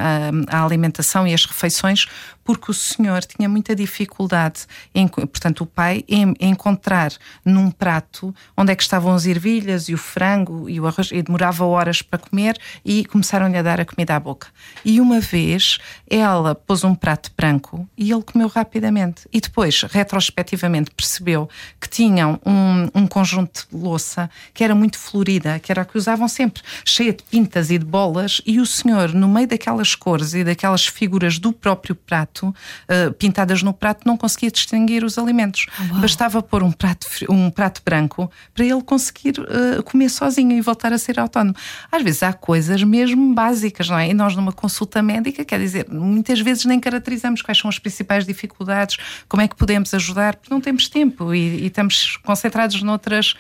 a, 0.51 0.59
a 0.59 0.65
alimentação 0.65 1.27
e 1.27 1.35
as 1.35 1.45
refeições, 1.45 2.07
porque 2.49 2.71
o 2.71 2.75
senhor 2.75 3.23
tinha 3.27 3.47
muita 3.47 3.77
dificuldade, 3.77 4.61
em, 4.95 5.07
portanto, 5.07 5.65
o 5.65 5.67
pai, 5.67 6.03
em, 6.09 6.35
em 6.41 6.53
encontrar 6.53 7.13
num 7.45 7.71
prato 7.71 8.35
onde 8.57 8.73
é 8.73 8.75
que 8.75 8.83
estavam 8.83 9.13
as 9.13 9.27
ervilhas 9.27 9.91
e 9.91 9.93
o 9.93 9.99
frango 9.99 10.67
e 10.67 10.81
o 10.81 10.87
arroz, 10.87 11.11
e 11.13 11.21
demorava 11.21 11.67
horas 11.67 12.01
para 12.01 12.19
comer 12.19 12.59
e 12.83 13.05
começaram-lhe 13.05 13.59
a 13.59 13.61
dar 13.61 13.83
a 13.83 13.85
comida 13.85 14.17
à 14.17 14.19
boca. 14.19 14.49
E 14.83 14.99
uma 14.99 15.21
vez 15.21 15.77
ela 16.09 16.55
pôs 16.55 16.85
um 16.85 16.95
prato 16.95 17.31
branco 17.37 17.87
e 17.99 18.11
ele 18.11 18.23
comeu 18.23 18.49
rapidamente. 18.49 19.29
E 19.31 19.43
depois, 19.43 19.83
retrospectivamente, 19.83 20.91
percebeu 20.93 21.51
que 21.79 21.87
tinham 21.87 22.41
um, 22.47 23.03
um 23.03 23.07
conjunto 23.07 23.67
de 23.71 23.77
louça 23.77 24.31
que 24.55 24.65
era 24.65 24.75
muito 24.75 24.99
florida, 24.99 25.59
que 25.59 25.71
era 25.71 25.83
a 25.83 25.85
que 25.85 25.99
usavam 25.99 26.29
sempre, 26.29 26.63
cheia 26.83 27.13
de 27.13 27.23
pintas 27.25 27.71
e 27.71 27.77
de 27.77 27.85
bolas, 27.85 28.41
e 28.47 28.59
o 28.59 28.65
senhor, 28.65 29.13
no 29.13 29.29
meio 29.29 29.47
daquelas 29.47 29.95
cores 29.95 30.33
e 30.33 30.43
daquelas 30.43 30.87
figuras 30.87 31.39
do 31.39 31.53
próprio 31.53 31.95
prato, 31.95 32.38
prato, 32.39 32.49
uh, 32.49 33.13
pintadas 33.15 33.63
no 33.63 33.73
prato, 33.73 34.07
não 34.07 34.17
conseguia 34.17 34.51
distinguir 34.51 35.05
os 35.05 35.19
alimentos. 35.19 35.67
Uau. 35.91 36.01
Bastava 36.01 36.43
pôr 36.43 36.63
um 36.63 36.71
prato, 36.71 37.07
um 37.29 37.51
prato 37.51 37.83
branco 37.85 38.31
para 38.55 38.65
ele 38.65 38.83
conseguir 38.83 39.35
uh, 39.41 39.83
comer 39.83 40.09
sozinho 40.09 40.53
e 40.53 40.61
voltar 40.61 40.93
a 40.93 40.99
ser 40.99 41.19
autónomo. 41.19 41.55
Às 41.91 42.03
vezes 42.03 42.23
há 42.23 42.33
coisas 42.33 42.83
mesmo 42.83 43.35
básicas, 43.35 43.89
não 43.89 43.99
é? 43.99 44.09
E 44.11 44.15
nós, 44.15 44.37
numa 44.37 44.53
consulta 44.53 45.03
médica, 45.03 45.45
quer 45.45 45.59
dizer, 45.59 45.87
muitas 45.91 46.41
vezes 46.41 46.65
nem 46.65 46.79
caracterizamos 46.79 47.43
quais 47.43 47.59
são 47.59 47.69
as 47.69 47.79
principais 47.79 48.25
dificuldades, 48.25 48.97
como 49.29 49.43
é 49.43 49.49
que 49.49 49.57
podemos 49.57 49.93
ajudar, 49.95 50.37
porque 50.37 50.53
não 50.53 50.61
temos 50.61 50.89
tempo 50.89 51.35
e, 51.35 51.63
e 51.63 51.67
estamos 51.67 52.17
concentrados 52.19 52.83
noutras, 52.83 53.35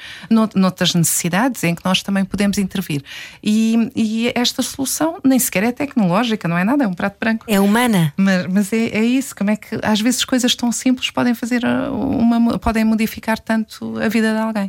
noutras 0.54 0.94
necessidades 0.94 1.62
em 1.64 1.74
que 1.74 1.84
nós 1.84 2.02
também 2.02 2.24
podemos 2.24 2.58
intervir. 2.58 3.02
E, 3.42 3.90
e 3.94 4.32
esta 4.34 4.62
solução 4.62 5.18
nem 5.24 5.38
sequer 5.38 5.62
é 5.62 5.72
tecnológica, 5.72 6.48
não 6.48 6.56
é 6.58 6.64
nada, 6.64 6.84
é 6.84 6.86
um 6.86 6.94
prato 6.94 7.16
branco. 7.18 7.44
É 7.48 7.60
humana. 7.60 8.12
Mas, 8.16 8.46
mas 8.46 8.72
é, 8.72 8.87
é, 8.92 9.04
isso, 9.04 9.34
como 9.34 9.50
é 9.50 9.56
que 9.56 9.78
às 9.82 10.00
vezes 10.00 10.24
coisas 10.24 10.54
tão 10.54 10.70
simples 10.72 11.10
podem 11.10 11.34
fazer 11.34 11.62
uma, 11.64 12.58
podem 12.58 12.84
modificar 12.84 13.38
tanto 13.38 13.98
a 13.98 14.08
vida 14.08 14.32
de 14.32 14.38
alguém. 14.38 14.66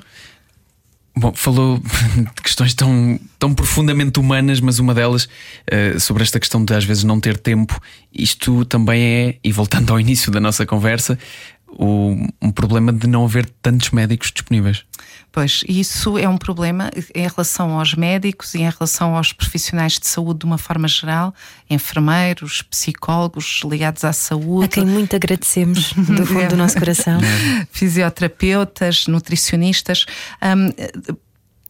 Bom, 1.15 1.33
falou 1.33 1.79
de 2.15 2.41
questões 2.41 2.73
tão, 2.73 3.19
tão 3.37 3.53
profundamente 3.53 4.19
humanas, 4.19 4.61
mas 4.61 4.79
uma 4.79 4.93
delas 4.93 5.25
uh, 5.25 5.99
sobre 5.99 6.23
esta 6.23 6.39
questão 6.39 6.63
de 6.63 6.73
às 6.73 6.85
vezes 6.85 7.03
não 7.03 7.19
ter 7.19 7.37
tempo. 7.37 7.79
Isto 8.13 8.63
também 8.65 9.03
é, 9.03 9.35
e 9.43 9.51
voltando 9.51 9.91
ao 9.91 9.99
início 10.01 10.31
da 10.31 10.39
nossa 10.39 10.65
conversa, 10.65 11.19
o, 11.67 12.15
um 12.41 12.51
problema 12.51 12.93
de 12.93 13.07
não 13.07 13.25
haver 13.25 13.49
tantos 13.61 13.89
médicos 13.91 14.31
disponíveis. 14.31 14.85
Pois, 15.31 15.63
isso 15.67 16.17
é 16.17 16.27
um 16.27 16.37
problema 16.37 16.89
em 17.13 17.27
relação 17.27 17.77
aos 17.77 17.93
médicos 17.93 18.55
e 18.55 18.59
em 18.59 18.69
relação 18.69 19.15
aos 19.15 19.31
profissionais 19.31 19.99
de 19.99 20.07
saúde 20.07 20.39
de 20.39 20.45
uma 20.45 20.57
forma 20.57 20.87
geral, 20.87 21.33
enfermeiros, 21.69 22.63
psicólogos 22.63 23.61
ligados 23.63 24.03
à 24.03 24.11
saúde. 24.11 24.65
A 24.65 24.67
quem 24.67 24.85
muito 24.85 25.15
agradecemos 25.15 25.93
do 25.93 26.25
fundo 26.25 26.47
do 26.49 26.57
nosso 26.57 26.79
coração. 26.79 27.19
Fisioterapeutas, 27.71 29.05
nutricionistas. 29.07 30.05
Um, 30.41 31.19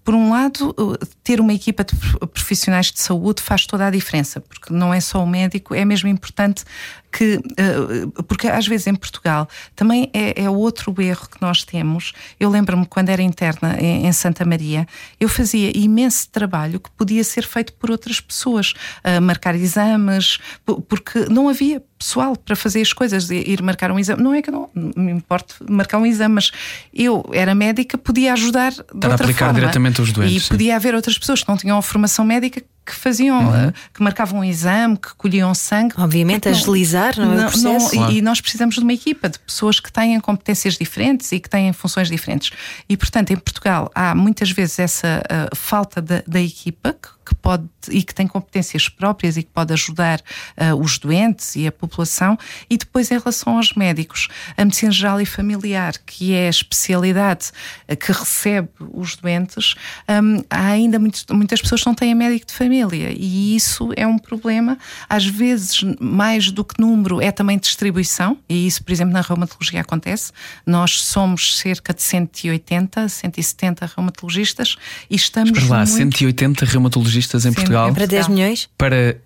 por 0.09 0.15
um 0.15 0.31
lado, 0.31 0.75
ter 1.23 1.39
uma 1.39 1.53
equipa 1.53 1.83
de 1.83 1.95
profissionais 2.33 2.91
de 2.91 2.99
saúde 2.99 3.43
faz 3.43 3.67
toda 3.67 3.85
a 3.85 3.91
diferença, 3.91 4.41
porque 4.41 4.73
não 4.73 4.91
é 4.91 4.99
só 4.99 5.23
o 5.23 5.27
médico, 5.27 5.75
é 5.75 5.85
mesmo 5.85 6.09
importante 6.09 6.63
que, 7.11 7.39
eh, 7.57 8.23
porque 8.27 8.47
às 8.47 8.67
vezes 8.67 8.87
em 8.87 8.95
Portugal 8.95 9.47
também 9.75 10.09
é, 10.13 10.43
é 10.43 10.49
outro 10.49 10.93
erro 11.01 11.27
que 11.29 11.41
nós 11.41 11.63
temos. 11.63 12.13
Eu 12.39 12.49
lembro-me 12.49 12.85
quando 12.85 13.09
era 13.09 13.21
interna 13.21 13.77
em, 13.79 14.11
Santa 14.11 14.43
Maria, 14.43 14.87
eu 15.19 15.29
fazia 15.29 15.71
imenso 15.75 16.29
trabalho 16.29 16.79
que 16.79 16.89
podia 16.91 17.23
ser 17.23 17.45
feito 17.45 17.73
por 17.73 17.89
outras 17.89 18.19
pessoas, 18.19 18.73
marcar 19.21 19.55
exames, 19.55 20.39
porque 20.87 21.25
não 21.29 21.47
havia 21.47 21.81
pessoal 21.99 22.35
para 22.35 22.55
fazer 22.55 22.81
as 22.81 22.93
coisas, 22.93 23.29
ir 23.29 23.61
marcar 23.61 23.91
um 23.91 23.99
exame. 23.99 24.23
Não 24.23 24.33
é 24.33 24.41
que 24.41 24.49
não 24.49 24.69
me 24.73 25.11
importe 25.11 25.55
marcar 25.69 25.97
um 25.97 26.05
exame, 26.05 26.35
mas 26.35 26.51
eu 26.93 27.23
era 27.33 27.53
médica, 27.53 27.97
podia 27.97 28.33
ajudar 28.33 28.71
de 28.71 28.83
para 28.83 29.11
outra 29.11 29.25
aplicar 29.25 29.45
forma. 29.47 29.59
diretamente 29.59 29.99
aos 29.99 30.11
doentes. 30.11 30.35
E 30.35 30.39
sim. 30.39 30.49
podia 30.49 30.75
haver 30.77 30.95
outras 30.95 31.17
pessoas 31.17 31.43
que 31.43 31.49
não 31.49 31.57
tinham 31.57 31.77
a 31.77 31.81
formação 31.81 32.23
médica 32.23 32.63
que 32.89 32.95
faziam, 32.95 33.39
uhum. 33.39 33.55
Eh, 33.55 33.73
que 33.93 34.01
marcavam 34.01 34.39
um 34.39 34.43
exame, 34.43 34.97
que 34.97 35.13
colhiam 35.15 35.53
sangue. 35.53 35.93
Obviamente, 35.97 36.49
agilizar, 36.49 37.17
não, 37.17 37.25
não 37.25 37.33
é 37.33 37.45
o 37.45 37.49
processo. 37.49 37.63
Não, 37.95 38.01
claro. 38.01 38.13
e, 38.13 38.21
nós 38.21 38.41
precisamos 38.41 38.75
de 38.75 38.81
uma 38.81 38.93
equipa 38.93 39.29
de 39.29 39.39
pessoas 39.39 39.79
que 39.79 39.91
têm 39.91 40.19
competências 40.19 40.77
diferentes 40.77 41.31
e 41.31 41.39
que 41.39 41.49
têm 41.49 41.71
funções 41.73 42.09
diferentes. 42.09 42.51
E, 42.87 42.97
portanto, 42.97 43.31
em 43.31 43.37
Portugal 43.37 43.91
há 43.93 44.15
muitas 44.15 44.51
vezes 44.51 44.79
essa 44.79 45.21
uh, 45.25 45.55
falta 45.55 46.01
da 46.01 46.41
equipa 46.41 46.93
que 46.93 47.18
que 47.29 47.35
pode 47.35 47.67
e 47.89 48.03
que 48.03 48.13
tem 48.13 48.27
competências 48.27 48.89
próprias 48.89 49.37
e 49.37 49.43
que 49.43 49.49
pode 49.51 49.71
ajudar 49.71 50.19
uh, 50.19 50.75
os 50.75 50.97
doentes 50.97 51.55
e 51.55 51.67
a 51.67 51.71
população. 51.71 52.37
E 52.69 52.77
depois, 52.77 53.11
em 53.11 53.17
relação 53.17 53.57
aos 53.57 53.73
médicos, 53.73 54.27
a 54.57 54.65
medicina 54.65 54.91
geral 54.91 55.21
e 55.21 55.25
familiar, 55.25 55.93
que 56.05 56.33
é 56.33 56.47
a 56.47 56.49
especialidade 56.49 57.51
uh, 57.87 57.95
que 57.95 58.11
recebe 58.11 58.69
os 58.91 59.15
doentes, 59.15 59.75
um, 60.09 60.43
há 60.49 60.67
ainda 60.67 60.97
muito, 60.97 61.23
muitas 61.33 61.61
pessoas 61.61 61.81
que 61.81 61.87
não 61.87 61.95
têm 61.95 62.15
médico 62.15 62.47
de 62.47 62.53
família 62.53 63.13
e 63.15 63.55
isso 63.55 63.91
é 63.95 64.07
um 64.07 64.17
problema. 64.17 64.77
Às 65.07 65.25
vezes, 65.25 65.83
mais 65.99 66.51
do 66.51 66.63
que 66.63 66.81
número, 66.81 67.21
é 67.21 67.31
também 67.31 67.57
distribuição, 67.57 68.37
e 68.49 68.65
isso, 68.65 68.83
por 68.83 68.91
exemplo, 68.91 69.13
na 69.13 69.21
reumatologia 69.21 69.81
acontece. 69.81 70.31
Nós 70.65 71.01
somos 71.01 71.57
cerca 71.59 71.93
de 71.93 72.01
180, 72.01 73.07
170 73.07 73.91
reumatologistas 73.95 74.75
e 75.09 75.15
estamos. 75.15 75.51
Espera 75.51 75.69
lá, 75.69 75.77
muito... 75.85 76.17
180 76.17 76.65
reumatologistas 76.65 77.18
em 77.25 77.51
Sim, 77.51 77.53
Portugal. 77.53 77.93
Para 77.93 78.05
10 78.05 78.27
milhões? 78.27 78.69
Para 78.77 79.17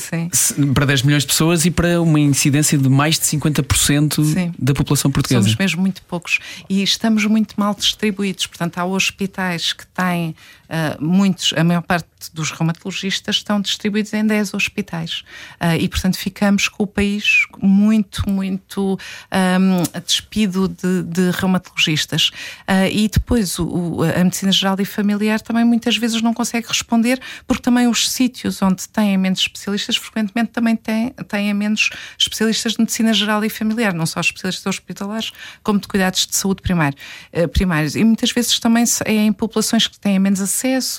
Sim. 0.00 0.72
para 0.72 0.86
10 0.86 1.02
milhões 1.02 1.22
de 1.22 1.28
pessoas 1.28 1.64
e 1.64 1.70
para 1.70 2.00
uma 2.00 2.18
incidência 2.18 2.76
de 2.76 2.88
mais 2.88 3.18
de 3.18 3.26
50% 3.26 4.24
Sim. 4.24 4.52
da 4.58 4.74
população 4.74 5.10
portuguesa. 5.10 5.42
Somos 5.42 5.56
mesmo 5.56 5.80
muito 5.80 6.02
poucos 6.02 6.38
e 6.68 6.82
estamos 6.82 7.24
muito 7.26 7.54
mal 7.58 7.74
distribuídos. 7.74 8.46
Portanto, 8.46 8.78
há 8.78 8.84
hospitais 8.84 9.72
que 9.72 9.86
têm 9.86 10.34
uh, 10.68 11.02
muitos, 11.04 11.52
a 11.56 11.64
maior 11.64 11.82
parte 11.82 12.06
dos 12.32 12.50
reumatologistas 12.50 13.36
estão 13.36 13.60
distribuídos 13.60 14.12
em 14.12 14.26
10 14.26 14.54
hospitais 14.54 15.22
uh, 15.60 15.76
e, 15.78 15.88
portanto, 15.88 16.16
ficamos 16.16 16.68
com 16.68 16.84
o 16.84 16.86
país 16.86 17.46
muito, 17.60 18.28
muito 18.28 18.98
um, 19.32 20.00
despido 20.00 20.68
de, 20.68 21.02
de 21.02 21.30
reumatologistas. 21.30 22.30
Uh, 22.68 22.88
e 22.90 23.08
depois 23.08 23.58
o, 23.58 24.02
a 24.02 24.24
medicina 24.24 24.52
geral 24.52 24.76
e 24.80 24.84
familiar 24.84 25.40
também 25.40 25.64
muitas 25.64 25.96
vezes 25.96 26.22
não 26.22 26.32
consegue 26.32 26.66
responder 26.68 27.20
porque 27.46 27.62
também 27.62 27.86
os 27.86 28.10
sítios 28.10 28.60
onde 28.62 28.88
têm 28.88 29.16
menos 29.18 29.40
especialistas 29.40 29.96
frequentemente 29.96 30.52
também 30.52 30.76
têm, 30.76 31.10
têm 31.28 31.52
menos 31.54 31.90
especialistas 32.18 32.72
de 32.72 32.80
medicina 32.80 33.12
geral 33.12 33.44
e 33.44 33.50
familiar, 33.50 33.92
não 33.92 34.06
só 34.06 34.20
especialistas 34.20 34.66
hospitalares, 34.66 35.32
como 35.62 35.78
de 35.78 35.86
cuidados 35.86 36.26
de 36.26 36.36
saúde 36.36 36.62
primário, 36.62 36.96
uh, 37.32 37.48
primários. 37.48 37.94
E 37.94 38.04
muitas 38.04 38.30
vezes 38.32 38.58
também 38.58 38.84
é 39.04 39.12
em 39.12 39.32
populações 39.32 39.86
que 39.86 39.98
têm 39.98 40.18
menos 40.18 40.40
acesso, 40.40 40.55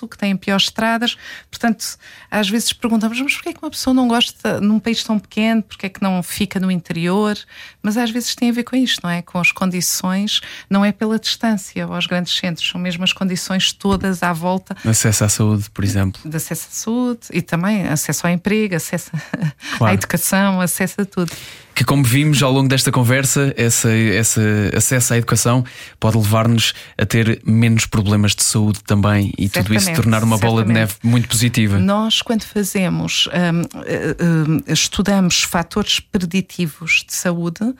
que 0.08 0.18
têm 0.18 0.36
piores 0.36 0.66
estradas. 0.66 1.18
Portanto, 1.49 1.97
às 2.30 2.49
vezes 2.49 2.74
perguntamos, 2.74 3.20
mas 3.20 3.34
porquê 3.34 3.49
é 3.49 3.53
que 3.53 3.60
uma 3.62 3.70
pessoa 3.70 3.93
não 3.93 4.08
gosta 4.08 4.60
num 4.60 4.80
país 4.80 5.03
tão 5.03 5.18
pequeno, 5.18 5.64
porquê 5.64 5.86
é 5.86 5.89
que 5.89 6.01
não 6.01 6.22
fica 6.22 6.60
no 6.60 6.70
interior? 6.70 7.38
Mas 7.82 7.97
às 7.97 8.12
vezes 8.12 8.36
tem 8.36 8.49
a 8.49 8.53
ver 8.53 8.64
com 8.64 8.76
isto, 8.76 9.01
não 9.03 9.10
é? 9.10 9.22
Com 9.22 9.39
as 9.39 9.51
condições, 9.51 10.41
não 10.70 10.84
é 10.84 10.91
pela 10.91 11.18
distância 11.18 11.86
aos 11.86 12.05
grandes 12.05 12.36
centros, 12.36 12.68
são 12.68 12.80
mesmo 12.80 13.03
as 13.03 13.14
condições 13.14 13.72
todas 13.72 14.24
à 14.24 14.34
volta. 14.34 14.76
Acesso 14.86 15.24
à 15.24 15.30
saúde, 15.30 15.70
por 15.72 15.84
exemplo. 15.84 16.22
De 16.24 16.38
acesso 16.38 16.68
à 16.70 16.74
saúde 16.74 17.22
e 17.32 17.41
também 17.41 17.88
acesso 17.88 18.28
ao 18.28 18.34
emprego, 18.34 18.76
acesso 18.76 19.12
claro. 19.78 19.91
à 19.91 19.93
educação, 19.93 20.62
acesso 20.62 21.01
a 21.01 21.05
tudo 21.05 21.32
que, 21.78 21.84
como 21.84 22.04
vimos 22.04 22.42
ao 22.42 22.52
longo 22.52 22.68
desta 22.68 22.92
conversa, 22.92 23.54
esse, 23.56 23.88
esse 23.88 24.42
acesso 24.76 25.14
à 25.14 25.18
educação 25.18 25.64
pode 26.00 26.18
levar-nos 26.18 26.74
a 26.98 27.06
ter 27.06 27.40
menos 27.46 27.86
problemas 27.86 28.34
de 28.34 28.44
saúde 28.44 28.80
também 28.84 29.32
e 29.38 29.48
certamente, 29.48 29.64
tudo 29.64 29.76
isso 29.76 29.94
tornar 29.94 30.24
uma 30.24 30.40
bola 30.40 30.66
de 30.66 30.74
neve 30.74 30.96
muito 31.04 31.28
positiva. 31.28 31.78
Nós, 31.78 32.24
quando 32.24 32.42
fazemos, 32.46 33.28
um, 33.28 34.54
um, 34.56 34.64
estudamos 34.66 35.44
fatores 35.44 36.00
preditivos 36.00 37.06
de 37.08 37.14
saúde 37.14 37.76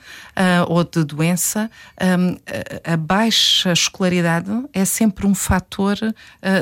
ou 0.68 0.84
de 0.84 1.02
doença, 1.02 1.68
a 2.84 2.96
baixa 2.96 3.72
escolaridade 3.72 4.48
é 4.72 4.84
sempre 4.84 5.26
um 5.26 5.34
fator 5.34 5.96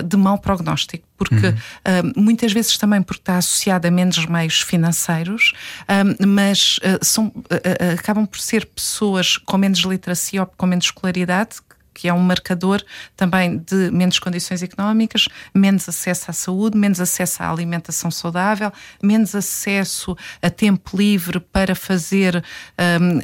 de 0.06 0.16
mau 0.16 0.38
prognóstico 0.38 1.05
porque 1.16 1.48
uhum. 1.48 1.52
uh, 1.52 2.20
muitas 2.20 2.52
vezes 2.52 2.76
também 2.78 3.02
porque 3.02 3.20
está 3.20 3.38
associada 3.38 3.88
a 3.88 3.90
menos 3.90 4.26
meios 4.26 4.60
financeiros, 4.60 5.52
uh, 5.82 6.26
mas 6.26 6.78
uh, 6.78 7.04
são, 7.04 7.32
acabam 7.94 8.26
por 8.26 8.40
ser 8.40 8.66
pessoas 8.66 9.36
com 9.38 9.56
menos 9.56 9.80
literacia 9.80 10.42
ou 10.42 10.46
com 10.46 10.66
menos 10.66 10.86
escolaridade 10.86 11.56
que 11.96 12.08
é 12.08 12.12
um 12.12 12.20
marcador 12.20 12.84
também 13.16 13.56
de 13.56 13.90
menos 13.90 14.18
condições 14.18 14.62
económicas, 14.62 15.28
menos 15.54 15.88
acesso 15.88 16.30
à 16.30 16.34
saúde, 16.34 16.76
menos 16.76 17.00
acesso 17.00 17.42
à 17.42 17.50
alimentação 17.50 18.10
saudável, 18.10 18.70
menos 19.02 19.34
acesso 19.34 20.14
a 20.42 20.50
tempo 20.50 20.94
livre 20.94 21.40
para 21.40 21.74
fazer 21.74 22.44
um, 22.78 23.20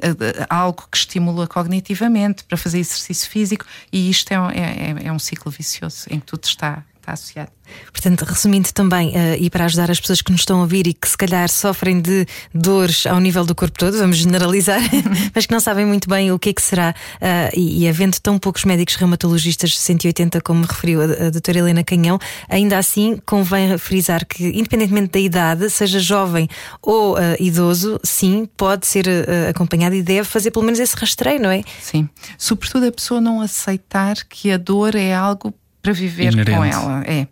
algo 0.49 0.89
que 0.91 0.97
estimula 0.97 1.47
cognitivamente, 1.47 2.45
para 2.45 2.57
fazer 2.57 2.79
exercício 2.79 3.29
físico, 3.29 3.67
e 3.93 4.09
isto 4.09 4.33
é, 4.33 4.37
é, 4.37 5.07
é 5.07 5.13
um 5.13 5.19
ciclo 5.19 5.53
vicioso 5.53 6.07
em 6.09 6.19
que 6.19 6.27
tudo 6.27 6.45
está, 6.45 6.83
está 7.03 7.13
associado. 7.13 7.51
Portanto, 7.91 8.25
resumindo 8.25 8.73
também, 8.73 9.11
uh, 9.11 9.37
e 9.39 9.51
para 9.51 9.65
ajudar 9.65 9.91
as 9.91 10.01
pessoas 10.01 10.21
que 10.21 10.31
nos 10.31 10.43
estão 10.43 10.59
a 10.59 10.63
ouvir 10.63 10.87
e 10.87 10.95
que 10.95 11.09
se 11.09 11.17
calhar 11.17 11.49
sofrem 11.49 12.01
de 12.01 12.27
dores 12.55 13.07
ao 13.07 13.19
nível 13.19 13.45
do 13.45 13.55
corpo 13.55 13.79
todo, 13.79 13.97
vamos 13.99 14.19
generalizar, 14.19 14.81
mas 15.35 15.47
que 15.47 15.53
não 15.53 15.61
sabem 15.61 15.87
muito 15.87 16.09
bem 16.09 16.31
o 16.33 16.39
que 16.39 16.51
é 16.51 16.53
que 16.53 16.63
será, 16.63 16.95
uh, 17.17 17.59
e, 17.59 17.85
e, 17.85 17.89
havendo 17.89 18.19
tão 18.21 18.39
poucos 18.39 18.65
médicos 18.65 18.95
reumatologistas, 18.97 19.77
180, 19.79 20.41
como 20.41 20.65
referiu 20.65 21.01
a, 21.01 21.27
a 21.27 21.31
doutora 21.31 21.59
Helena 21.59 21.83
Canhão, 21.83 22.19
ainda 22.49 22.79
assim 22.79 23.19
convém 23.25 23.77
frisar 23.79 24.25
que, 24.27 24.49
independentemente 24.49 25.13
da 25.13 25.21
idade, 25.21 25.71
seja 25.71 25.99
jovem 25.99 26.49
ou 26.81 27.15
uh, 27.15 27.21
idoso, 27.41 27.99
sim, 28.03 28.49
pode 28.57 28.87
ser 28.87 29.07
acompanhado 29.49 29.95
e 29.95 30.03
deve 30.03 30.25
fazer 30.25 30.51
pelo 30.51 30.65
menos 30.65 30.79
esse 30.79 30.95
rastreio, 30.97 31.41
não 31.41 31.51
é? 31.51 31.63
Sim. 31.81 32.09
Sobretudo 32.37 32.87
a 32.87 32.93
pessoa 32.93 33.21
não 33.21 33.41
aceitar 33.41 34.17
que 34.29 34.51
a 34.51 34.57
dor 34.57 34.95
é 34.95 35.15
algo 35.15 35.55
para 35.83 35.93
viver 35.93 36.33
Inerente. 36.33 36.57
com 36.57 36.65
ela. 36.65 37.03
É. 37.05 37.27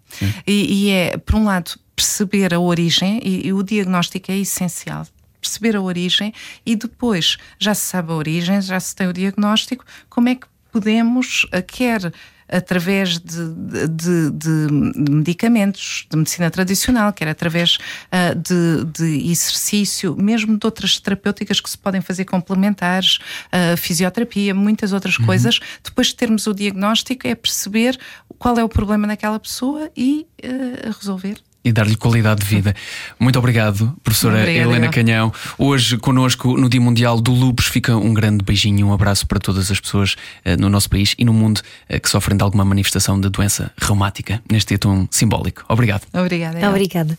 E, 0.47 0.89
e, 0.89 0.91
é, 0.91 1.17
por 1.17 1.37
um 1.37 1.45
lado, 1.45 1.79
perceber 1.95 2.53
a 2.53 2.59
origem 2.59 3.21
e, 3.23 3.47
e, 3.47 3.53
o 3.53 3.63
diagnóstico 3.63 4.33
é 4.33 4.37
essencial. 4.37 5.07
perceber 5.41 5.77
a 5.77 5.81
origem 5.81 6.35
e 6.67 6.77
depois 6.77 7.39
já 7.59 7.75
se 7.75 7.83
sabe 7.83 8.13
a 8.13 8.15
origem, 8.15 8.61
já 8.61 8.79
se 8.81 8.95
tem 8.95 9.07
o 9.07 9.13
diagnóstico, 9.13 9.85
como 10.09 10.29
é 10.29 10.35
que 10.35 10.47
podemos, 10.73 11.47
eh, 11.53 11.63
quer 11.63 12.13
através 12.51 13.19
de, 13.19 13.55
de, 13.55 13.89
de, 13.89 14.31
de, 14.31 14.73
medicamentos, 15.11 16.07
de 16.11 16.17
medicina 16.17 16.51
tradicional, 16.51 17.13
quer 17.13 17.29
através 17.29 17.77
uh, 17.77 18.35
de, 18.35 18.85
de, 18.93 19.31
exercício, 19.31 20.17
mesmo 20.17 20.59
de 20.59 20.67
outras 20.67 20.99
terapêuticas 20.99 21.61
que 21.61 21.71
se 21.71 21.79
podem 21.79 22.01
fazer 22.01 22.25
complementares, 22.25 23.19
uh, 23.47 23.77
fisioterapia, 23.77 24.55
muitas 24.55 24.93
outras 24.93 25.19
uhum. 25.19 25.27
coisas. 25.27 25.61
Depois 25.83 26.09
de 26.09 26.17
termos 26.17 26.47
o 26.47 26.55
diagnóstico, 26.55 27.27
é 27.27 27.35
perceber 27.35 27.99
qual 28.39 28.59
é 28.59 28.65
o 28.65 28.69
problema 28.69 29.07
naquela 29.07 29.39
pessoa 29.39 29.91
e 29.97 30.27
uh, 30.45 30.93
resolver 30.99 31.37
e 31.65 31.73
dar-lhe 31.73 31.97
qualidade 31.97 32.41
de 32.41 32.47
vida. 32.47 32.75
Muito 33.19 33.39
obrigado, 33.39 33.95
professora 34.03 34.39
Obrigada, 34.39 34.71
Helena. 34.71 34.89
Canhão. 34.89 35.33
Hoje, 35.59 35.97
conosco 35.99 36.57
no 36.57 36.69
Dia 36.69 36.81
Mundial 36.81 37.21
do 37.21 37.33
Lupus, 37.33 37.67
fica 37.67 37.97
um 37.97 38.15
grande 38.15 38.45
beijinho, 38.45 38.87
um 38.87 38.93
abraço 38.93 39.27
para 39.27 39.39
todas 39.39 39.71
as 39.71 39.79
pessoas 39.81 40.15
uh, 40.45 40.59
no 40.59 40.69
nosso 40.69 40.89
país 40.89 41.15
e 41.19 41.25
no 41.25 41.33
mundo 41.33 41.61
uh, 41.89 42.01
que 42.01 42.09
sofrem 42.09 42.37
de 42.37 42.43
alguma 42.43 42.65
manifestação 42.65 43.21
de 43.21 43.29
doença 43.29 43.71
reumática, 43.79 44.43
neste 44.51 44.69
dia 44.69 44.79
tão 44.79 45.07
simbólico. 45.11 45.65
Obrigado. 45.69 46.03
Obrigada. 46.13 46.69
Obrigada. 46.69 47.19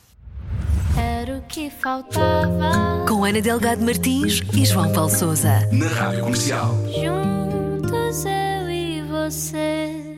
Era 0.98 1.38
o 1.38 1.42
que 1.44 1.70
faltava. 1.70 3.06
Com 3.08 3.24
Ana 3.24 3.42
Delgado 3.42 3.84
Martins 3.84 4.42
e 4.54 4.66
João 4.66 4.92
Paulo 4.92 5.10
Souza. 5.10 5.68
Na 5.72 5.88
Rádio 5.88 6.22
Comercial. 6.22 6.78
Juntos 6.88 8.26
eu 8.26 8.70
e 8.70 9.02
você. 9.04 10.11